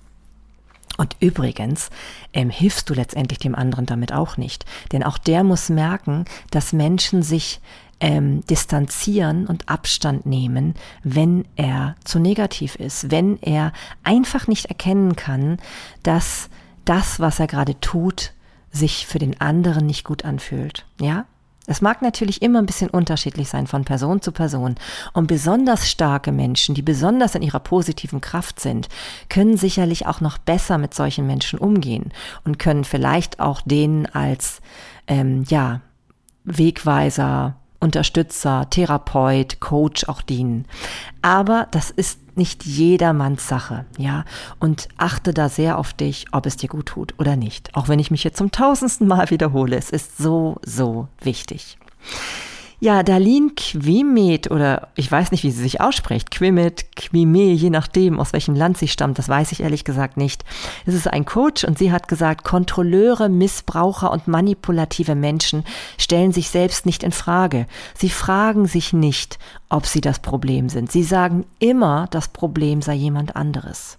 Und 0.97 1.15
übrigens 1.19 1.89
ähm, 2.33 2.49
hilfst 2.49 2.89
du 2.89 2.93
letztendlich 2.93 3.39
dem 3.39 3.55
anderen 3.55 3.85
damit 3.85 4.13
auch 4.13 4.37
nicht. 4.37 4.65
Denn 4.91 5.03
auch 5.03 5.17
der 5.17 5.43
muss 5.43 5.69
merken, 5.69 6.25
dass 6.51 6.73
Menschen 6.73 7.21
sich 7.21 7.59
ähm, 7.99 8.45
distanzieren 8.47 9.47
und 9.47 9.69
Abstand 9.69 10.25
nehmen, 10.25 10.75
wenn 11.03 11.45
er 11.55 11.95
zu 12.03 12.19
negativ 12.19 12.75
ist, 12.75 13.11
wenn 13.11 13.41
er 13.41 13.71
einfach 14.03 14.47
nicht 14.47 14.65
erkennen 14.65 15.15
kann, 15.15 15.57
dass 16.03 16.49
das, 16.83 17.19
was 17.19 17.39
er 17.39 17.47
gerade 17.47 17.79
tut, 17.79 18.33
sich 18.71 19.07
für 19.07 19.19
den 19.19 19.39
anderen 19.39 19.85
nicht 19.85 20.03
gut 20.03 20.25
anfühlt. 20.25 20.85
Ja? 20.99 21.25
Es 21.67 21.81
mag 21.81 22.01
natürlich 22.01 22.41
immer 22.41 22.59
ein 22.59 22.65
bisschen 22.65 22.89
unterschiedlich 22.89 23.49
sein 23.49 23.67
von 23.67 23.85
Person 23.85 24.21
zu 24.21 24.31
Person. 24.31 24.75
Und 25.13 25.27
besonders 25.27 25.89
starke 25.89 26.31
Menschen, 26.31 26.75
die 26.75 26.81
besonders 26.81 27.35
in 27.35 27.41
ihrer 27.41 27.59
positiven 27.59 28.21
Kraft 28.21 28.59
sind, 28.59 28.87
können 29.29 29.57
sicherlich 29.57 30.05
auch 30.05 30.21
noch 30.21 30.37
besser 30.37 30.77
mit 30.77 30.93
solchen 30.93 31.25
Menschen 31.25 31.59
umgehen 31.59 32.11
und 32.43 32.59
können 32.59 32.83
vielleicht 32.83 33.39
auch 33.39 33.61
denen 33.61 34.05
als, 34.05 34.61
ähm, 35.07 35.43
ja, 35.47 35.81
Wegweiser, 36.43 37.55
Unterstützer, 37.79 38.67
Therapeut, 38.69 39.59
Coach 39.59 40.05
auch 40.05 40.21
dienen. 40.21 40.65
Aber 41.21 41.67
das 41.71 41.89
ist 41.91 42.19
nicht 42.37 42.65
jedermanns 42.65 43.47
Sache, 43.47 43.85
ja. 43.97 44.25
Und 44.59 44.89
achte 44.97 45.33
da 45.33 45.49
sehr 45.49 45.77
auf 45.77 45.93
dich, 45.93 46.27
ob 46.31 46.45
es 46.45 46.57
dir 46.57 46.69
gut 46.69 46.87
tut 46.87 47.13
oder 47.17 47.35
nicht. 47.35 47.75
Auch 47.75 47.87
wenn 47.87 47.99
ich 47.99 48.11
mich 48.11 48.23
jetzt 48.23 48.37
zum 48.37 48.51
tausendsten 48.51 49.07
Mal 49.07 49.29
wiederhole, 49.29 49.77
es 49.77 49.89
ist 49.89 50.17
so, 50.17 50.57
so 50.65 51.07
wichtig. 51.21 51.77
Ja, 52.85 53.01
Darlene 53.01 53.49
Quimet 53.55 54.51
oder 54.51 54.89
ich 54.93 55.11
weiß 55.11 55.31
nicht, 55.31 55.43
wie 55.43 55.49
sie 55.49 55.63
sich 55.63 55.81
ausspricht, 55.81 56.29
Quimet, 56.29 56.95
Quime, 56.95 57.51
je 57.51 57.71
nachdem, 57.71 58.19
aus 58.19 58.31
welchem 58.31 58.53
Land 58.53 58.77
sie 58.77 58.87
stammt, 58.87 59.17
das 59.17 59.27
weiß 59.27 59.53
ich 59.53 59.63
ehrlich 59.63 59.85
gesagt 59.85 60.17
nicht. 60.17 60.45
Es 60.85 60.93
ist 60.93 61.07
ein 61.07 61.25
Coach 61.25 61.63
und 61.63 61.79
sie 61.79 61.91
hat 61.91 62.07
gesagt, 62.07 62.43
Kontrolleure, 62.43 63.27
Missbraucher 63.27 64.11
und 64.11 64.27
manipulative 64.27 65.15
Menschen 65.15 65.63
stellen 65.97 66.31
sich 66.31 66.51
selbst 66.51 66.85
nicht 66.85 67.01
in 67.01 67.11
Frage. 67.11 67.65
Sie 67.95 68.11
fragen 68.11 68.67
sich 68.67 68.93
nicht, 68.93 69.39
ob 69.67 69.87
sie 69.87 70.01
das 70.01 70.19
Problem 70.19 70.69
sind. 70.69 70.91
Sie 70.91 71.01
sagen 71.01 71.43
immer, 71.57 72.05
das 72.11 72.27
Problem 72.27 72.83
sei 72.83 72.93
jemand 72.93 73.35
anderes. 73.35 73.97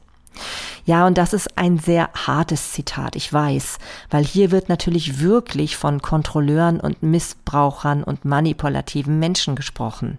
Ja, 0.85 1.07
und 1.07 1.18
das 1.18 1.33
ist 1.33 1.59
ein 1.59 1.79
sehr 1.79 2.11
hartes 2.14 2.72
Zitat, 2.72 3.16
ich 3.16 3.33
weiß, 3.33 3.79
weil 4.11 4.25
hier 4.25 4.53
wird 4.53 4.68
natürlich 4.68 5.20
wirklich 5.20 5.77
von 5.77 6.01
Kontrolleuren 6.01 6.79
und 6.79 7.03
Missbrauchern 7.03 8.05
und 8.05 8.25
manipulativen 8.25 9.18
Menschen 9.18 9.57
gesprochen. 9.57 10.18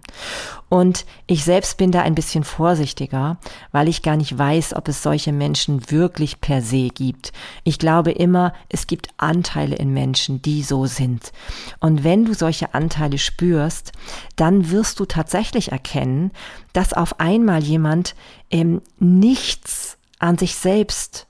Und 0.68 1.06
ich 1.26 1.44
selbst 1.44 1.78
bin 1.78 1.90
da 1.90 2.02
ein 2.02 2.14
bisschen 2.14 2.44
vorsichtiger, 2.44 3.38
weil 3.72 3.88
ich 3.88 4.02
gar 4.02 4.16
nicht 4.16 4.36
weiß, 4.36 4.74
ob 4.76 4.88
es 4.88 5.02
solche 5.02 5.32
Menschen 5.32 5.90
wirklich 5.90 6.42
per 6.42 6.60
se 6.60 6.88
gibt. 6.88 7.32
Ich 7.64 7.78
glaube 7.78 8.10
immer, 8.10 8.52
es 8.68 8.86
gibt 8.86 9.08
Anteile 9.16 9.76
in 9.76 9.94
Menschen, 9.94 10.42
die 10.42 10.62
so 10.62 10.84
sind. 10.84 11.32
Und 11.80 12.04
wenn 12.04 12.26
du 12.26 12.34
solche 12.34 12.74
Anteile 12.74 13.16
spürst, 13.16 13.92
dann 14.36 14.70
wirst 14.70 15.00
du 15.00 15.06
tatsächlich 15.06 15.72
erkennen, 15.72 16.32
dass 16.74 16.92
auf 16.92 17.18
einmal 17.20 17.62
jemand 17.62 18.14
ähm, 18.50 18.82
nichts 18.98 19.96
an 20.18 20.38
sich 20.38 20.54
selbst 20.54 21.26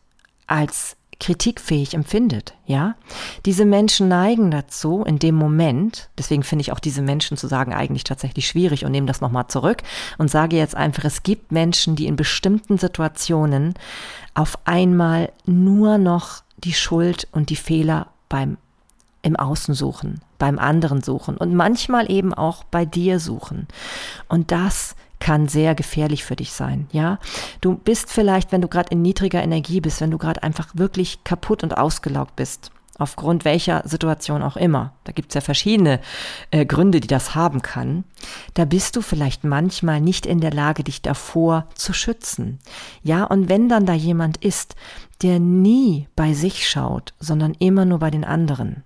als 0.47 0.97
kritikfähig 1.21 1.95
empfindet, 1.95 2.55
ja? 2.67 2.95
Diese 3.45 3.65
Menschen 3.65 4.07
neigen 4.07 4.51
dazu 4.53 5.03
in 5.03 5.19
dem 5.19 5.35
Moment, 5.35 6.11
deswegen 6.17 6.45
finde 6.45 6.63
ich 6.63 6.71
auch 6.71 6.79
diese 6.79 7.03
Menschen 7.03 7.37
zu 7.37 7.49
sagen 7.49 7.75
eigentlich 7.75 8.05
tatsächlich 8.05 8.47
schwierig 8.47 8.85
und 8.85 8.93
nehme 8.93 9.09
das 9.09 9.21
nochmal 9.21 9.49
zurück 9.49 9.83
und 10.19 10.31
sage 10.31 10.57
jetzt 10.57 10.77
einfach, 10.77 11.05
es 11.05 11.25
gibt 11.25 11.51
Menschen, 11.51 11.97
die 11.97 12.07
in 12.07 12.15
bestimmten 12.15 12.79
Situationen 12.79 13.75
auf 14.35 14.59
einmal 14.65 15.33
nur 15.45 15.99
noch 15.99 16.43
die 16.57 16.75
Schuld 16.75 17.27
und 17.33 17.51
die 17.51 17.57
Fehler 17.57 18.07
beim 18.29 18.57
im 19.23 19.35
Außen 19.35 19.75
suchen, 19.75 20.21
beim 20.39 20.61
anderen 20.61 21.03
suchen 21.03 21.37
und 21.37 21.53
manchmal 21.53 22.09
eben 22.11 22.33
auch 22.33 22.63
bei 22.63 22.85
dir 22.85 23.19
suchen. 23.19 23.67
Und 24.29 24.53
das 24.53 24.95
kann 25.21 25.49
sehr 25.49 25.75
gefährlich 25.75 26.25
für 26.25 26.37
dich 26.37 26.53
sein, 26.53 26.89
ja? 26.93 27.19
Du 27.61 27.75
bist 27.75 28.11
vielleicht, 28.11 28.53
wenn 28.53 28.63
du 28.63 28.69
gerade 28.69 28.91
in 28.91 29.03
niedriger 29.03 29.43
Energie 29.43 29.81
bist, 29.81 30.01
wenn 30.01 30.11
du 30.11 30.19
gerade 30.19 30.43
einfach 30.43 30.69
wirklich 30.75 31.25
kaputt 31.25 31.63
und 31.63 31.77
ausgelaugt 31.77 32.37
bist, 32.37 32.71
aufgrund 32.99 33.45
welcher 33.45 33.83
Situation 33.87 34.43
auch 34.43 34.57
immer, 34.57 34.93
da 35.05 35.13
gibt's 35.13 35.35
ja 35.35 35.41
verschiedene 35.41 36.01
äh, 36.51 36.67
Gründe, 36.67 37.01
die 37.01 37.09
das 37.09 37.35
haben 37.35 37.63
kann, 37.63 38.05
da 38.55 38.65
bist 38.65 38.97
du 38.97 39.03
vielleicht 39.03 39.45
manchmal 39.45 40.01
nicht 40.01 40.27
in 40.27 40.41
der 40.41 40.53
Lage, 40.53 40.83
dich 40.83 41.01
davor 41.01 41.67
zu 41.75 41.93
schützen. 41.93 42.59
Ja, 43.03 43.25
und 43.25 43.49
wenn 43.49 43.69
dann 43.69 43.87
da 43.87 43.95
jemand 43.95 44.39
ist, 44.39 44.75
der 45.23 45.39
nie 45.39 46.09
bei 46.17 46.35
sich 46.35 46.69
schaut, 46.69 47.15
sondern 47.19 47.55
immer 47.55 47.85
nur 47.85 48.01
bei 48.01 48.11
den 48.11 48.25
anderen. 48.25 48.83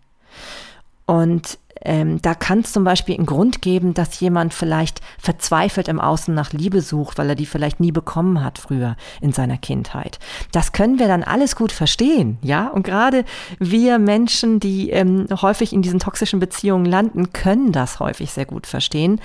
Und 1.06 1.58
ähm, 1.84 2.22
da 2.22 2.34
kann 2.34 2.60
es 2.60 2.72
zum 2.72 2.84
Beispiel 2.84 3.16
einen 3.16 3.26
Grund 3.26 3.60
geben, 3.62 3.94
dass 3.94 4.20
jemand 4.20 4.54
vielleicht 4.54 5.00
verzweifelt 5.18 5.88
im 5.88 6.00
Außen 6.00 6.34
nach 6.34 6.52
Liebe 6.52 6.80
sucht, 6.80 7.18
weil 7.18 7.28
er 7.30 7.34
die 7.34 7.46
vielleicht 7.46 7.80
nie 7.80 7.92
bekommen 7.92 8.44
hat 8.44 8.58
früher 8.58 8.96
in 9.20 9.32
seiner 9.32 9.58
Kindheit. 9.58 10.18
Das 10.52 10.72
können 10.72 10.98
wir 10.98 11.08
dann 11.08 11.24
alles 11.24 11.56
gut 11.56 11.72
verstehen, 11.72 12.38
ja. 12.42 12.68
Und 12.68 12.84
gerade 12.84 13.24
wir 13.58 13.98
Menschen, 13.98 14.60
die 14.60 14.90
ähm, 14.90 15.26
häufig 15.42 15.72
in 15.72 15.82
diesen 15.82 15.98
toxischen 15.98 16.40
Beziehungen 16.40 16.86
landen, 16.86 17.32
können 17.32 17.72
das 17.72 17.98
häufig 17.98 18.30
sehr 18.30 18.46
gut 18.46 18.66
verstehen. 18.66 19.20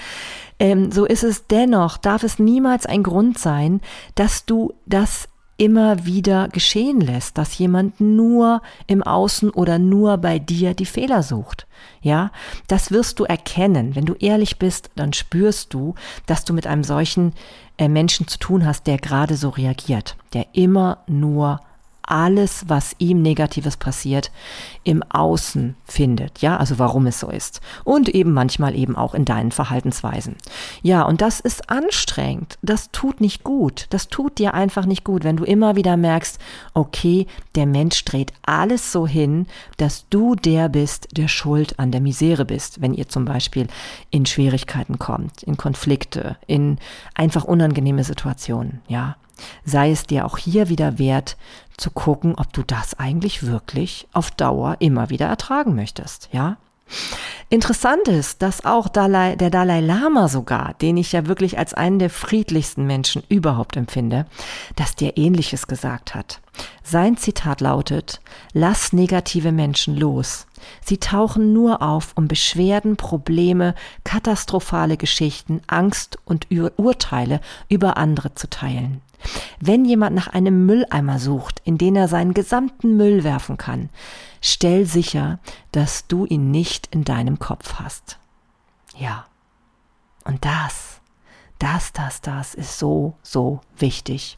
Ähm, 0.59 0.91
so 0.91 1.05
ist 1.05 1.23
es 1.23 1.47
dennoch, 1.47 1.97
darf 1.97 2.23
es 2.23 2.39
niemals 2.39 2.85
ein 2.87 3.03
Grund 3.03 3.37
sein, 3.37 3.81
dass 4.15 4.45
du 4.45 4.73
das 4.87 5.29
immer 5.57 6.05
wieder 6.05 6.47
geschehen 6.49 7.01
lässt, 7.01 7.37
dass 7.37 7.57
jemand 7.57 7.99
nur 7.99 8.61
im 8.85 9.03
Außen 9.03 9.49
oder 9.49 9.79
nur 9.79 10.17
bei 10.17 10.39
dir 10.39 10.73
die 10.73 10.85
Fehler 10.85 11.23
sucht. 11.23 11.67
Ja, 12.01 12.31
das 12.67 12.91
wirst 12.91 13.19
du 13.19 13.23
erkennen. 13.25 13.95
Wenn 13.95 14.05
du 14.05 14.13
ehrlich 14.13 14.59
bist, 14.59 14.89
dann 14.95 15.13
spürst 15.13 15.73
du, 15.73 15.95
dass 16.25 16.45
du 16.45 16.53
mit 16.53 16.67
einem 16.67 16.83
solchen 16.83 17.33
äh, 17.77 17.87
Menschen 17.87 18.27
zu 18.27 18.37
tun 18.37 18.65
hast, 18.65 18.87
der 18.87 18.97
gerade 18.97 19.35
so 19.35 19.49
reagiert, 19.49 20.15
der 20.33 20.47
immer 20.53 20.99
nur 21.07 21.59
alles, 22.07 22.65
was 22.67 22.95
ihm 22.97 23.21
Negatives 23.21 23.77
passiert, 23.77 24.31
im 24.83 25.03
Außen 25.03 25.75
findet. 25.85 26.39
Ja, 26.39 26.57
also 26.57 26.79
warum 26.79 27.05
es 27.05 27.19
so 27.19 27.29
ist. 27.29 27.61
Und 27.83 28.09
eben 28.09 28.33
manchmal 28.33 28.75
eben 28.75 28.95
auch 28.95 29.13
in 29.13 29.25
deinen 29.25 29.51
Verhaltensweisen. 29.51 30.35
Ja, 30.81 31.03
und 31.03 31.21
das 31.21 31.39
ist 31.39 31.69
anstrengend. 31.69 32.57
Das 32.61 32.91
tut 32.91 33.21
nicht 33.21 33.43
gut. 33.43 33.87
Das 33.91 34.07
tut 34.07 34.39
dir 34.39 34.53
einfach 34.53 34.85
nicht 34.85 35.03
gut, 35.03 35.23
wenn 35.23 35.37
du 35.37 35.43
immer 35.43 35.75
wieder 35.75 35.97
merkst, 35.97 36.39
okay, 36.73 37.27
der 37.55 37.65
Mensch 37.65 38.03
dreht 38.05 38.33
alles 38.45 38.91
so 38.91 39.05
hin, 39.05 39.45
dass 39.75 40.07
du 40.09 40.35
der 40.35 40.69
bist, 40.69 41.09
der 41.17 41.27
schuld 41.27 41.77
an 41.77 41.91
der 41.91 42.01
Misere 42.01 42.45
bist, 42.45 42.81
wenn 42.81 42.93
ihr 42.93 43.09
zum 43.09 43.25
Beispiel 43.25 43.67
in 44.09 44.25
Schwierigkeiten 44.25 44.97
kommt, 44.97 45.43
in 45.43 45.57
Konflikte, 45.57 46.37
in 46.47 46.77
einfach 47.13 47.43
unangenehme 47.43 48.03
Situationen. 48.03 48.81
Ja, 48.87 49.17
sei 49.63 49.91
es 49.91 50.05
dir 50.05 50.25
auch 50.25 50.37
hier 50.37 50.69
wieder 50.69 50.99
wert, 50.99 51.37
zu 51.77 51.91
gucken, 51.91 52.35
ob 52.35 52.51
du 52.53 52.63
das 52.63 52.99
eigentlich 52.99 53.45
wirklich 53.45 54.07
auf 54.13 54.31
Dauer 54.31 54.77
immer 54.79 55.09
wieder 55.09 55.27
ertragen 55.27 55.75
möchtest, 55.75 56.29
ja? 56.31 56.57
Interessant 57.49 58.07
ist, 58.07 58.41
dass 58.41 58.65
auch 58.65 58.89
Dalai, 58.89 59.35
der 59.35 59.49
Dalai 59.49 59.79
Lama 59.79 60.27
sogar, 60.27 60.73
den 60.75 60.97
ich 60.97 61.13
ja 61.13 61.27
wirklich 61.27 61.57
als 61.57 61.73
einen 61.73 61.99
der 61.99 62.09
friedlichsten 62.09 62.85
Menschen 62.85 63.23
überhaupt 63.29 63.77
empfinde, 63.77 64.25
dass 64.75 64.95
der 64.95 65.17
ähnliches 65.17 65.67
gesagt 65.67 66.13
hat. 66.13 66.41
Sein 66.83 67.15
Zitat 67.15 67.61
lautet, 67.61 68.21
lass 68.53 68.91
negative 68.91 69.51
Menschen 69.51 69.95
los. 69.95 70.47
Sie 70.83 70.97
tauchen 70.97 71.53
nur 71.53 71.81
auf, 71.81 72.13
um 72.15 72.27
Beschwerden, 72.27 72.97
Probleme, 72.97 73.75
katastrophale 74.03 74.97
Geschichten, 74.97 75.61
Angst 75.67 76.17
und 76.25 76.47
Urteile 76.77 77.39
über 77.69 77.95
andere 77.97 78.35
zu 78.35 78.49
teilen. 78.49 79.01
Wenn 79.59 79.85
jemand 79.85 80.15
nach 80.15 80.27
einem 80.27 80.65
Mülleimer 80.65 81.19
sucht, 81.19 81.61
in 81.63 81.77
den 81.77 81.95
er 81.95 82.07
seinen 82.07 82.33
gesamten 82.33 82.97
Müll 82.97 83.23
werfen 83.23 83.57
kann, 83.57 83.89
stell 84.41 84.85
sicher, 84.85 85.39
dass 85.71 86.07
du 86.07 86.25
ihn 86.25 86.51
nicht 86.51 86.87
in 86.87 87.03
deinem 87.03 87.39
Kopf 87.39 87.75
hast. 87.75 88.19
Ja. 88.97 89.25
Und 90.23 90.43
das, 90.43 91.01
das, 91.59 91.93
das, 91.93 92.21
das 92.21 92.53
ist 92.53 92.77
so, 92.77 93.15
so 93.21 93.61
wichtig. 93.77 94.37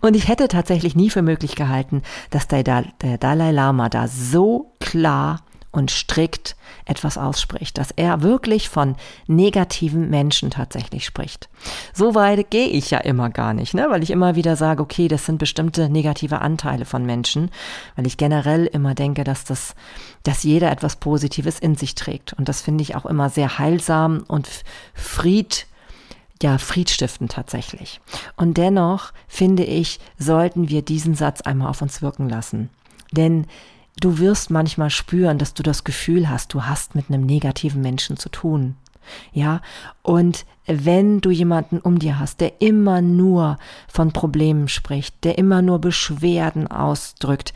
Und 0.00 0.16
ich 0.16 0.28
hätte 0.28 0.48
tatsächlich 0.48 0.96
nie 0.96 1.10
für 1.10 1.22
möglich 1.22 1.54
gehalten, 1.54 2.02
dass 2.30 2.48
der, 2.48 2.62
der 2.62 3.18
Dalai 3.18 3.52
Lama 3.52 3.88
da 3.88 4.08
so 4.08 4.72
klar 4.80 5.42
und 5.70 5.90
strikt 5.90 6.56
etwas 6.86 7.18
ausspricht, 7.18 7.76
dass 7.76 7.90
er 7.90 8.22
wirklich 8.22 8.68
von 8.68 8.96
negativen 9.26 10.08
Menschen 10.08 10.50
tatsächlich 10.50 11.04
spricht. 11.04 11.48
So 11.92 12.14
weit 12.14 12.50
gehe 12.50 12.68
ich 12.68 12.90
ja 12.90 12.98
immer 12.98 13.28
gar 13.28 13.52
nicht, 13.52 13.74
ne? 13.74 13.86
weil 13.90 14.02
ich 14.02 14.10
immer 14.10 14.34
wieder 14.34 14.56
sage, 14.56 14.82
okay, 14.82 15.08
das 15.08 15.26
sind 15.26 15.38
bestimmte 15.38 15.90
negative 15.90 16.40
Anteile 16.40 16.86
von 16.86 17.04
Menschen, 17.04 17.50
weil 17.96 18.06
ich 18.06 18.16
generell 18.16 18.66
immer 18.66 18.94
denke, 18.94 19.24
dass 19.24 19.44
das, 19.44 19.74
dass 20.22 20.42
jeder 20.42 20.70
etwas 20.70 20.96
Positives 20.96 21.58
in 21.58 21.74
sich 21.74 21.94
trägt. 21.94 22.32
Und 22.32 22.48
das 22.48 22.62
finde 22.62 22.82
ich 22.82 22.96
auch 22.96 23.06
immer 23.06 23.28
sehr 23.28 23.58
heilsam 23.58 24.24
und 24.26 24.48
Fried, 24.94 25.66
ja, 26.42 26.56
friedstiftend 26.56 27.32
tatsächlich. 27.32 28.00
Und 28.36 28.56
dennoch 28.56 29.12
finde 29.26 29.64
ich, 29.64 29.98
sollten 30.18 30.68
wir 30.68 30.82
diesen 30.82 31.14
Satz 31.14 31.42
einmal 31.42 31.68
auf 31.68 31.82
uns 31.82 32.00
wirken 32.00 32.28
lassen. 32.28 32.70
Denn 33.10 33.46
Du 34.00 34.18
wirst 34.18 34.50
manchmal 34.50 34.90
spüren, 34.90 35.38
dass 35.38 35.54
du 35.54 35.62
das 35.62 35.84
Gefühl 35.84 36.28
hast, 36.28 36.54
du 36.54 36.64
hast 36.64 36.94
mit 36.94 37.08
einem 37.08 37.26
negativen 37.26 37.82
Menschen 37.82 38.16
zu 38.16 38.28
tun. 38.28 38.76
Ja, 39.32 39.62
und 40.02 40.44
wenn 40.66 41.20
du 41.20 41.30
jemanden 41.30 41.78
um 41.78 41.98
dir 41.98 42.18
hast, 42.18 42.40
der 42.40 42.60
immer 42.60 43.00
nur 43.00 43.56
von 43.88 44.12
Problemen 44.12 44.68
spricht, 44.68 45.24
der 45.24 45.38
immer 45.38 45.62
nur 45.62 45.80
Beschwerden 45.80 46.66
ausdrückt, 46.66 47.54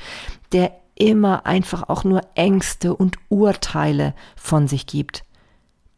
der 0.53 0.73
immer 0.95 1.47
einfach 1.47 1.89
auch 1.89 2.05
nur 2.05 2.23
Ängste 2.35 2.95
und 2.95 3.19
Urteile 3.29 4.15
von 4.35 4.67
sich 4.67 4.87
gibt, 4.87 5.25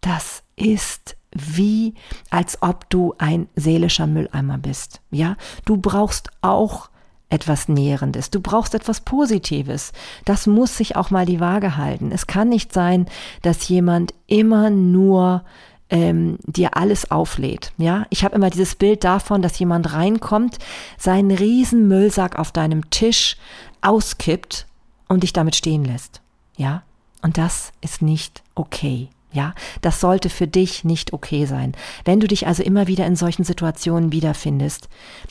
das 0.01 0.43
ist 0.57 1.17
wie 1.35 1.95
als 2.31 2.63
ob 2.63 2.89
du 2.91 3.15
ein 3.19 3.49
seelischer 3.57 4.07
Mülleimer 4.07 4.59
bist. 4.59 5.01
Ja, 5.11 5.37
du 5.65 5.77
brauchst 5.77 6.31
auch 6.43 6.91
etwas 7.35 7.69
Nährendes. 7.69 8.31
Du 8.31 8.41
brauchst 8.41 8.75
etwas 8.75 9.01
Positives. 9.01 9.93
Das 10.25 10.47
muss 10.47 10.77
sich 10.77 10.97
auch 10.97 11.11
mal 11.11 11.27
die 11.27 11.41
Waage 11.41 11.77
halten. 11.77 12.13
Es 12.13 12.27
kann 12.27 12.49
nicht 12.49 12.73
sein, 12.73 13.07
dass 13.43 13.69
jemand 13.69 14.15
immer 14.29 14.71
nur 14.71 15.45
ähm, 15.91 16.39
dir 16.45 16.77
alles 16.77 17.11
auflädt. 17.11 17.73
Ja, 17.77 18.07
ich 18.11 18.25
habe 18.25 18.37
immer 18.37 18.51
dieses 18.51 18.77
Bild 18.77 19.05
davon, 19.05 19.43
dass 19.43 19.59
jemand 19.59 19.93
reinkommt, 19.93 20.59
seinen 20.97 21.33
riesen 21.33 21.89
Müllsack 21.89 22.39
auf 22.39 22.53
deinem 22.53 22.89
Tisch 22.91 23.37
auskippt 23.83 24.67
und 25.09 25.25
dich 25.25 25.33
damit 25.33 25.57
stehen 25.57 25.85
lässt. 25.85 26.23
Ja, 26.57 26.83
und 27.21 27.37
das 27.37 27.73
ist 27.81 28.01
nicht 28.01 28.43
okay. 28.55 29.09
Ja, 29.35 29.53
das 29.81 30.01
sollte 30.01 30.31
für 30.31 30.47
dich 30.47 30.85
nicht 30.85 31.13
okay 31.13 31.45
sein. 31.45 31.73
Wenn 32.05 32.21
du 32.21 32.29
dich 32.29 32.47
also 32.47 32.63
immer 32.63 32.87
wieder 32.87 33.05
in 33.05 33.17
solchen 33.17 33.43
Situationen 33.43 34.13
wiederfindest, 34.13 34.89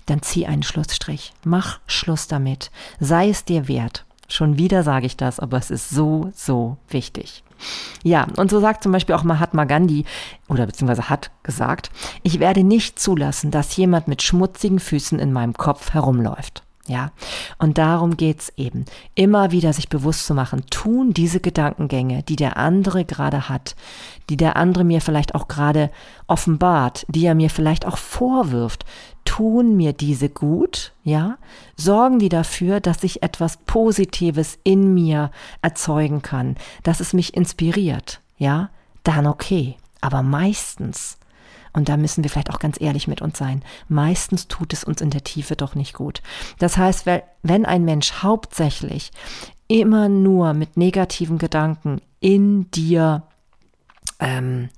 dann 0.08 0.22
zieh 0.22 0.46
einen 0.46 0.64
Schlussstrich. 0.64 1.32
Mach 1.46 1.80
Schluss 1.88 2.28
damit. 2.28 2.70
Sei 3.00 3.30
es 3.30 3.46
dir 3.46 3.70
wert. 3.70 4.06
Schon 4.28 4.58
wieder 4.58 4.84
sage 4.84 5.06
ich 5.06 5.16
das, 5.16 5.40
aber 5.40 5.58
es 5.58 5.72
ist 5.72 5.90
so, 5.90 6.32
so 6.36 6.76
wichtig. 6.90 7.46
Ja, 8.04 8.28
und 8.36 8.52
so 8.52 8.60
sagt 8.60 8.84
zum 8.84 8.92
Beispiel 8.92 9.16
auch 9.16 9.24
Mahatma 9.24 9.64
Gandhi, 9.64 10.04
oder 10.50 10.66
beziehungsweise 10.66 11.10
hat 11.10 11.32
gesagt, 11.44 11.90
ich 12.24 12.42
werde 12.42 12.66
nicht 12.66 13.00
zulassen, 13.00 13.52
dass 13.52 13.78
jemand 13.78 14.10
mit 14.10 14.22
schmutzigen 14.22 14.80
Füßen 14.80 15.18
in 15.18 15.32
meinem 15.32 15.54
Kopf 15.54 15.94
herumläuft. 15.94 16.64
Ja, 16.86 17.12
und 17.60 17.78
darum 17.78 18.18
geht's 18.18 18.52
eben. 18.58 18.84
Immer 19.16 19.52
wieder 19.52 19.72
sich 19.72 19.88
bewusst 19.88 20.26
zu 20.26 20.34
machen, 20.34 20.66
tun 20.70 21.14
diese 21.14 21.40
Gedankengänge, 21.40 22.24
die 22.24 22.36
der 22.36 22.58
andere 22.58 23.06
gerade 23.06 23.48
hat, 23.48 23.78
die 24.30 24.36
der 24.36 24.58
andere 24.58 24.84
mir 24.84 25.00
vielleicht 25.00 25.34
auch 25.34 25.48
gerade 25.48 25.92
offenbart, 26.28 27.06
die 27.08 27.26
er 27.26 27.36
mir 27.36 27.50
vielleicht 27.50 27.86
auch 27.86 27.98
vorwirft, 27.98 28.84
tun 29.24 29.78
mir 29.78 29.94
diese 29.94 30.28
gut, 30.28 30.92
ja? 31.06 31.38
Sorgen 31.78 32.20
die 32.20 32.28
dafür, 32.28 32.82
dass 32.82 33.02
ich 33.04 33.24
etwas 33.24 33.58
Positives 33.58 34.60
in 34.66 34.94
mir 34.94 35.32
erzeugen 35.62 36.22
kann, 36.22 36.58
dass 36.84 37.00
es 37.00 37.14
mich 37.14 37.34
inspiriert, 37.34 38.20
ja? 38.38 38.70
Dann 39.04 39.26
okay. 39.26 39.78
Aber 40.02 40.22
meistens 40.22 41.18
und 41.74 41.90
da 41.90 41.98
müssen 41.98 42.24
wir 42.24 42.30
vielleicht 42.30 42.52
auch 42.52 42.60
ganz 42.60 42.80
ehrlich 42.80 43.08
mit 43.08 43.22
uns 43.22 43.38
sein. 43.38 43.64
Meistens 43.88 44.48
tut 44.48 44.74
es 44.74 44.84
uns 44.84 45.02
in 45.02 45.10
der 45.10 45.24
Tiefe 45.24 45.56
doch 45.56 45.76
nicht 45.76 45.94
gut. 45.94 46.22
Das 46.60 46.78
heißt, 46.78 47.06
wenn 47.42 47.66
ein 47.66 47.84
Mensch 47.84 48.14
hauptsächlich 48.22 49.12
immer 49.68 50.08
nur 50.10 50.54
mit 50.54 50.78
negativen 50.78 51.38
Gedanken 51.38 52.00
in 52.20 52.70
dir 52.72 53.24
ähm, 54.20 54.70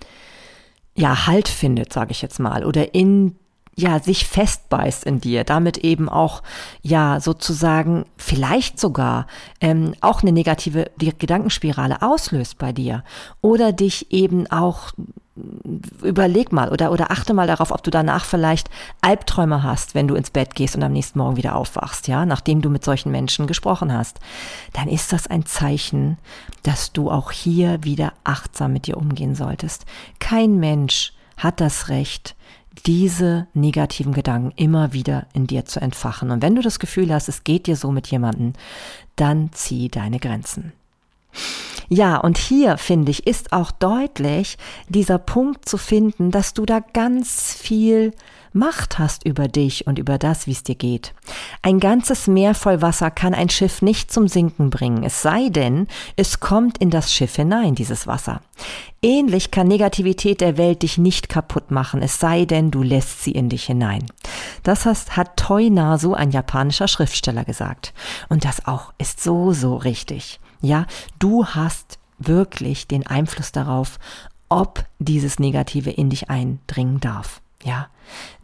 ja 0.95 1.27
Halt 1.27 1.49
findet, 1.49 1.91
sage 1.91 2.11
ich 2.11 2.21
jetzt 2.21 2.39
mal, 2.39 2.65
oder 2.65 2.95
in 2.95 3.35
ja, 3.77 3.99
sich 3.99 4.25
festbeißt 4.25 5.03
in 5.03 5.19
dir, 5.19 5.43
damit 5.43 5.77
eben 5.79 6.07
auch, 6.07 6.43
ja, 6.81 7.19
sozusagen 7.19 8.05
vielleicht 8.15 8.79
sogar 8.79 9.27
ähm, 9.59 9.93
auch 9.99 10.21
eine 10.21 10.31
negative 10.31 10.91
Gedankenspirale 10.97 12.01
auslöst 12.01 12.57
bei 12.57 12.71
dir 12.71 13.03
oder 13.41 13.73
dich 13.73 14.13
eben 14.13 14.47
auch 14.47 14.93
überleg 16.01 16.51
mal 16.53 16.69
oder, 16.69 16.91
oder 16.91 17.11
achte 17.11 17.33
mal 17.33 17.47
darauf, 17.47 17.71
ob 17.71 17.83
du 17.83 17.91
danach 17.91 18.23
vielleicht 18.23 18.69
Albträume 19.01 19.63
hast, 19.63 19.93
wenn 19.93 20.07
du 20.07 20.15
ins 20.15 20.29
Bett 20.29 20.55
gehst 20.55 20.75
und 20.75 20.83
am 20.83 20.93
nächsten 20.93 21.19
Morgen 21.19 21.35
wieder 21.35 21.55
aufwachst, 21.55 22.07
ja, 22.07 22.25
nachdem 22.25 22.61
du 22.61 22.69
mit 22.69 22.85
solchen 22.85 23.11
Menschen 23.11 23.45
gesprochen 23.45 23.91
hast, 23.91 24.19
dann 24.73 24.87
ist 24.87 25.11
das 25.11 25.27
ein 25.27 25.45
Zeichen, 25.45 26.17
dass 26.63 26.93
du 26.93 27.11
auch 27.11 27.31
hier 27.31 27.83
wieder 27.83 28.13
achtsam 28.23 28.73
mit 28.73 28.87
dir 28.87 28.97
umgehen 28.97 29.35
solltest. 29.35 29.85
Kein 30.19 30.57
Mensch 30.59 31.13
hat 31.37 31.59
das 31.59 31.89
Recht, 31.89 32.35
diese 32.85 33.47
negativen 33.53 34.13
Gedanken 34.13 34.51
immer 34.55 34.93
wieder 34.93 35.27
in 35.33 35.47
dir 35.47 35.65
zu 35.65 35.81
entfachen. 35.81 36.31
Und 36.31 36.41
wenn 36.41 36.55
du 36.55 36.61
das 36.61 36.79
Gefühl 36.79 37.13
hast, 37.13 37.29
es 37.29 37.43
geht 37.43 37.67
dir 37.67 37.75
so 37.75 37.91
mit 37.91 38.07
jemandem, 38.07 38.53
dann 39.15 39.49
zieh 39.53 39.89
deine 39.89 40.19
Grenzen. 40.19 40.73
Ja, 41.89 42.17
und 42.17 42.37
hier 42.37 42.77
finde 42.77 43.11
ich, 43.11 43.27
ist 43.27 43.53
auch 43.53 43.71
deutlich 43.71 44.57
dieser 44.89 45.19
Punkt 45.19 45.67
zu 45.69 45.77
finden, 45.77 46.31
dass 46.31 46.53
du 46.53 46.65
da 46.65 46.79
ganz 46.79 47.53
viel 47.53 48.13
Macht 48.53 48.99
hast 48.99 49.25
über 49.25 49.49
dich 49.49 49.85
und 49.85 49.99
über 49.99 50.17
das, 50.17 50.47
wie 50.47 50.53
es 50.53 50.63
dir 50.63 50.75
geht. 50.75 51.13
Ein 51.61 51.81
ganzes 51.81 52.27
Meer 52.27 52.55
voll 52.55 52.81
Wasser 52.81 53.11
kann 53.11 53.33
ein 53.33 53.49
Schiff 53.49 53.81
nicht 53.81 54.13
zum 54.13 54.29
Sinken 54.29 54.69
bringen, 54.69 55.03
es 55.03 55.21
sei 55.21 55.49
denn, 55.49 55.87
es 56.15 56.39
kommt 56.39 56.77
in 56.77 56.89
das 56.89 57.11
Schiff 57.13 57.35
hinein, 57.35 57.75
dieses 57.75 58.07
Wasser. 58.07 58.39
Ähnlich 59.01 59.51
kann 59.51 59.67
Negativität 59.67 60.39
der 60.39 60.57
Welt 60.57 60.83
dich 60.83 60.97
nicht 60.97 61.27
kaputt 61.27 61.69
machen, 61.69 62.01
es 62.01 62.21
sei 62.21 62.45
denn, 62.45 62.71
du 62.71 62.81
lässt 62.81 63.23
sie 63.23 63.31
in 63.31 63.49
dich 63.49 63.65
hinein. 63.65 64.05
Das 64.63 64.85
hat 64.85 65.35
Toi 65.35 65.69
Nasu, 65.69 66.13
ein 66.13 66.31
japanischer 66.31 66.87
Schriftsteller, 66.87 67.43
gesagt. 67.43 67.93
Und 68.29 68.45
das 68.45 68.65
auch 68.65 68.93
ist 68.97 69.21
so, 69.21 69.51
so 69.51 69.75
richtig. 69.75 70.39
Ja, 70.61 70.85
du 71.19 71.45
hast 71.45 71.99
wirklich 72.17 72.87
den 72.87 73.05
Einfluss 73.05 73.51
darauf, 73.51 73.99
ob 74.49 74.85
dieses 74.99 75.39
Negative 75.39 75.91
in 75.91 76.09
dich 76.09 76.29
eindringen 76.29 76.99
darf. 76.99 77.41
Ja, 77.63 77.87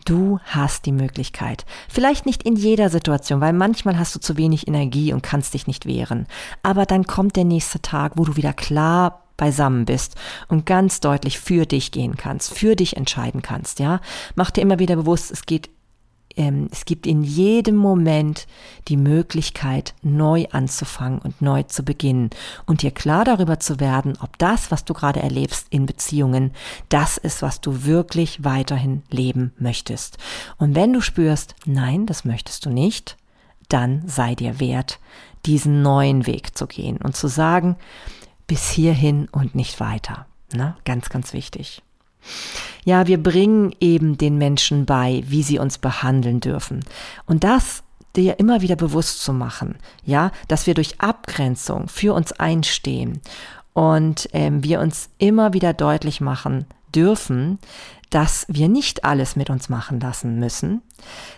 du 0.05 0.39
hast 0.45 0.85
die 0.87 0.91
Möglichkeit. 0.91 1.65
Vielleicht 1.87 2.25
nicht 2.25 2.43
in 2.43 2.55
jeder 2.55 2.89
Situation, 2.89 3.39
weil 3.39 3.53
manchmal 3.53 3.99
hast 3.99 4.15
du 4.15 4.19
zu 4.19 4.35
wenig 4.35 4.67
Energie 4.67 5.13
und 5.13 5.21
kannst 5.21 5.53
dich 5.53 5.67
nicht 5.67 5.85
wehren. 5.85 6.25
Aber 6.63 6.85
dann 6.85 7.05
kommt 7.05 7.35
der 7.35 7.45
nächste 7.45 7.81
Tag, 7.81 8.13
wo 8.15 8.23
du 8.23 8.35
wieder 8.35 8.53
klar 8.53 9.21
beisammen 9.37 9.85
bist 9.85 10.15
und 10.47 10.65
ganz 10.65 10.99
deutlich 10.99 11.39
für 11.39 11.65
dich 11.65 11.91
gehen 11.91 12.15
kannst, 12.15 12.53
für 12.53 12.75
dich 12.75 12.97
entscheiden 12.97 13.41
kannst, 13.41 13.79
ja. 13.79 13.99
Mach 14.35 14.51
dir 14.51 14.61
immer 14.61 14.79
wieder 14.79 14.95
bewusst, 14.95 15.31
es 15.31 15.45
geht 15.45 15.69
es 16.35 16.85
gibt 16.85 17.07
in 17.07 17.23
jedem 17.23 17.75
Moment 17.75 18.47
die 18.87 18.97
Möglichkeit, 18.97 19.93
neu 20.01 20.45
anzufangen 20.51 21.19
und 21.19 21.41
neu 21.41 21.63
zu 21.63 21.83
beginnen 21.83 22.29
und 22.65 22.81
dir 22.81 22.91
klar 22.91 23.25
darüber 23.25 23.59
zu 23.59 23.79
werden, 23.79 24.17
ob 24.21 24.37
das, 24.37 24.71
was 24.71 24.85
du 24.85 24.93
gerade 24.93 25.21
erlebst 25.21 25.67
in 25.69 25.85
Beziehungen, 25.85 26.51
das 26.89 27.17
ist, 27.17 27.41
was 27.41 27.61
du 27.61 27.85
wirklich 27.85 28.43
weiterhin 28.43 29.03
leben 29.09 29.53
möchtest. 29.57 30.17
Und 30.57 30.75
wenn 30.75 30.93
du 30.93 31.01
spürst, 31.01 31.55
nein, 31.65 32.05
das 32.05 32.25
möchtest 32.25 32.65
du 32.65 32.69
nicht, 32.69 33.17
dann 33.69 34.03
sei 34.07 34.35
dir 34.35 34.59
wert, 34.59 34.99
diesen 35.45 35.81
neuen 35.81 36.27
Weg 36.27 36.57
zu 36.57 36.67
gehen 36.67 36.97
und 36.97 37.15
zu 37.15 37.27
sagen, 37.27 37.77
bis 38.47 38.69
hierhin 38.69 39.27
und 39.31 39.55
nicht 39.55 39.79
weiter. 39.79 40.25
Na, 40.53 40.77
ganz, 40.83 41.09
ganz 41.09 41.33
wichtig. 41.33 41.81
Ja, 42.83 43.07
wir 43.07 43.21
bringen 43.21 43.75
eben 43.79 44.17
den 44.17 44.37
Menschen 44.37 44.85
bei, 44.85 45.23
wie 45.27 45.43
sie 45.43 45.59
uns 45.59 45.77
behandeln 45.77 46.39
dürfen. 46.39 46.83
Und 47.25 47.43
das 47.43 47.83
dir 48.15 48.39
immer 48.39 48.61
wieder 48.61 48.75
bewusst 48.75 49.23
zu 49.23 49.33
machen, 49.33 49.75
ja, 50.03 50.31
dass 50.47 50.67
wir 50.67 50.73
durch 50.73 50.99
Abgrenzung 50.99 51.87
für 51.87 52.13
uns 52.13 52.31
einstehen 52.33 53.21
und 53.73 54.27
ähm, 54.33 54.63
wir 54.63 54.81
uns 54.81 55.09
immer 55.17 55.53
wieder 55.53 55.73
deutlich 55.73 56.19
machen 56.19 56.65
dürfen, 56.93 57.59
dass 58.11 58.45
wir 58.47 58.69
nicht 58.69 59.03
alles 59.03 59.35
mit 59.35 59.49
uns 59.49 59.69
machen 59.69 59.99
lassen 59.99 60.37
müssen, 60.37 60.81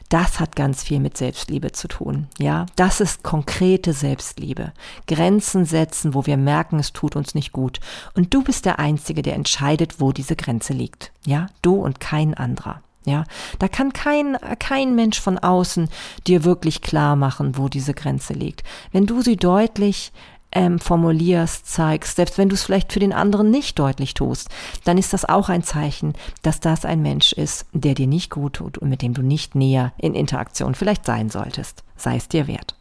das 0.10 0.40
hat 0.40 0.56
ganz 0.56 0.84
viel 0.84 1.00
mit 1.00 1.16
Selbstliebe 1.16 1.72
zu 1.72 1.88
tun. 1.88 2.28
Ja, 2.38 2.66
das 2.76 3.00
ist 3.00 3.24
konkrete 3.24 3.94
Selbstliebe. 3.94 4.74
Grenzen 5.08 5.66
setzen, 5.66 6.14
wo 6.14 6.26
wir 6.26 6.36
merken, 6.36 6.80
es 6.80 6.92
tut 6.92 7.16
uns 7.16 7.36
nicht 7.36 7.54
gut. 7.54 7.80
Und 8.16 8.34
du 8.34 8.44
bist 8.44 8.66
der 8.66 8.80
Einzige, 8.80 9.22
der 9.22 9.36
entscheidet, 9.36 10.02
wo 10.02 10.12
diese 10.12 10.36
Grenze 10.36 10.74
liegt. 10.74 11.12
Ja, 11.26 11.48
du 11.62 11.76
und 11.76 12.00
kein 12.00 12.34
anderer. 12.34 12.82
Ja, 13.06 13.26
da 13.60 13.68
kann 13.68 13.92
kein, 13.92 14.38
kein 14.60 14.96
Mensch 14.96 15.20
von 15.20 15.38
außen 15.38 15.90
dir 16.26 16.46
wirklich 16.46 16.82
klar 16.82 17.18
machen, 17.18 17.58
wo 17.58 17.68
diese 17.68 17.94
Grenze 17.94 18.32
liegt. 18.34 18.64
Wenn 18.94 19.06
du 19.06 19.22
sie 19.22 19.36
deutlich 19.36 20.14
ähm, 20.54 20.80
formulierst, 20.80 21.68
zeigst, 21.68 22.16
selbst 22.16 22.38
wenn 22.38 22.50
du 22.50 22.56
es 22.56 22.64
vielleicht 22.64 22.94
für 22.94 23.00
den 23.00 23.14
anderen 23.14 23.52
nicht 23.52 23.78
deutlich 23.80 24.14
tust, 24.14 24.50
dann 24.84 24.98
ist 24.98 25.14
das 25.14 25.26
auch 25.26 25.50
ein 25.50 25.64
Zeichen, 25.64 26.14
dass 26.42 26.60
das 26.60 26.86
ein 26.86 27.02
Mensch 27.02 27.34
ist, 27.34 27.66
der 27.74 27.96
dir 27.96 28.08
nicht 28.08 28.30
gut 28.30 28.54
tut 28.54 28.78
und 28.78 28.90
mit 28.90 29.02
dem 29.02 29.14
du 29.14 29.22
nicht 29.22 29.56
näher 29.56 29.94
in 29.98 30.16
Interaktion 30.16 30.76
vielleicht 30.76 31.06
sein 31.06 31.30
solltest. 31.30 31.84
Sei 31.96 32.16
es 32.16 32.28
dir 32.28 32.48
wert. 32.48 32.76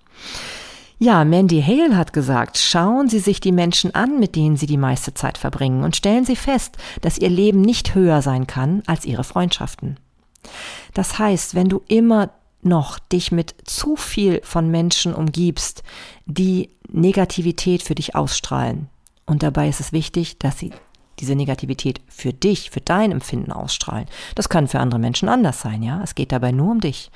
Ja, 0.99 1.25
Mandy 1.25 1.61
Hale 1.61 1.97
hat 1.97 2.13
gesagt, 2.13 2.59
schauen 2.59 3.09
Sie 3.09 3.19
sich 3.19 3.41
die 3.41 3.51
Menschen 3.51 3.93
an, 3.93 4.21
mit 4.21 4.37
denen 4.37 4.57
Sie 4.57 4.67
die 4.67 4.77
meiste 4.77 5.15
Zeit 5.15 5.37
verbringen 5.37 5.83
und 5.83 5.97
stellen 5.97 6.25
Sie 6.25 6.37
fest, 6.37 6.77
dass 7.01 7.19
Ihr 7.19 7.29
Leben 7.29 7.61
nicht 7.61 7.97
höher 7.97 8.23
sein 8.23 8.47
kann 8.47 8.85
als 8.87 9.05
Ihre 9.05 9.25
Freundschaften. 9.25 9.99
Das 10.95 11.19
heißt, 11.19 11.57
wenn 11.57 11.69
du 11.69 11.83
immer 11.89 12.31
noch 12.63 12.99
dich 12.99 13.33
mit 13.33 13.55
zu 13.65 13.97
viel 13.97 14.41
von 14.45 14.71
Menschen 14.71 15.15
umgibst, 15.15 15.83
die 16.27 16.71
Negativität 16.89 17.83
für 17.83 17.95
dich 17.95 18.15
ausstrahlen. 18.15 18.89
Und 19.27 19.43
dabei 19.43 19.69
ist 19.69 19.81
es 19.81 19.93
wichtig, 19.93 20.39
dass 20.39 20.59
sie 20.59 20.73
diese 21.19 21.35
Negativität 21.35 22.01
für 22.09 22.33
dich, 22.33 22.71
für 22.71 22.81
dein 22.81 23.13
Empfinden 23.13 23.53
ausstrahlen. 23.53 24.07
Das 24.35 24.49
kann 24.49 24.69
für 24.69 24.81
andere 24.81 24.99
Menschen 24.99 25.29
anders 25.29 25.61
sein, 25.61 25.83
ja. 25.83 26.01
Es 26.03 26.15
geht 26.15 26.33
dabei 26.33 26.53
nur 26.53 26.71
um 26.71 26.81
dich. 26.81 27.11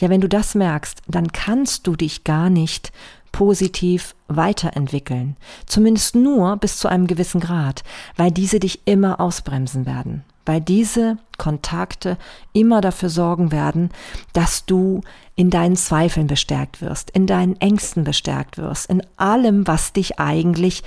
Ja, 0.00 0.08
wenn 0.08 0.20
du 0.20 0.28
das 0.28 0.54
merkst, 0.54 1.02
dann 1.06 1.30
kannst 1.32 1.86
du 1.86 1.94
dich 1.94 2.24
gar 2.24 2.50
nicht 2.50 2.92
positiv 3.32 4.14
weiterentwickeln. 4.28 5.36
Zumindest 5.66 6.14
nur 6.14 6.56
bis 6.56 6.78
zu 6.78 6.88
einem 6.88 7.06
gewissen 7.06 7.40
Grad, 7.40 7.82
weil 8.16 8.30
diese 8.30 8.60
dich 8.60 8.80
immer 8.86 9.20
ausbremsen 9.20 9.86
werden 9.86 10.24
weil 10.46 10.60
diese 10.60 11.18
Kontakte 11.38 12.16
immer 12.52 12.80
dafür 12.80 13.08
sorgen 13.08 13.50
werden, 13.52 13.90
dass 14.32 14.66
du 14.66 15.00
in 15.36 15.50
deinen 15.50 15.76
Zweifeln 15.76 16.26
bestärkt 16.26 16.80
wirst, 16.80 17.10
in 17.10 17.26
deinen 17.26 17.60
Ängsten 17.60 18.04
bestärkt 18.04 18.58
wirst, 18.58 18.88
in 18.88 19.02
allem, 19.16 19.66
was 19.66 19.92
dich 19.92 20.20
eigentlich 20.20 20.82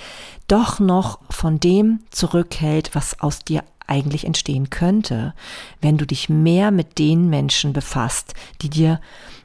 doch 0.47 0.79
noch 0.79 1.19
von 1.29 1.59
dem 1.59 1.99
zurückhält, 2.11 2.91
was 2.93 3.19
aus 3.19 3.39
dir 3.39 3.63
eigentlich 3.87 4.25
entstehen 4.25 4.69
könnte, 4.69 5.33
wenn 5.81 5.97
du 5.97 6.05
dich 6.05 6.29
mehr 6.29 6.71
mit 6.71 6.99
den 6.99 7.29
Menschen 7.29 7.73
befasst, 7.73 8.33
die 8.61 8.69
dir 8.69 8.99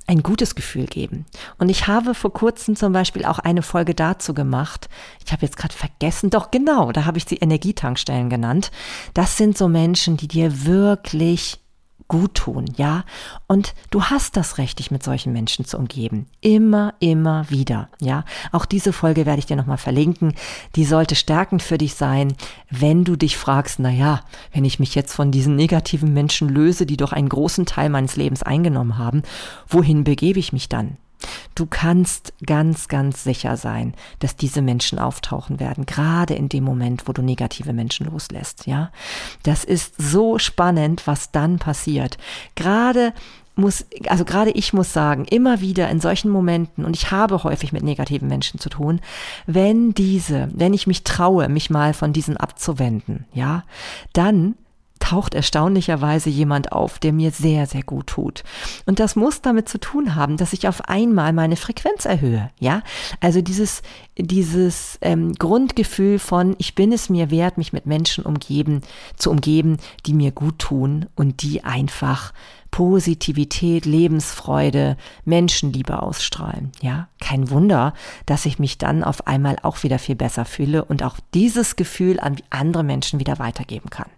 ein 0.06 0.22
gutes 0.22 0.54
Gefühl 0.54 0.86
geben. 0.86 1.26
Und 1.58 1.68
ich 1.68 1.86
habe 1.86 2.14
vor 2.14 2.32
kurzem 2.32 2.76
zum 2.76 2.92
Beispiel 2.92 3.24
auch 3.24 3.38
eine 3.38 3.62
Folge 3.62 3.94
dazu 3.94 4.34
gemacht. 4.34 4.88
Ich 5.24 5.32
habe 5.32 5.42
jetzt 5.42 5.56
gerade 5.56 5.74
vergessen, 5.74 6.30
doch 6.30 6.50
genau, 6.50 6.92
da 6.92 7.04
habe 7.04 7.18
ich 7.18 7.24
sie 7.24 7.36
Energietankstellen 7.36 8.28
genannt. 8.28 8.70
Das 9.14 9.36
sind 9.36 9.56
so 9.56 9.68
Menschen, 9.68 10.16
die 10.16 10.28
dir 10.28 10.64
wirklich 10.64 11.60
gut 12.12 12.34
tun, 12.34 12.66
ja? 12.76 13.04
Und 13.46 13.74
du 13.88 14.04
hast 14.04 14.36
das 14.36 14.58
Recht, 14.58 14.78
dich 14.78 14.90
mit 14.90 15.02
solchen 15.02 15.32
Menschen 15.32 15.64
zu 15.64 15.78
umgeben. 15.78 16.26
Immer, 16.42 16.92
immer 17.00 17.48
wieder, 17.48 17.88
ja? 18.00 18.26
Auch 18.52 18.66
diese 18.66 18.92
Folge 18.92 19.24
werde 19.24 19.38
ich 19.38 19.46
dir 19.46 19.56
nochmal 19.56 19.78
verlinken. 19.78 20.34
Die 20.76 20.84
sollte 20.84 21.14
stärkend 21.14 21.62
für 21.62 21.78
dich 21.78 21.94
sein, 21.94 22.34
wenn 22.68 23.04
du 23.04 23.16
dich 23.16 23.38
fragst, 23.38 23.78
na 23.78 23.88
ja, 23.88 24.20
wenn 24.52 24.66
ich 24.66 24.78
mich 24.78 24.94
jetzt 24.94 25.14
von 25.14 25.30
diesen 25.30 25.56
negativen 25.56 26.12
Menschen 26.12 26.50
löse, 26.50 26.84
die 26.84 26.98
doch 26.98 27.14
einen 27.14 27.30
großen 27.30 27.64
Teil 27.64 27.88
meines 27.88 28.16
Lebens 28.16 28.42
eingenommen 28.42 28.98
haben, 28.98 29.22
wohin 29.66 30.04
begebe 30.04 30.38
ich 30.38 30.52
mich 30.52 30.68
dann? 30.68 30.98
Du 31.54 31.66
kannst 31.66 32.32
ganz, 32.46 32.88
ganz 32.88 33.24
sicher 33.24 33.56
sein, 33.56 33.94
dass 34.18 34.36
diese 34.36 34.62
Menschen 34.62 34.98
auftauchen 34.98 35.60
werden, 35.60 35.86
gerade 35.86 36.34
in 36.34 36.48
dem 36.48 36.64
Moment, 36.64 37.06
wo 37.06 37.12
du 37.12 37.22
negative 37.22 37.72
Menschen 37.72 38.06
loslässt, 38.06 38.66
ja. 38.66 38.90
Das 39.42 39.64
ist 39.64 39.94
so 39.98 40.38
spannend, 40.38 41.06
was 41.06 41.30
dann 41.30 41.58
passiert. 41.58 42.18
Gerade 42.54 43.12
muss, 43.54 43.84
also 44.06 44.24
gerade 44.24 44.50
ich 44.50 44.72
muss 44.72 44.92
sagen, 44.92 45.26
immer 45.26 45.60
wieder 45.60 45.88
in 45.90 46.00
solchen 46.00 46.30
Momenten, 46.30 46.84
und 46.84 46.96
ich 46.96 47.10
habe 47.10 47.44
häufig 47.44 47.72
mit 47.72 47.82
negativen 47.82 48.28
Menschen 48.28 48.58
zu 48.58 48.68
tun, 48.68 49.00
wenn 49.46 49.92
diese, 49.92 50.48
wenn 50.52 50.74
ich 50.74 50.86
mich 50.86 51.04
traue, 51.04 51.48
mich 51.48 51.70
mal 51.70 51.92
von 51.94 52.12
diesen 52.12 52.36
abzuwenden, 52.36 53.26
ja, 53.32 53.64
dann 54.12 54.54
taucht 54.98 55.34
erstaunlicherweise 55.34 56.30
jemand 56.30 56.72
auf, 56.72 56.98
der 56.98 57.12
mir 57.12 57.30
sehr, 57.30 57.66
sehr 57.66 57.82
gut 57.82 58.06
tut. 58.06 58.44
Und 58.86 59.00
das 59.00 59.16
muss 59.16 59.42
damit 59.42 59.68
zu 59.68 59.78
tun 59.78 60.14
haben, 60.14 60.36
dass 60.36 60.52
ich 60.52 60.68
auf 60.68 60.88
einmal 60.88 61.32
meine 61.32 61.56
Frequenz 61.56 62.04
erhöhe. 62.04 62.50
Ja, 62.58 62.82
also 63.20 63.42
dieses, 63.42 63.82
dieses 64.16 64.98
ähm, 65.02 65.32
Grundgefühl 65.34 66.18
von, 66.18 66.54
ich 66.58 66.74
bin 66.74 66.92
es 66.92 67.10
mir 67.10 67.30
wert, 67.30 67.58
mich 67.58 67.72
mit 67.72 67.86
Menschen 67.86 68.24
umgeben, 68.24 68.82
zu 69.16 69.30
umgeben, 69.30 69.78
die 70.06 70.14
mir 70.14 70.30
gut 70.30 70.58
tun 70.58 71.06
und 71.14 71.42
die 71.42 71.64
einfach 71.64 72.32
Positivität, 72.72 73.84
Lebensfreude, 73.84 74.96
Menschenliebe 75.26 76.02
ausstrahlen. 76.02 76.72
Ja, 76.80 77.06
kein 77.20 77.50
Wunder, 77.50 77.92
dass 78.24 78.46
ich 78.46 78.58
mich 78.58 78.78
dann 78.78 79.04
auf 79.04 79.26
einmal 79.26 79.58
auch 79.62 79.82
wieder 79.82 79.98
viel 79.98 80.16
besser 80.16 80.46
fühle 80.46 80.84
und 80.84 81.04
auch 81.04 81.16
dieses 81.34 81.76
Gefühl 81.76 82.18
an 82.18 82.36
andere 82.48 82.82
Menschen 82.82 83.20
wieder 83.20 83.38
weitergeben 83.38 83.90
kann. 83.90 84.08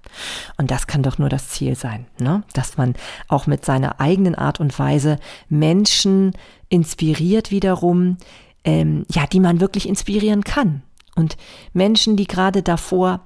Und 0.56 0.70
das 0.70 0.86
kann 0.86 1.02
doch 1.02 1.18
nur 1.18 1.28
das 1.28 1.48
Ziel 1.48 1.74
sein, 1.74 2.06
ne? 2.18 2.44
dass 2.52 2.78
man 2.78 2.94
auch 3.26 3.48
mit 3.48 3.64
seiner 3.64 4.00
eigenen 4.00 4.36
Art 4.36 4.60
und 4.60 4.78
Weise 4.78 5.18
Menschen 5.48 6.32
inspiriert 6.68 7.50
wiederum, 7.50 8.18
ähm, 8.62 9.04
ja, 9.10 9.26
die 9.26 9.40
man 9.40 9.60
wirklich 9.60 9.88
inspirieren 9.88 10.44
kann. 10.44 10.82
Und 11.16 11.36
Menschen, 11.72 12.16
die 12.16 12.28
gerade 12.28 12.62
davor 12.62 13.20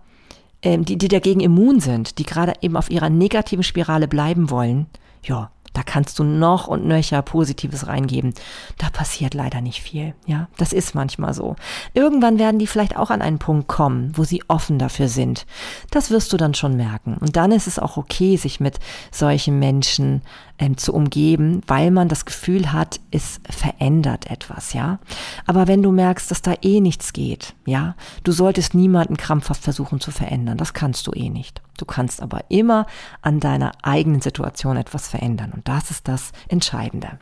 ähm, 0.62 0.86
die, 0.86 0.96
die 0.96 1.08
dagegen 1.08 1.40
immun 1.40 1.80
sind, 1.80 2.18
die 2.18 2.24
gerade 2.24 2.54
eben 2.62 2.76
auf 2.76 2.90
ihrer 2.90 3.10
negativen 3.10 3.62
Spirale 3.62 4.08
bleiben 4.08 4.50
wollen, 4.50 4.86
ja, 5.22 5.50
da 5.78 5.84
kannst 5.84 6.18
du 6.18 6.24
noch 6.24 6.66
und 6.66 6.86
nöcher 6.86 7.22
Positives 7.22 7.86
reingeben. 7.86 8.34
Da 8.78 8.90
passiert 8.90 9.32
leider 9.34 9.60
nicht 9.60 9.80
viel. 9.80 10.12
Ja, 10.26 10.48
das 10.56 10.72
ist 10.72 10.96
manchmal 10.96 11.34
so. 11.34 11.54
Irgendwann 11.94 12.40
werden 12.40 12.58
die 12.58 12.66
vielleicht 12.66 12.96
auch 12.96 13.10
an 13.10 13.22
einen 13.22 13.38
Punkt 13.38 13.68
kommen, 13.68 14.10
wo 14.16 14.24
sie 14.24 14.42
offen 14.48 14.80
dafür 14.80 15.06
sind. 15.06 15.46
Das 15.92 16.10
wirst 16.10 16.32
du 16.32 16.36
dann 16.36 16.54
schon 16.54 16.76
merken. 16.76 17.16
Und 17.20 17.36
dann 17.36 17.52
ist 17.52 17.68
es 17.68 17.78
auch 17.78 17.96
okay, 17.96 18.36
sich 18.36 18.58
mit 18.58 18.80
solchen 19.12 19.60
Menschen 19.60 20.22
ähm, 20.58 20.76
zu 20.76 20.92
umgeben, 20.92 21.60
weil 21.68 21.92
man 21.92 22.08
das 22.08 22.24
Gefühl 22.24 22.72
hat, 22.72 22.98
es 23.12 23.40
verändert 23.48 24.28
etwas, 24.32 24.72
ja. 24.72 24.98
Aber 25.46 25.68
wenn 25.68 25.84
du 25.84 25.92
merkst, 25.92 26.28
dass 26.28 26.42
da 26.42 26.54
eh 26.60 26.80
nichts 26.80 27.12
geht, 27.12 27.54
ja, 27.66 27.94
du 28.24 28.32
solltest 28.32 28.74
niemanden 28.74 29.16
krampfhaft 29.16 29.62
versuchen 29.62 30.00
zu 30.00 30.10
verändern. 30.10 30.58
Das 30.58 30.74
kannst 30.74 31.06
du 31.06 31.12
eh 31.12 31.30
nicht. 31.30 31.62
Du 31.78 31.86
kannst 31.86 32.20
aber 32.20 32.42
immer 32.48 32.86
an 33.22 33.40
deiner 33.40 33.72
eigenen 33.82 34.20
Situation 34.20 34.76
etwas 34.76 35.08
verändern. 35.08 35.52
Und 35.54 35.66
das 35.68 35.90
ist 35.90 36.08
das 36.08 36.32
Entscheidende. 36.48 37.18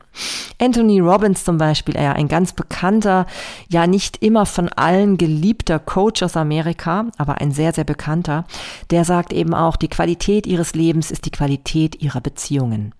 Anthony 0.59 0.99
Robbins 0.99 1.45
zum 1.45 1.57
Beispiel, 1.57 1.95
er 1.95 2.15
ein 2.15 2.27
ganz 2.27 2.53
bekannter, 2.53 3.25
ja 3.69 3.87
nicht 3.87 4.23
immer 4.23 4.45
von 4.45 4.69
allen 4.69 5.17
geliebter 5.17 5.79
Coach 5.79 6.23
aus 6.23 6.35
Amerika, 6.35 7.05
aber 7.17 7.39
ein 7.39 7.51
sehr, 7.51 7.73
sehr 7.73 7.83
bekannter, 7.83 8.45
der 8.89 9.05
sagt 9.05 9.31
eben 9.31 9.53
auch, 9.53 9.75
die 9.75 9.87
Qualität 9.87 10.47
ihres 10.47 10.73
Lebens 10.73 11.11
ist 11.11 11.25
die 11.25 11.31
Qualität 11.31 12.01
ihrer 12.01 12.21
Beziehungen. 12.21 12.93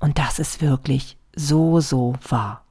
Und 0.00 0.18
das 0.18 0.38
ist 0.38 0.60
wirklich 0.60 1.16
so, 1.34 1.80
so 1.80 2.14
wahr. 2.28 2.64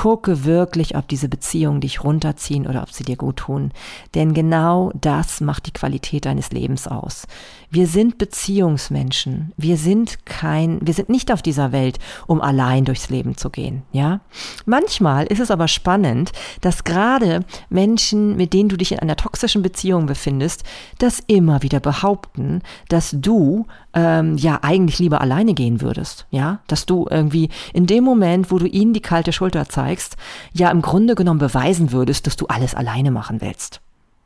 Gucke 0.00 0.46
wirklich, 0.46 0.96
ob 0.96 1.08
diese 1.08 1.28
Beziehungen 1.28 1.82
dich 1.82 2.02
runterziehen 2.02 2.66
oder 2.66 2.82
ob 2.82 2.90
sie 2.90 3.04
dir 3.04 3.16
gut 3.16 3.36
tun. 3.36 3.70
Denn 4.14 4.32
genau 4.32 4.92
das 4.94 5.42
macht 5.42 5.66
die 5.66 5.74
Qualität 5.74 6.24
deines 6.24 6.52
Lebens 6.52 6.88
aus. 6.88 7.26
Wir 7.72 7.86
sind 7.86 8.18
Beziehungsmenschen. 8.18 9.52
Wir 9.56 9.76
sind 9.76 10.26
kein, 10.26 10.80
wir 10.82 10.92
sind 10.92 11.08
nicht 11.08 11.30
auf 11.30 11.40
dieser 11.40 11.70
Welt, 11.70 12.00
um 12.26 12.40
allein 12.40 12.84
durchs 12.84 13.10
Leben 13.10 13.36
zu 13.36 13.48
gehen, 13.48 13.82
ja? 13.92 14.20
Manchmal 14.66 15.26
ist 15.26 15.38
es 15.38 15.52
aber 15.52 15.68
spannend, 15.68 16.32
dass 16.62 16.82
gerade 16.82 17.44
Menschen, 17.68 18.36
mit 18.36 18.52
denen 18.54 18.70
du 18.70 18.76
dich 18.76 18.90
in 18.90 18.98
einer 18.98 19.14
toxischen 19.14 19.62
Beziehung 19.62 20.06
befindest, 20.06 20.64
das 20.98 21.22
immer 21.28 21.62
wieder 21.62 21.78
behaupten, 21.78 22.62
dass 22.88 23.14
du 23.16 23.66
ähm, 23.94 24.36
ja 24.36 24.58
eigentlich 24.62 24.98
lieber 24.98 25.20
alleine 25.20 25.54
gehen 25.54 25.80
würdest, 25.80 26.26
ja? 26.30 26.58
Dass 26.66 26.86
du 26.86 27.06
irgendwie 27.08 27.50
in 27.72 27.86
dem 27.86 28.02
Moment, 28.02 28.50
wo 28.50 28.58
du 28.58 28.66
ihnen 28.66 28.94
die 28.94 29.00
kalte 29.00 29.32
Schulter 29.32 29.68
zeigst, 29.68 30.16
ja 30.52 30.72
im 30.72 30.82
Grunde 30.82 31.14
genommen 31.14 31.38
beweisen 31.38 31.92
würdest, 31.92 32.26
dass 32.26 32.34
du 32.34 32.46
alles 32.46 32.74
alleine 32.74 33.12
machen 33.12 33.40
willst. 33.40 33.80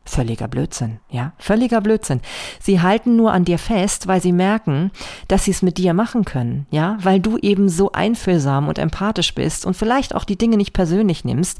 Völliger 0.07 0.49
Blödsinn, 0.49 0.99
ja, 1.09 1.33
völliger 1.39 1.81
Blödsinn. 1.81 2.21
Sie 2.61 2.83
halten 2.83 3.17
nur 3.17 3.33
an 3.33 3.47
dir 3.47 3.59
fest, 3.59 4.07
weil 4.07 4.21
sie 4.21 4.33
merken, 4.33 4.91
dass 5.29 5.45
sie 5.45 5.51
es 5.51 5.63
mit 5.63 5.79
dir 5.79 5.95
machen 5.95 6.27
können, 6.27 6.67
ja, 6.71 6.99
weil 7.01 7.21
du 7.21 7.39
eben 7.39 7.71
so 7.71 7.93
einfühlsam 7.93 8.69
und 8.69 8.79
empathisch 8.79 9.35
bist 9.35 9.65
und 9.65 9.75
vielleicht 9.75 10.15
auch 10.15 10.25
die 10.25 10.37
Dinge 10.37 10.59
nicht 10.59 10.75
persönlich 10.75 11.25
nimmst, 11.25 11.59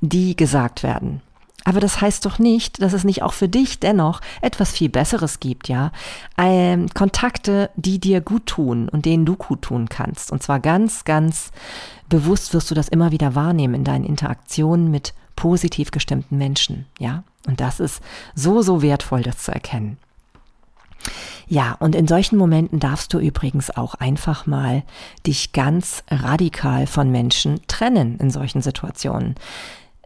die 0.00 0.36
gesagt 0.36 0.82
werden. 0.82 1.20
Aber 1.64 1.80
das 1.80 2.00
heißt 2.00 2.26
doch 2.26 2.38
nicht, 2.38 2.82
dass 2.82 2.92
es 2.92 3.04
nicht 3.04 3.22
auch 3.22 3.32
für 3.32 3.48
dich 3.48 3.78
dennoch 3.78 4.20
etwas 4.40 4.72
viel 4.72 4.88
Besseres 4.88 5.40
gibt, 5.40 5.68
ja. 5.68 5.92
Ähm, 6.36 6.88
Kontakte, 6.94 7.70
die 7.76 7.98
dir 7.98 8.20
gut 8.20 8.46
tun 8.46 8.88
und 8.88 9.04
denen 9.04 9.24
du 9.24 9.36
gut 9.36 9.62
tun 9.62 9.88
kannst. 9.88 10.32
Und 10.32 10.42
zwar 10.42 10.60
ganz, 10.60 11.04
ganz 11.04 11.52
bewusst 12.08 12.52
wirst 12.54 12.70
du 12.70 12.74
das 12.74 12.88
immer 12.88 13.12
wieder 13.12 13.34
wahrnehmen 13.34 13.74
in 13.74 13.84
deinen 13.84 14.04
Interaktionen 14.04 14.90
mit 14.90 15.14
positiv 15.36 15.90
gestimmten 15.90 16.36
Menschen, 16.38 16.86
ja. 16.98 17.24
Und 17.46 17.60
das 17.60 17.80
ist 17.80 18.00
so, 18.34 18.62
so 18.62 18.82
wertvoll, 18.82 19.22
das 19.22 19.38
zu 19.38 19.52
erkennen. 19.52 19.98
Ja, 21.48 21.76
und 21.80 21.94
in 21.94 22.06
solchen 22.06 22.36
Momenten 22.36 22.78
darfst 22.78 23.12
du 23.12 23.18
übrigens 23.18 23.70
auch 23.70 23.94
einfach 23.94 24.46
mal 24.46 24.84
dich 25.26 25.52
ganz 25.52 26.04
radikal 26.08 26.86
von 26.86 27.10
Menschen 27.10 27.60
trennen 27.66 28.18
in 28.18 28.30
solchen 28.30 28.62
Situationen. 28.62 29.34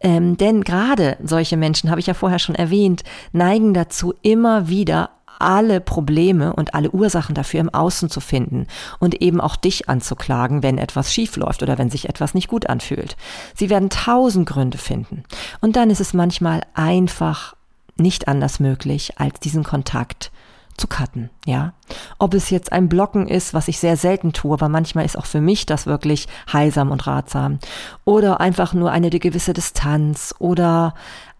Ähm, 0.02 0.36
denn 0.36 0.62
gerade 0.62 1.16
solche 1.22 1.56
Menschen, 1.56 1.90
habe 1.90 2.00
ich 2.00 2.06
ja 2.06 2.14
vorher 2.14 2.38
schon 2.38 2.54
erwähnt, 2.54 3.02
neigen 3.32 3.74
dazu, 3.74 4.14
immer 4.22 4.68
wieder 4.68 5.10
alle 5.38 5.80
Probleme 5.80 6.54
und 6.54 6.74
alle 6.74 6.90
Ursachen 6.90 7.34
dafür 7.34 7.60
im 7.60 7.72
Außen 7.72 8.10
zu 8.10 8.20
finden 8.20 8.66
und 8.98 9.20
eben 9.20 9.40
auch 9.40 9.56
dich 9.56 9.88
anzuklagen, 9.88 10.62
wenn 10.62 10.78
etwas 10.78 11.12
schief 11.12 11.36
läuft 11.36 11.62
oder 11.62 11.78
wenn 11.78 11.90
sich 11.90 12.08
etwas 12.08 12.34
nicht 12.34 12.48
gut 12.48 12.68
anfühlt. 12.68 13.16
Sie 13.54 13.70
werden 13.70 13.90
tausend 13.90 14.48
Gründe 14.48 14.78
finden. 14.78 15.24
Und 15.60 15.76
dann 15.76 15.90
ist 15.90 16.00
es 16.00 16.14
manchmal 16.14 16.62
einfach 16.74 17.54
nicht 17.96 18.28
anders 18.28 18.60
möglich, 18.60 19.14
als 19.18 19.40
diesen 19.40 19.64
Kontakt 19.64 20.30
zu 20.76 20.88
cutten, 20.88 21.30
ja. 21.44 21.72
Ob 22.18 22.34
es 22.34 22.50
jetzt 22.50 22.72
ein 22.72 22.88
Blocken 22.88 23.28
ist, 23.28 23.54
was 23.54 23.68
ich 23.68 23.78
sehr 23.78 23.96
selten 23.96 24.32
tue, 24.32 24.52
aber 24.52 24.68
manchmal 24.68 25.04
ist 25.04 25.16
auch 25.16 25.26
für 25.26 25.40
mich 25.40 25.66
das 25.66 25.86
wirklich 25.86 26.28
heilsam 26.52 26.90
und 26.90 27.06
ratsam. 27.06 27.58
Oder 28.04 28.40
einfach 28.40 28.72
nur 28.74 28.90
eine 28.90 29.10
gewisse 29.10 29.52
Distanz 29.52 30.34
oder 30.38 30.94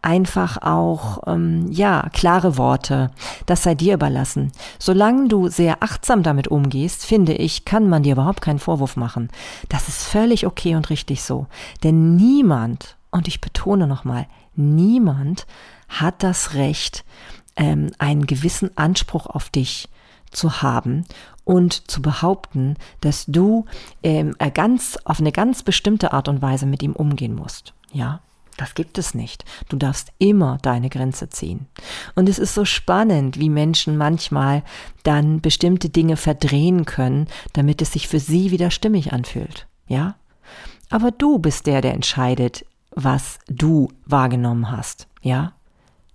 einfach 0.06 0.62
auch, 0.62 1.22
ähm, 1.26 1.66
ja, 1.70 2.08
klare 2.12 2.56
Worte. 2.56 3.10
Das 3.46 3.64
sei 3.64 3.74
dir 3.74 3.94
überlassen. 3.94 4.52
Solange 4.78 5.26
du 5.28 5.48
sehr 5.48 5.82
achtsam 5.82 6.22
damit 6.22 6.48
umgehst, 6.48 7.04
finde 7.04 7.34
ich, 7.34 7.64
kann 7.64 7.88
man 7.88 8.04
dir 8.04 8.12
überhaupt 8.12 8.40
keinen 8.40 8.60
Vorwurf 8.60 8.96
machen. 8.96 9.30
Das 9.68 9.88
ist 9.88 10.04
völlig 10.04 10.46
okay 10.46 10.76
und 10.76 10.90
richtig 10.90 11.24
so. 11.24 11.46
Denn 11.82 12.14
niemand, 12.14 12.96
und 13.10 13.26
ich 13.26 13.40
betone 13.40 13.88
nochmal, 13.88 14.26
niemand 14.54 15.46
hat 15.88 16.22
das 16.22 16.54
Recht, 16.54 17.04
ähm, 17.56 17.90
einen 17.98 18.26
gewissen 18.26 18.76
Anspruch 18.76 19.26
auf 19.26 19.50
dich 19.50 19.88
zu 20.30 20.62
haben 20.62 21.04
und 21.44 21.90
zu 21.90 22.02
behaupten, 22.02 22.76
dass 23.00 23.26
du 23.26 23.64
ähm, 24.02 24.34
ganz 24.54 24.98
auf 25.04 25.20
eine 25.20 25.32
ganz 25.32 25.62
bestimmte 25.62 26.12
Art 26.12 26.28
und 26.28 26.42
Weise 26.42 26.66
mit 26.66 26.82
ihm 26.82 26.92
umgehen 26.92 27.34
musst. 27.34 27.72
Ja, 27.92 28.20
das 28.56 28.74
gibt 28.74 28.98
es 28.98 29.14
nicht. 29.14 29.44
Du 29.68 29.76
darfst 29.76 30.12
immer 30.18 30.58
deine 30.62 30.88
Grenze 30.88 31.28
ziehen. 31.28 31.66
Und 32.14 32.28
es 32.28 32.38
ist 32.38 32.54
so 32.54 32.64
spannend, 32.64 33.38
wie 33.38 33.50
Menschen 33.50 33.96
manchmal 33.96 34.62
dann 35.02 35.40
bestimmte 35.40 35.88
Dinge 35.88 36.16
verdrehen 36.16 36.84
können, 36.84 37.28
damit 37.52 37.82
es 37.82 37.92
sich 37.92 38.08
für 38.08 38.20
sie 38.20 38.50
wieder 38.50 38.70
stimmig 38.70 39.12
anfühlt. 39.12 39.66
Ja? 39.86 40.16
Aber 40.90 41.10
du 41.10 41.38
bist 41.38 41.66
der, 41.66 41.80
der 41.80 41.94
entscheidet, 41.94 42.64
was 42.90 43.38
du 43.46 43.88
wahrgenommen 44.06 44.70
hast. 44.70 45.06
Ja? 45.20 45.52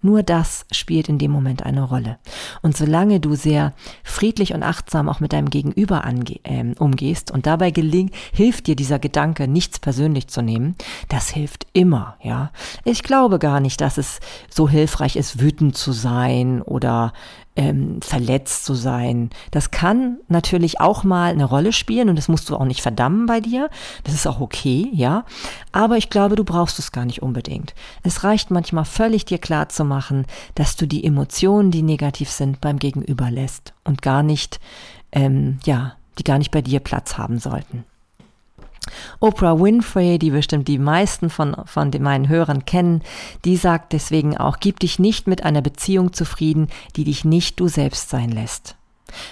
Nur 0.02 0.24
das 0.24 0.66
spielt 0.72 1.10
in 1.10 1.20
dem 1.20 1.32
Moment 1.32 1.64
eine 1.64 1.84
Rolle. 1.84 2.18
Und 2.62 2.76
solange 2.76 3.20
du 3.20 3.36
sehr 3.36 3.74
friedlich 4.04 4.54
und 4.54 4.64
achtsam 4.64 5.10
auch 5.10 5.20
mit 5.20 5.34
deinem 5.34 5.50
Gegenüber 5.50 6.04
äh, 6.44 6.74
umgehst 6.80 7.32
und 7.32 7.46
dabei 7.46 7.72
gelingt, 7.72 8.14
hilft 8.34 8.68
dir 8.68 8.76
dieser 8.76 9.00
Gedanke, 9.00 9.48
nichts 9.48 9.80
persönlich 9.80 10.28
zu 10.28 10.42
nehmen, 10.42 10.76
das 11.10 11.30
hilft 11.30 11.68
immer, 11.74 12.18
ja. 12.22 12.52
Ich 12.84 13.04
glaube 13.04 13.38
gar 13.38 13.60
nicht, 13.60 13.82
dass 13.82 13.98
es 13.98 14.20
so 14.50 14.68
hilfreich 14.68 15.16
ist, 15.16 15.40
wütend 15.40 15.78
zu 15.78 15.92
sein 15.92 16.62
oder 16.62 17.14
ähm, 17.56 18.02
verletzt 18.02 18.66
zu 18.66 18.74
sein. 18.74 19.30
Das 19.52 19.72
kann 19.72 20.18
natürlich 20.28 20.80
auch 20.80 21.04
mal 21.04 21.32
eine 21.32 21.46
Rolle 21.46 21.74
spielen 21.74 22.10
und 22.10 22.16
das 22.16 22.28
musst 22.28 22.50
du 22.50 22.56
auch 22.56 22.66
nicht 22.66 22.82
verdammen 22.82 23.26
bei 23.26 23.40
dir. 23.40 23.70
Das 24.04 24.14
ist 24.14 24.28
auch 24.28 24.40
okay, 24.40 24.90
ja. 24.94 25.26
Aber 25.72 25.98
ich 25.98 26.10
glaube, 26.10 26.36
du 26.36 26.44
brauchst 26.44 26.80
es 26.80 26.92
gar 26.92 27.06
nicht 27.06 27.22
unbedingt. 27.22 27.74
Es 28.04 28.24
reicht 28.24 28.52
manchmal 28.52 28.86
völlig 28.86 29.26
dir 29.26 29.38
klar 29.38 29.70
zu 29.70 29.84
machen, 29.84 30.26
dass 30.56 30.76
du 30.76 30.88
die 30.88 31.04
Emotionen, 31.04 31.72
die 31.72 31.84
negativ 31.84 32.30
sind, 32.30 32.62
beim 32.62 32.80
Gegenüber 32.80 33.30
lässt 33.30 33.74
und 33.84 34.02
gar 34.02 34.24
nicht, 34.24 34.60
ähm, 35.12 35.60
ja, 35.66 35.96
die 36.18 36.24
gar 36.24 36.38
nicht 36.38 36.52
bei 36.52 36.62
dir 36.62 36.80
Platz 36.80 37.18
haben 37.18 37.40
sollten. 37.40 37.84
Oprah 39.20 39.60
Winfrey, 39.60 40.18
die 40.18 40.32
bestimmt 40.32 40.68
die 40.68 40.80
meisten 40.80 41.30
von, 41.30 41.56
von 41.66 41.92
den, 41.92 42.02
meinen 42.02 42.28
Hörern 42.28 42.66
kennen, 42.66 43.04
die 43.46 43.56
sagt 43.56 43.94
deswegen 43.94 44.38
auch, 44.38 44.60
gib 44.60 44.80
dich 44.80 44.98
nicht 45.00 45.28
mit 45.28 45.44
einer 45.44 45.62
Beziehung 45.62 46.14
zufrieden, 46.14 46.68
die 46.96 47.04
dich 47.04 47.24
nicht 47.24 47.60
du 47.60 47.68
selbst 47.68 48.10
sein 48.10 48.30
lässt. 48.30 48.76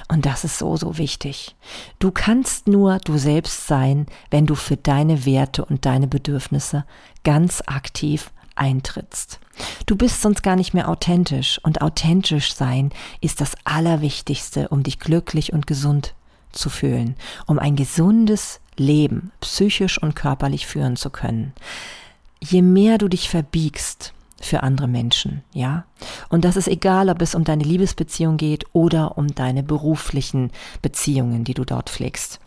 Und 0.08 0.26
das 0.26 0.44
ist 0.44 0.58
so, 0.58 0.76
so 0.76 0.98
wichtig. 0.98 1.56
Du 2.00 2.12
kannst 2.12 2.68
nur 2.68 3.00
du 3.00 3.18
selbst 3.18 3.68
sein, 3.68 4.08
wenn 4.30 4.46
du 4.46 4.56
für 4.56 4.78
deine 4.78 5.26
Werte 5.26 5.64
und 5.66 5.86
deine 5.86 6.08
Bedürfnisse 6.08 6.86
ganz 7.24 7.64
aktiv 7.66 8.32
eintrittst. 8.56 9.40
Du 9.86 9.96
bist 9.96 10.22
sonst 10.22 10.44
gar 10.44 10.56
nicht 10.56 10.74
mehr 10.74 10.90
authentisch 10.90 11.60
und 11.64 11.82
authentisch 11.82 12.54
sein 12.54 12.92
ist 13.22 13.42
das 13.42 13.56
Allerwichtigste, 13.64 14.68
um 14.68 14.84
dich 14.84 15.00
glücklich 15.00 15.54
und 15.54 15.66
gesund 15.66 16.14
zu 16.52 16.70
fühlen, 16.70 17.16
um 17.46 17.58
ein 17.60 17.76
gesundes 17.76 18.60
Leben 18.80 19.32
psychisch 19.42 20.02
und 20.02 20.16
körperlich 20.16 20.66
führen 20.66 20.96
zu 20.96 21.10
können. 21.10 21.54
Je 22.42 22.62
mehr 22.62 22.98
du 22.98 23.08
dich 23.08 23.30
verbiegst 23.30 24.14
für 24.42 24.64
andere 24.64 24.88
Menschen, 24.88 25.44
ja, 25.54 25.86
und 26.30 26.46
das 26.46 26.56
ist 26.56 26.70
egal, 26.70 27.10
ob 27.10 27.22
es 27.22 27.36
um 27.36 27.44
deine 27.44 27.64
Liebesbeziehung 27.64 28.38
geht 28.38 28.66
oder 28.72 29.18
um 29.18 29.28
deine 29.28 29.64
beruflichen 29.64 30.52
Beziehungen, 30.82 31.44
die 31.44 31.54
du 31.54 31.66
dort 31.66 31.90
pflegst. 31.90 32.40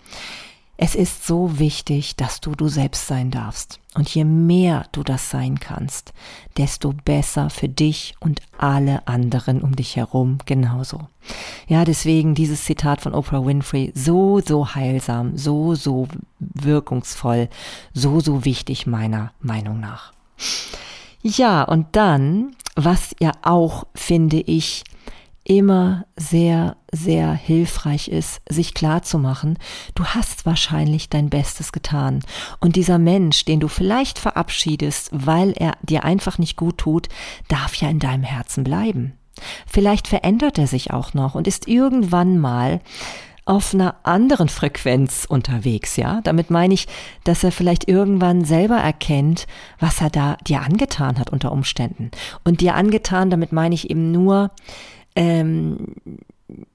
Es 0.85 0.97
ist 0.97 1.29
so 1.29 1.61
wichtig, 1.61 2.17
dass 2.17 2.41
du 2.41 2.57
du 2.57 2.67
selbst 2.67 3.07
sein 3.07 3.31
darfst. 3.31 3.79
Und 3.95 4.13
je 4.13 4.25
mehr 4.25 4.85
du 4.91 5.05
das 5.05 5.31
sein 5.31 5.61
kannst, 5.61 6.13
desto 6.57 6.93
besser 6.93 7.51
für 7.51 7.69
dich 7.69 8.17
und 8.19 8.43
alle 8.59 9.07
anderen 9.07 9.61
um 9.61 9.77
dich 9.77 9.95
herum 9.95 10.39
genauso. 10.45 11.07
Ja, 11.69 11.85
deswegen 11.85 12.35
dieses 12.35 12.65
Zitat 12.65 13.01
von 13.01 13.15
Oprah 13.15 13.47
Winfrey 13.47 13.93
so, 13.95 14.41
so 14.41 14.75
heilsam, 14.75 15.39
so, 15.39 15.77
so 15.77 16.09
wirkungsvoll, 16.41 17.49
so, 17.95 18.19
so 18.19 18.45
wichtig 18.45 18.85
meiner 18.85 19.31
Meinung 19.41 19.79
nach. 19.79 20.13
Ja, 21.23 21.63
und 21.63 21.95
dann, 21.95 22.57
was 22.75 23.15
ja 23.21 23.31
auch, 23.43 23.85
finde 23.95 24.41
ich, 24.41 24.83
immer 25.45 26.05
sehr, 26.17 26.77
sehr 26.93 27.33
hilfreich 27.33 28.09
ist, 28.09 28.41
sich 28.49 28.75
klar 28.75 29.03
zu 29.03 29.19
machen, 29.19 29.59
du 29.95 30.05
hast 30.05 30.47
wahrscheinlich 30.47 31.09
dein 31.09 31.31
Bestes 31.31 31.73
getan. 31.73 32.21
Und 32.61 32.77
dieser 32.77 32.99
Mensch, 32.99 33.45
den 33.45 33.61
du 33.61 33.69
vielleicht 33.69 34.19
verabschiedest, 34.19 35.11
weil 35.13 35.53
er 35.53 35.73
dir 35.83 36.05
einfach 36.05 36.39
nicht 36.39 36.57
gut 36.57 36.79
tut, 36.79 37.09
darf 37.49 37.75
ja 37.77 37.89
in 37.89 37.99
deinem 37.99 38.23
Herzen 38.23 38.65
bleiben. 38.65 39.15
Vielleicht 39.67 40.09
verändert 40.09 40.59
er 40.59 40.67
sich 40.67 40.93
auch 40.93 41.15
noch 41.15 41.35
und 41.35 41.49
ist 41.49 41.67
irgendwann 41.67 42.39
mal 42.39 42.81
auf 43.45 43.75
einer 43.75 43.97
anderen 44.05 44.49
Frequenz 44.49 45.27
unterwegs, 45.29 45.97
ja. 45.97 46.21
Damit 46.23 46.51
meine 46.51 46.75
ich, 46.75 46.87
dass 47.25 47.43
er 47.43 47.51
vielleicht 47.51 47.89
irgendwann 47.89 48.45
selber 48.45 48.77
erkennt, 48.77 49.49
was 49.81 50.01
er 50.01 50.11
da 50.11 50.37
dir 50.47 50.61
angetan 50.61 51.19
hat 51.19 51.31
unter 51.31 51.51
Umständen. 51.51 52.13
Und 52.45 52.61
dir 52.61 52.77
angetan, 52.77 53.31
damit 53.31 53.51
meine 53.53 53.75
ich 53.75 53.91
eben 53.91 54.13
nur, 54.13 54.53
ähm, 55.17 55.95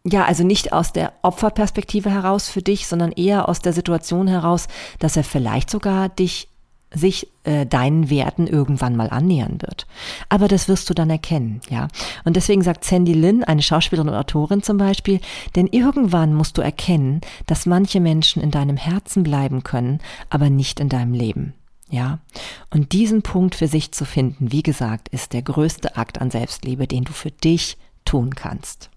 ja, 0.03 0.25
also 0.25 0.43
nicht 0.43 0.73
aus 0.73 0.93
der 0.93 1.13
Opferperspektive 1.21 2.09
heraus 2.09 2.49
für 2.49 2.61
dich, 2.61 2.87
sondern 2.87 3.11
eher 3.11 3.47
aus 3.47 3.59
der 3.59 3.73
Situation 3.73 4.27
heraus, 4.27 4.67
dass 4.99 5.17
er 5.17 5.23
vielleicht 5.23 5.69
sogar 5.69 6.09
dich 6.09 6.49
sich 6.93 7.27
äh, 7.43 7.65
deinen 7.65 8.09
Werten 8.09 8.47
irgendwann 8.47 8.95
mal 8.95 9.09
annähern 9.09 9.61
wird. 9.61 9.87
Aber 10.29 10.47
das 10.47 10.69
wirst 10.69 10.89
du 10.89 10.93
dann 10.93 11.09
erkennen, 11.09 11.59
ja. 11.69 11.89
Und 12.23 12.37
deswegen 12.37 12.61
sagt 12.61 12.85
Sandy 12.85 13.13
Lynn, 13.13 13.43
eine 13.43 13.61
Schauspielerin 13.61 14.09
und 14.09 14.15
Autorin 14.15 14.63
zum 14.63 14.77
Beispiel, 14.77 15.19
denn 15.55 15.67
irgendwann 15.67 16.33
musst 16.33 16.57
du 16.57 16.61
erkennen, 16.61 17.19
dass 17.45 17.65
manche 17.65 17.99
Menschen 17.99 18.41
in 18.41 18.51
deinem 18.51 18.77
Herzen 18.77 19.23
bleiben 19.23 19.63
können, 19.63 19.99
aber 20.29 20.49
nicht 20.49 20.79
in 20.79 20.87
deinem 20.87 21.13
Leben. 21.13 21.53
Ja, 21.89 22.19
und 22.69 22.91
diesen 22.91 23.21
Punkt 23.21 23.55
für 23.55 23.67
sich 23.67 23.93
zu 23.93 24.03
finden, 24.03 24.51
wie 24.51 24.63
gesagt, 24.63 25.07
ist 25.09 25.31
der 25.31 25.41
größte 25.41 25.95
Akt 25.95 26.19
an 26.19 26.31
Selbstliebe, 26.31 26.85
den 26.85 27.05
du 27.05 27.13
für 27.13 27.31
dich 27.31 27.77
tun 28.07 28.35
kannst. 28.35 28.89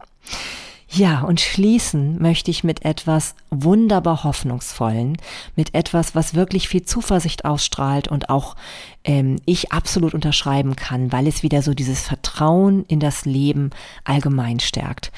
Ja, 0.92 1.20
und 1.20 1.40
schließen 1.40 2.20
möchte 2.20 2.50
ich 2.50 2.64
mit 2.64 2.84
etwas 2.84 3.36
wunderbar 3.50 4.24
Hoffnungsvollen, 4.24 5.18
mit 5.54 5.72
etwas, 5.72 6.16
was 6.16 6.34
wirklich 6.34 6.68
viel 6.68 6.82
Zuversicht 6.82 7.44
ausstrahlt 7.44 8.08
und 8.08 8.28
auch 8.28 8.56
ähm, 9.04 9.36
ich 9.46 9.70
absolut 9.70 10.14
unterschreiben 10.14 10.74
kann, 10.74 11.12
weil 11.12 11.28
es 11.28 11.44
wieder 11.44 11.62
so 11.62 11.74
dieses 11.74 12.00
Vertrauen 12.00 12.84
in 12.86 12.98
das 12.98 13.24
Leben 13.24 13.70
allgemein 14.02 14.58
stärkt. 14.58 15.12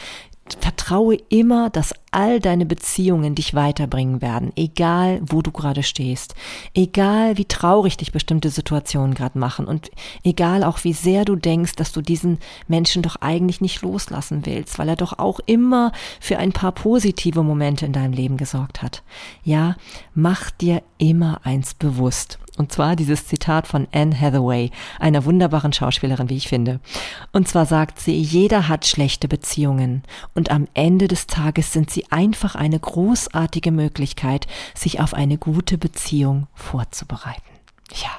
Vertraue 0.60 1.16
immer, 1.28 1.70
dass 1.70 1.94
all 2.10 2.40
deine 2.40 2.66
Beziehungen 2.66 3.34
dich 3.34 3.54
weiterbringen 3.54 4.20
werden, 4.20 4.52
egal 4.56 5.20
wo 5.24 5.40
du 5.40 5.52
gerade 5.52 5.82
stehst, 5.82 6.34
egal 6.74 7.38
wie 7.38 7.44
traurig 7.44 7.96
dich 7.96 8.12
bestimmte 8.12 8.50
Situationen 8.50 9.14
gerade 9.14 9.38
machen 9.38 9.66
und 9.66 9.90
egal 10.24 10.64
auch 10.64 10.82
wie 10.84 10.92
sehr 10.92 11.24
du 11.24 11.36
denkst, 11.36 11.76
dass 11.76 11.92
du 11.92 12.02
diesen 12.02 12.38
Menschen 12.66 13.02
doch 13.02 13.16
eigentlich 13.16 13.60
nicht 13.60 13.82
loslassen 13.82 14.44
willst, 14.44 14.78
weil 14.78 14.88
er 14.88 14.96
doch 14.96 15.18
auch 15.18 15.40
immer 15.46 15.92
für 16.20 16.38
ein 16.38 16.52
paar 16.52 16.72
positive 16.72 17.42
Momente 17.42 17.86
in 17.86 17.92
deinem 17.92 18.12
Leben 18.12 18.36
gesorgt 18.36 18.82
hat. 18.82 19.02
Ja, 19.44 19.76
mach 20.14 20.50
dir 20.50 20.82
immer 20.98 21.40
eins 21.44 21.74
bewusst. 21.74 22.38
Und 22.58 22.70
zwar 22.70 22.96
dieses 22.96 23.26
Zitat 23.26 23.66
von 23.66 23.88
Anne 23.92 24.18
Hathaway, 24.18 24.70
einer 24.98 25.24
wunderbaren 25.24 25.72
Schauspielerin, 25.72 26.28
wie 26.28 26.36
ich 26.36 26.48
finde. 26.48 26.80
Und 27.32 27.48
zwar 27.48 27.64
sagt 27.64 27.98
sie, 27.98 28.20
jeder 28.20 28.68
hat 28.68 28.86
schlechte 28.86 29.26
Beziehungen 29.26 30.02
und 30.34 30.50
am 30.50 30.68
Ende 30.74 31.08
des 31.08 31.26
Tages 31.26 31.72
sind 31.72 31.90
sie 31.90 32.10
einfach 32.10 32.54
eine 32.54 32.78
großartige 32.78 33.72
Möglichkeit, 33.72 34.46
sich 34.74 35.00
auf 35.00 35.14
eine 35.14 35.38
gute 35.38 35.78
Beziehung 35.78 36.46
vorzubereiten. 36.54 37.40
Ja. 37.94 38.10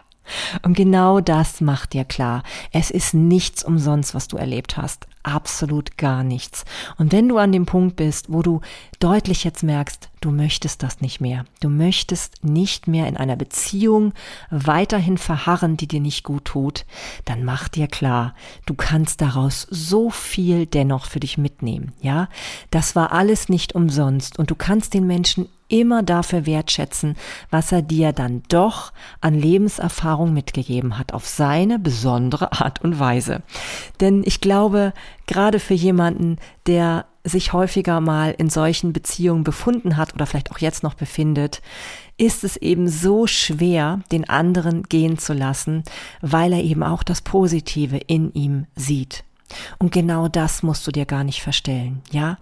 Und 0.62 0.76
genau 0.76 1.20
das 1.20 1.62
macht 1.62 1.94
dir 1.94 2.06
klar. 2.06 2.44
Es 2.72 2.92
ist 2.92 3.14
nichts 3.14 3.64
umsonst, 3.64 4.14
was 4.14 4.28
du 4.28 4.38
erlebt 4.38 4.78
hast 4.78 5.08
absolut 5.24 5.98
gar 5.98 6.24
nichts. 6.24 6.66
Und 6.98 7.12
wenn 7.12 7.30
du 7.30 7.38
an 7.38 7.52
dem 7.52 7.66
Punkt 7.66 7.96
bist, 7.96 8.32
wo 8.32 8.42
du 8.42 8.62
deutlich 9.00 9.44
jetzt 9.44 9.64
merkst, 9.64 10.10
du 10.22 10.32
möchtest 10.32 10.84
das 10.84 11.02
nicht 11.02 11.22
mehr, 11.22 11.46
du 11.62 11.70
möchtest 11.70 12.44
nicht 12.44 12.88
mehr 12.88 13.08
in 13.08 13.18
einer 13.18 13.36
Beziehung 13.36 14.14
weiterhin 14.52 15.18
verharren, 15.18 15.78
die 15.78 15.88
dir 15.88 16.02
nicht 16.02 16.24
gut 16.24 16.46
tut, 16.46 16.86
dann 17.26 17.44
mach 17.44 17.70
dir 17.70 17.88
klar, 17.88 18.36
du 18.66 18.74
kannst 18.74 19.22
daraus 19.22 19.66
so 19.70 20.10
viel 20.10 20.66
dennoch 20.66 21.06
für 21.06 21.20
dich 21.20 21.38
mitnehmen, 21.38 21.94
ja? 22.02 22.28
Das 22.70 22.96
war 22.96 23.12
alles 23.12 23.50
nicht 23.50 23.76
umsonst 23.76 24.38
und 24.38 24.52
du 24.52 24.56
kannst 24.56 24.94
den 24.94 25.08
Menschen 25.08 25.48
immer 25.74 26.04
dafür 26.04 26.46
wertschätzen, 26.46 27.16
was 27.50 27.72
er 27.72 27.82
dir 27.82 28.14
dann 28.14 28.44
doch 28.48 28.94
an 29.22 29.34
Lebenserfahrung 29.34 30.32
mitgegeben 30.32 31.00
hat, 31.00 31.16
auf 31.16 31.26
seine 31.26 31.80
besondere 31.80 32.52
Art 32.52 32.84
und 32.84 33.00
Weise. 33.00 33.42
Denn 34.00 34.22
ich 34.24 34.40
glaube, 34.40 34.94
gerade 35.26 35.60
für 35.60 35.74
jemanden, 35.74 36.38
der 36.68 37.08
sich 37.24 37.54
häufiger 37.54 38.02
mal 38.02 38.36
in 38.38 38.52
solchen 38.52 38.94
Beziehungen 38.94 39.44
befunden 39.44 39.98
hat 39.98 40.14
oder 40.14 40.28
vielleicht 40.28 40.52
auch 40.52 40.60
jetzt 40.60 40.84
noch 40.84 40.94
befindet, 40.94 41.64
ist 42.18 42.44
es 42.44 42.56
eben 42.58 42.88
so 42.88 43.26
schwer, 43.26 44.02
den 44.12 44.30
anderen 44.30 44.84
gehen 44.84 45.18
zu 45.18 45.34
lassen, 45.34 45.84
weil 46.22 46.54
er 46.54 46.62
eben 46.62 46.84
auch 46.84 47.02
das 47.02 47.22
Positive 47.22 47.98
in 47.98 48.32
ihm 48.34 48.68
sieht. 48.76 49.24
Und 49.80 49.92
genau 49.92 50.28
das 50.28 50.64
musst 50.64 50.86
du 50.88 50.92
dir 50.92 51.06
gar 51.06 51.24
nicht 51.24 51.42
verstellen, 51.42 52.02
ja? 52.12 52.38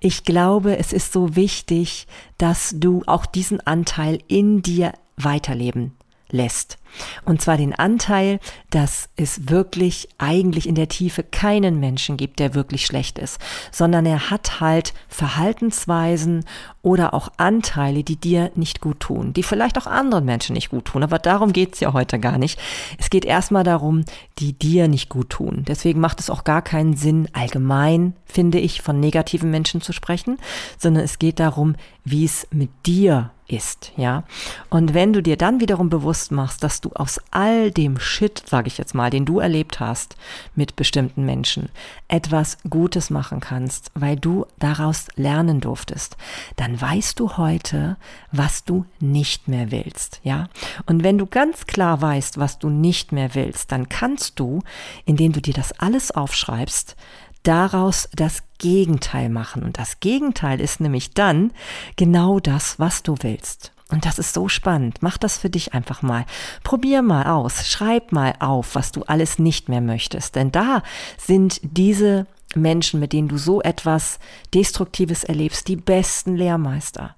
Ich 0.00 0.24
glaube, 0.24 0.76
es 0.78 0.92
ist 0.92 1.12
so 1.12 1.36
wichtig, 1.36 2.06
dass 2.38 2.74
du 2.76 3.02
auch 3.06 3.26
diesen 3.26 3.60
Anteil 3.66 4.18
in 4.28 4.62
dir 4.62 4.92
weiterleben 5.16 5.94
lässt. 6.32 6.78
Und 7.24 7.40
zwar 7.40 7.56
den 7.56 7.74
Anteil, 7.74 8.38
dass 8.70 9.08
es 9.16 9.48
wirklich 9.48 10.08
eigentlich 10.18 10.68
in 10.68 10.74
der 10.74 10.88
Tiefe 10.88 11.22
keinen 11.22 11.80
Menschen 11.80 12.16
gibt, 12.16 12.38
der 12.38 12.54
wirklich 12.54 12.84
schlecht 12.84 13.18
ist, 13.18 13.38
sondern 13.70 14.04
er 14.04 14.30
hat 14.30 14.60
halt 14.60 14.92
Verhaltensweisen 15.08 16.44
oder 16.82 17.14
auch 17.14 17.30
Anteile, 17.36 18.02
die 18.02 18.16
dir 18.16 18.50
nicht 18.54 18.80
gut 18.80 19.00
tun, 19.00 19.32
die 19.32 19.42
vielleicht 19.42 19.78
auch 19.78 19.86
anderen 19.86 20.24
Menschen 20.24 20.54
nicht 20.54 20.70
gut 20.70 20.86
tun. 20.86 21.02
Aber 21.02 21.18
darum 21.18 21.52
geht's 21.52 21.80
ja 21.80 21.92
heute 21.92 22.18
gar 22.18 22.38
nicht. 22.38 22.58
Es 22.98 23.08
geht 23.08 23.24
erstmal 23.24 23.64
darum, 23.64 24.04
die 24.38 24.52
dir 24.52 24.88
nicht 24.88 25.08
gut 25.08 25.30
tun. 25.30 25.64
Deswegen 25.66 26.00
macht 26.00 26.20
es 26.20 26.28
auch 26.28 26.44
gar 26.44 26.62
keinen 26.62 26.96
Sinn, 26.96 27.28
allgemein, 27.32 28.14
finde 28.24 28.58
ich, 28.58 28.82
von 28.82 29.00
negativen 29.00 29.50
Menschen 29.50 29.80
zu 29.80 29.92
sprechen, 29.92 30.38
sondern 30.78 31.04
es 31.04 31.18
geht 31.18 31.40
darum, 31.40 31.76
wie 32.04 32.24
es 32.24 32.46
mit 32.50 32.70
dir 32.84 33.30
ist, 33.52 33.92
ja. 33.96 34.24
Und 34.70 34.94
wenn 34.94 35.12
du 35.12 35.22
dir 35.22 35.36
dann 35.36 35.60
wiederum 35.60 35.90
bewusst 35.90 36.32
machst, 36.32 36.64
dass 36.64 36.80
du 36.80 36.90
aus 36.94 37.20
all 37.30 37.70
dem 37.70 37.98
Shit, 38.00 38.42
sage 38.46 38.68
ich 38.68 38.78
jetzt 38.78 38.94
mal, 38.94 39.10
den 39.10 39.24
du 39.24 39.38
erlebt 39.38 39.78
hast 39.78 40.16
mit 40.54 40.74
bestimmten 40.74 41.24
Menschen, 41.24 41.68
etwas 42.08 42.58
Gutes 42.68 43.10
machen 43.10 43.40
kannst, 43.40 43.90
weil 43.94 44.16
du 44.16 44.46
daraus 44.58 45.08
lernen 45.16 45.60
durftest, 45.60 46.16
dann 46.56 46.80
weißt 46.80 47.20
du 47.20 47.36
heute, 47.36 47.96
was 48.30 48.64
du 48.64 48.86
nicht 49.00 49.48
mehr 49.48 49.70
willst, 49.70 50.20
ja? 50.22 50.48
Und 50.86 51.04
wenn 51.04 51.18
du 51.18 51.26
ganz 51.26 51.66
klar 51.66 52.00
weißt, 52.00 52.38
was 52.38 52.58
du 52.58 52.70
nicht 52.70 53.12
mehr 53.12 53.34
willst, 53.34 53.70
dann 53.70 53.88
kannst 53.88 54.40
du, 54.40 54.60
indem 55.04 55.32
du 55.32 55.40
dir 55.40 55.54
das 55.54 55.72
alles 55.78 56.10
aufschreibst, 56.10 56.96
daraus 57.42 58.08
das 58.14 58.42
Gegenteil 58.58 59.28
machen. 59.28 59.62
Und 59.62 59.78
das 59.78 60.00
Gegenteil 60.00 60.60
ist 60.60 60.80
nämlich 60.80 61.14
dann 61.14 61.52
genau 61.96 62.40
das, 62.40 62.78
was 62.78 63.02
du 63.02 63.16
willst. 63.20 63.72
Und 63.90 64.06
das 64.06 64.18
ist 64.18 64.32
so 64.32 64.48
spannend. 64.48 64.98
Mach 65.02 65.18
das 65.18 65.36
für 65.36 65.50
dich 65.50 65.74
einfach 65.74 66.00
mal. 66.00 66.24
Probier 66.64 67.02
mal 67.02 67.26
aus. 67.26 67.68
Schreib 67.68 68.10
mal 68.10 68.34
auf, 68.38 68.74
was 68.74 68.90
du 68.90 69.02
alles 69.02 69.38
nicht 69.38 69.68
mehr 69.68 69.82
möchtest. 69.82 70.34
Denn 70.34 70.50
da 70.50 70.82
sind 71.18 71.60
diese 71.62 72.26
Menschen, 72.54 73.00
mit 73.00 73.12
denen 73.12 73.28
du 73.28 73.36
so 73.36 73.60
etwas 73.60 74.18
Destruktives 74.54 75.24
erlebst, 75.24 75.68
die 75.68 75.76
besten 75.76 76.36
Lehrmeister. 76.36 77.16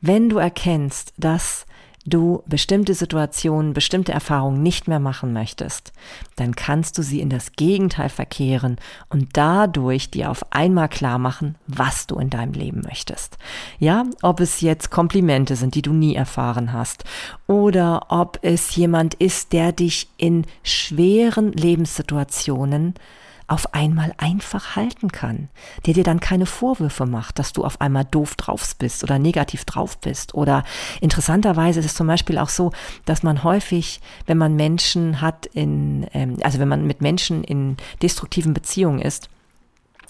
Wenn 0.00 0.28
du 0.28 0.38
erkennst, 0.38 1.12
dass 1.16 1.66
du 2.06 2.42
bestimmte 2.46 2.94
Situationen, 2.94 3.72
bestimmte 3.72 4.12
Erfahrungen 4.12 4.62
nicht 4.62 4.88
mehr 4.88 5.00
machen 5.00 5.32
möchtest, 5.32 5.92
dann 6.36 6.54
kannst 6.54 6.98
du 6.98 7.02
sie 7.02 7.20
in 7.20 7.30
das 7.30 7.52
Gegenteil 7.52 8.08
verkehren 8.08 8.76
und 9.08 9.28
dadurch 9.32 10.10
dir 10.10 10.30
auf 10.30 10.52
einmal 10.52 10.88
klar 10.88 11.18
machen, 11.18 11.56
was 11.66 12.06
du 12.06 12.16
in 12.16 12.30
deinem 12.30 12.52
Leben 12.52 12.82
möchtest. 12.82 13.38
Ja, 13.78 14.04
ob 14.22 14.40
es 14.40 14.60
jetzt 14.60 14.90
Komplimente 14.90 15.56
sind, 15.56 15.74
die 15.74 15.82
du 15.82 15.92
nie 15.92 16.14
erfahren 16.14 16.72
hast, 16.72 17.04
oder 17.46 18.06
ob 18.08 18.38
es 18.42 18.76
jemand 18.76 19.14
ist, 19.14 19.52
der 19.52 19.72
dich 19.72 20.08
in 20.16 20.44
schweren 20.62 21.52
Lebenssituationen 21.52 22.94
auf 23.46 23.74
einmal 23.74 24.14
einfach 24.16 24.76
halten 24.76 25.12
kann, 25.12 25.48
der 25.86 25.94
dir 25.94 26.04
dann 26.04 26.20
keine 26.20 26.46
Vorwürfe 26.46 27.06
macht, 27.06 27.38
dass 27.38 27.52
du 27.52 27.64
auf 27.64 27.80
einmal 27.80 28.04
doof 28.04 28.34
drauf 28.36 28.76
bist 28.76 29.04
oder 29.04 29.18
negativ 29.18 29.64
drauf 29.64 29.98
bist. 29.98 30.34
Oder 30.34 30.64
interessanterweise 31.00 31.80
ist 31.80 31.86
es 31.86 31.94
zum 31.94 32.06
Beispiel 32.06 32.38
auch 32.38 32.48
so, 32.48 32.72
dass 33.04 33.22
man 33.22 33.44
häufig, 33.44 34.00
wenn 34.26 34.38
man 34.38 34.56
Menschen 34.56 35.20
hat 35.20 35.46
in, 35.46 36.06
ähm, 36.14 36.38
also 36.42 36.58
wenn 36.58 36.68
man 36.68 36.86
mit 36.86 37.02
Menschen 37.02 37.44
in 37.44 37.76
destruktiven 38.00 38.54
Beziehungen 38.54 39.00
ist, 39.00 39.28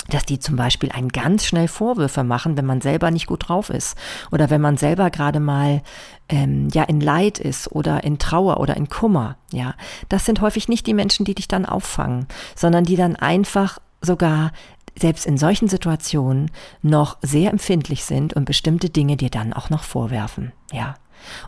dass 0.09 0.25
die 0.25 0.39
zum 0.39 0.57
Beispiel 0.57 0.91
einen 0.93 1.09
ganz 1.09 1.47
schnell 1.47 1.69
Vorwürfe 1.69 2.25
machen, 2.25 2.57
wenn 2.57 2.67
man 2.67 2.81
selber 2.81 3.11
nicht 3.11 3.27
gut 3.27 3.49
drauf 3.49 3.71
ist 3.71 3.97
oder 4.31 4.51
wenn 4.51 4.61
man 4.61 4.77
selber 4.77 5.11
gerade 5.11 5.41
mal 5.41 5.83
ähm, 6.29 6.69
ja 6.73 6.85
in 6.85 7.01
Leid 7.01 7.39
ist 7.39 7.71
oder 7.73 8.05
in 8.05 8.19
Trauer 8.19 8.61
oder 8.61 8.77
in 8.77 8.89
Kummer. 8.89 9.37
Ja, 9.53 9.75
das 10.09 10.25
sind 10.25 10.41
häufig 10.41 10.69
nicht 10.69 10.87
die 10.87 10.95
Menschen, 10.95 11.25
die 11.25 11.35
dich 11.35 11.49
dann 11.49 11.67
auffangen, 11.67 12.27
sondern 12.55 12.85
die 12.85 12.97
dann 12.97 13.17
einfach 13.17 13.79
sogar 14.01 14.53
selbst 14.97 15.27
in 15.27 15.39
solchen 15.39 15.69
Situationen 15.69 16.51
noch 16.83 17.19
sehr 17.23 17.51
empfindlich 17.51 18.05
sind 18.05 18.35
und 18.35 18.45
bestimmte 18.45 18.91
Dinge 18.91 19.17
dir 19.17 19.31
dann 19.31 19.53
auch 19.53 19.71
noch 19.71 19.83
vorwerfen. 19.83 20.53
Ja, 20.73 20.95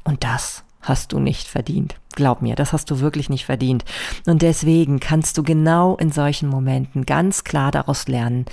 und 0.05 0.25
das 0.25 0.65
hast 0.89 1.13
du 1.13 1.19
nicht 1.19 1.49
verdient. 1.49 1.97
Glaub 2.15 2.41
mir, 2.41 2.55
das 2.55 2.73
hast 2.73 2.91
du 2.91 3.01
wirklich 3.01 3.29
nicht 3.29 3.45
verdient. 3.45 3.85
Und 4.27 4.43
deswegen 4.43 5.01
kannst 5.01 5.37
du 5.37 5.43
genau 5.43 5.97
in 5.97 6.11
solchen 6.11 6.49
Momenten 6.49 7.05
ganz 7.05 7.45
klar 7.45 7.71
daraus 7.71 8.09
lernen, 8.09 8.47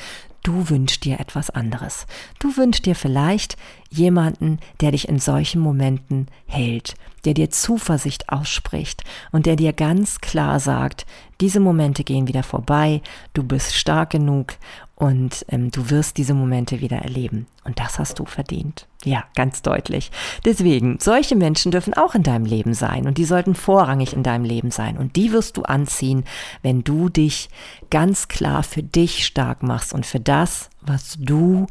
du 0.44 0.70
wünschst 0.70 1.06
dir 1.06 1.20
etwas 1.20 1.50
anderes. 1.50 2.06
Du 2.40 2.58
wünschst 2.58 2.86
dir 2.86 2.96
vielleicht 2.96 3.56
jemanden, 3.90 4.60
der 4.82 4.92
dich 4.92 5.08
in 5.08 5.20
solchen 5.20 5.62
Momenten 5.62 6.28
hält, 6.46 6.96
der 7.26 7.34
dir 7.34 7.50
Zuversicht 7.50 8.30
ausspricht 8.30 9.04
und 9.32 9.46
der 9.46 9.56
dir 9.56 9.74
ganz 9.74 10.20
klar 10.20 10.60
sagt, 10.60 11.06
diese 11.42 11.60
Momente 11.60 12.04
gehen 12.04 12.28
wieder 12.28 12.44
vorbei, 12.44 13.02
du 13.34 13.44
bist 13.44 13.76
stark 13.76 14.12
genug 14.12 14.54
und 14.96 15.46
ähm, 15.50 15.72
du 15.72 15.90
wirst 15.90 16.18
diese 16.18 16.34
Momente 16.34 16.80
wieder 16.80 16.98
erleben. 16.98 17.48
Und 17.66 17.80
das 17.80 18.00
hast 18.00 18.20
du 18.20 18.26
verdient. 18.26 18.88
Ja, 19.04 19.26
ganz 19.36 19.62
deutlich. 19.62 20.12
Deswegen, 20.46 20.98
solche 21.00 21.36
Menschen 21.36 21.72
dürfen 21.72 21.94
auch 21.94 22.16
in 22.16 22.24
deinem 22.24 22.46
Leben 22.46 22.74
sein 22.74 23.08
und 23.08 23.18
die 23.18 23.26
sollten 23.26 23.56
vorrangig 23.56 24.14
in 24.14 24.24
deinem 24.24 24.46
Leben 24.46 24.72
sein. 24.72 24.98
Und 24.98 25.16
die 25.16 25.32
wirst 25.34 25.58
du 25.58 25.64
anziehen, 25.64 26.24
wenn 26.62 26.84
du 26.84 27.10
dich 27.10 27.50
ganz 27.90 28.28
klar 28.28 28.64
für 28.64 28.84
dich 28.84 29.26
stark 29.26 29.64
machst 29.64 29.94
und 29.94 30.06
für 30.06 30.20
das, 30.20 30.70
was 30.80 31.18
du, 31.20 31.68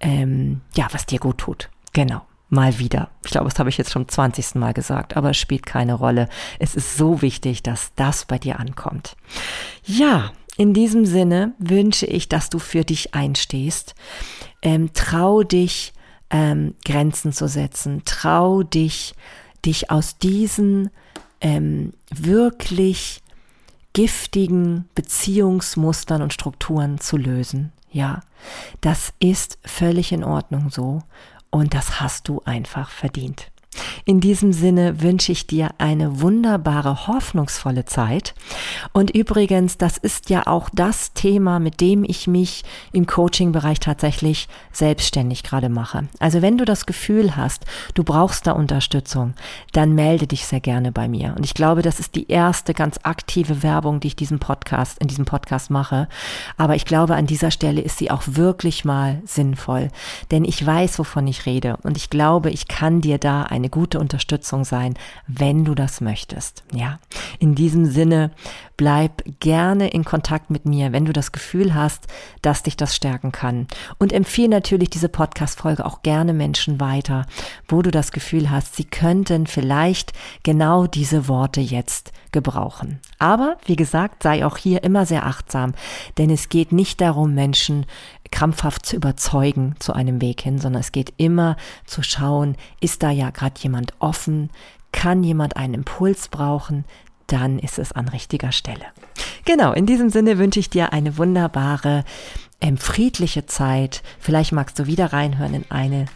ähm, 0.00 0.60
ja, 0.76 0.86
was 0.92 1.06
dir 1.06 1.18
gut 1.18 1.38
tut. 1.38 1.70
Genau. 1.92 2.22
Mal 2.50 2.78
wieder. 2.78 3.10
Ich 3.24 3.30
glaube, 3.30 3.50
das 3.50 3.58
habe 3.58 3.68
ich 3.68 3.76
jetzt 3.76 3.92
schon 3.92 4.08
20. 4.08 4.54
Mal 4.54 4.72
gesagt, 4.72 5.16
aber 5.16 5.30
es 5.30 5.36
spielt 5.36 5.66
keine 5.66 5.94
Rolle. 5.94 6.28
Es 6.58 6.74
ist 6.74 6.96
so 6.96 7.20
wichtig, 7.20 7.62
dass 7.62 7.92
das 7.94 8.24
bei 8.24 8.38
dir 8.38 8.58
ankommt. 8.58 9.16
Ja, 9.84 10.32
in 10.56 10.72
diesem 10.74 11.04
Sinne 11.04 11.52
wünsche 11.58 12.06
ich, 12.06 12.28
dass 12.28 12.50
du 12.50 12.58
für 12.58 12.84
dich 12.84 13.14
einstehst. 13.14 13.94
Ähm, 14.62 14.90
trau 14.94 15.42
dich, 15.42 15.92
ähm, 16.30 16.74
Grenzen 16.84 17.32
zu 17.32 17.48
setzen. 17.48 18.02
Trau 18.04 18.62
dich, 18.62 19.14
dich 19.64 19.90
aus 19.90 20.18
diesen 20.18 20.90
ähm, 21.40 21.92
wirklich 22.10 23.22
giftigen 23.92 24.88
Beziehungsmustern 24.94 26.22
und 26.22 26.32
Strukturen 26.32 26.98
zu 26.98 27.16
lösen. 27.16 27.72
Ja, 27.90 28.20
das 28.80 29.12
ist 29.18 29.58
völlig 29.64 30.12
in 30.12 30.24
Ordnung 30.24 30.70
so 30.70 31.02
und 31.50 31.74
das 31.74 32.00
hast 32.00 32.28
du 32.28 32.42
einfach 32.44 32.90
verdient. 32.90 33.50
In 34.04 34.20
diesem 34.20 34.52
Sinne 34.52 35.02
wünsche 35.02 35.32
ich 35.32 35.46
dir 35.46 35.70
eine 35.76 36.20
wunderbare, 36.20 37.06
hoffnungsvolle 37.06 37.84
Zeit. 37.84 38.34
Und 38.92 39.10
übrigens, 39.10 39.76
das 39.76 39.98
ist 39.98 40.30
ja 40.30 40.46
auch 40.46 40.70
das 40.72 41.12
Thema, 41.12 41.58
mit 41.58 41.80
dem 41.80 42.04
ich 42.04 42.26
mich 42.26 42.64
im 42.92 43.06
Coaching-Bereich 43.06 43.80
tatsächlich 43.80 44.48
selbstständig 44.72 45.42
gerade 45.42 45.68
mache. 45.68 46.08
Also 46.20 46.40
wenn 46.40 46.56
du 46.56 46.64
das 46.64 46.86
Gefühl 46.86 47.36
hast, 47.36 47.66
du 47.94 48.02
brauchst 48.02 48.46
da 48.46 48.52
Unterstützung, 48.52 49.34
dann 49.72 49.94
melde 49.94 50.26
dich 50.26 50.46
sehr 50.46 50.60
gerne 50.60 50.90
bei 50.90 51.06
mir. 51.06 51.34
Und 51.36 51.44
ich 51.44 51.54
glaube, 51.54 51.82
das 51.82 52.00
ist 52.00 52.14
die 52.14 52.28
erste 52.28 52.72
ganz 52.72 52.98
aktive 53.02 53.62
Werbung, 53.62 54.00
die 54.00 54.08
ich 54.08 54.16
diesem 54.16 54.38
Podcast, 54.38 54.98
in 55.00 55.08
diesem 55.08 55.26
Podcast 55.26 55.70
mache. 55.70 56.08
Aber 56.56 56.76
ich 56.76 56.86
glaube, 56.86 57.14
an 57.14 57.26
dieser 57.26 57.50
Stelle 57.50 57.82
ist 57.82 57.98
sie 57.98 58.10
auch 58.10 58.22
wirklich 58.24 58.84
mal 58.86 59.20
sinnvoll. 59.26 59.88
Denn 60.30 60.44
ich 60.44 60.64
weiß, 60.64 60.98
wovon 60.98 61.26
ich 61.26 61.44
rede. 61.44 61.76
Und 61.82 61.98
ich 61.98 62.08
glaube, 62.08 62.50
ich 62.50 62.68
kann 62.68 63.02
dir 63.02 63.18
da 63.18 63.42
eine 63.42 63.57
eine 63.58 63.68
gute 63.68 63.98
Unterstützung 63.98 64.64
sein, 64.64 64.94
wenn 65.26 65.64
du 65.64 65.74
das 65.74 66.00
möchtest. 66.00 66.64
Ja, 66.72 66.98
in 67.38 67.54
diesem 67.54 67.86
Sinne 67.86 68.30
bleib 68.76 69.22
gerne 69.40 69.88
in 69.88 70.04
Kontakt 70.04 70.50
mit 70.50 70.64
mir, 70.64 70.92
wenn 70.92 71.04
du 71.04 71.12
das 71.12 71.32
Gefühl 71.32 71.74
hast, 71.74 72.06
dass 72.42 72.62
dich 72.62 72.76
das 72.76 72.94
stärken 72.94 73.32
kann. 73.32 73.66
Und 73.98 74.12
empfehle 74.12 74.48
natürlich 74.48 74.90
diese 74.90 75.08
Podcast-Folge 75.08 75.84
auch 75.84 76.02
gerne 76.02 76.32
Menschen 76.32 76.80
weiter, 76.80 77.26
wo 77.66 77.82
du 77.82 77.90
das 77.90 78.12
Gefühl 78.12 78.50
hast, 78.50 78.76
sie 78.76 78.84
könnten 78.84 79.46
vielleicht 79.46 80.12
genau 80.42 80.86
diese 80.86 81.28
Worte 81.28 81.60
jetzt 81.60 82.12
gebrauchen. 82.32 83.00
Aber 83.18 83.56
wie 83.64 83.76
gesagt, 83.76 84.22
sei 84.22 84.44
auch 84.44 84.56
hier 84.56 84.84
immer 84.84 85.06
sehr 85.06 85.26
achtsam, 85.26 85.74
denn 86.18 86.30
es 86.30 86.48
geht 86.48 86.72
nicht 86.72 87.00
darum, 87.00 87.34
Menschen 87.34 87.86
krampfhaft 88.30 88.86
zu 88.86 88.96
überzeugen 88.96 89.74
zu 89.78 89.92
einem 89.92 90.20
Weg 90.20 90.40
hin, 90.40 90.58
sondern 90.58 90.80
es 90.80 90.92
geht 90.92 91.12
immer 91.16 91.56
zu 91.86 92.02
schauen, 92.02 92.56
ist 92.80 93.02
da 93.02 93.10
ja 93.10 93.30
gerade 93.30 93.60
jemand 93.60 93.94
offen, 93.98 94.50
kann 94.92 95.22
jemand 95.22 95.56
einen 95.56 95.74
Impuls 95.74 96.28
brauchen, 96.28 96.84
dann 97.26 97.58
ist 97.58 97.78
es 97.78 97.92
an 97.92 98.08
richtiger 98.08 98.52
Stelle. 98.52 98.86
Genau, 99.44 99.72
in 99.72 99.86
diesem 99.86 100.10
Sinne 100.10 100.38
wünsche 100.38 100.60
ich 100.60 100.70
dir 100.70 100.92
eine 100.92 101.18
wunderbare, 101.18 102.04
ähm, 102.60 102.76
friedliche 102.76 103.46
Zeit. 103.46 104.02
Vielleicht 104.18 104.52
magst 104.52 104.78
du 104.78 104.86
wieder 104.86 105.12
reinhören 105.12 105.54
in 105.54 105.64
eine 105.70 106.06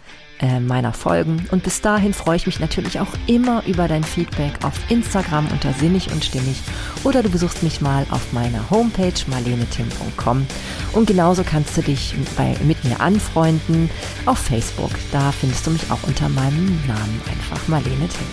äh, 0.40 0.60
meiner 0.60 0.92
Folgen. 0.92 1.46
Und 1.50 1.62
bis 1.62 1.80
dahin 1.80 2.12
freue 2.12 2.36
ich 2.36 2.46
mich 2.46 2.60
natürlich 2.60 3.00
auch 3.00 3.12
immer 3.26 3.62
über 3.66 3.88
dein 3.88 4.04
Feedback 4.04 4.52
auf 4.64 4.74
Instagram 4.88 5.48
unter 5.48 5.72
sinnig 5.72 6.10
und 6.12 6.24
stimmig 6.24 6.60
oder 7.04 7.22
du 7.22 7.30
besuchst 7.30 7.62
mich 7.62 7.80
mal 7.80 8.06
auf 8.10 8.32
meiner 8.32 8.70
Homepage 8.70 9.12
marlenetim.com 9.26 10.46
und 10.92 11.06
genauso 11.06 11.44
kannst 11.44 11.76
du 11.76 11.82
dich 11.82 12.14
bei, 12.36 12.54
mit 12.64 12.82
mir 12.84 13.00
anfreunden 13.00 13.90
auf 14.26 14.38
Facebook. 14.38 14.90
Da 15.10 15.32
findest 15.32 15.66
du 15.66 15.70
mich 15.70 15.90
auch 15.90 16.02
unter 16.06 16.28
meinem 16.28 16.80
Namen 16.86 17.20
einfach 17.30 17.68
Marlene 17.68 18.08
Tim. 18.08 18.26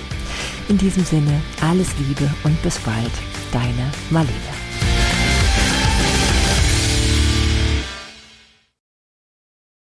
In 0.68 0.78
diesem 0.78 1.04
Sinne 1.04 1.42
alles 1.62 1.90
Liebe 1.98 2.30
und 2.44 2.62
bis 2.62 2.78
bald, 2.80 3.12
deine 3.52 3.92
Marlene. 4.10 4.59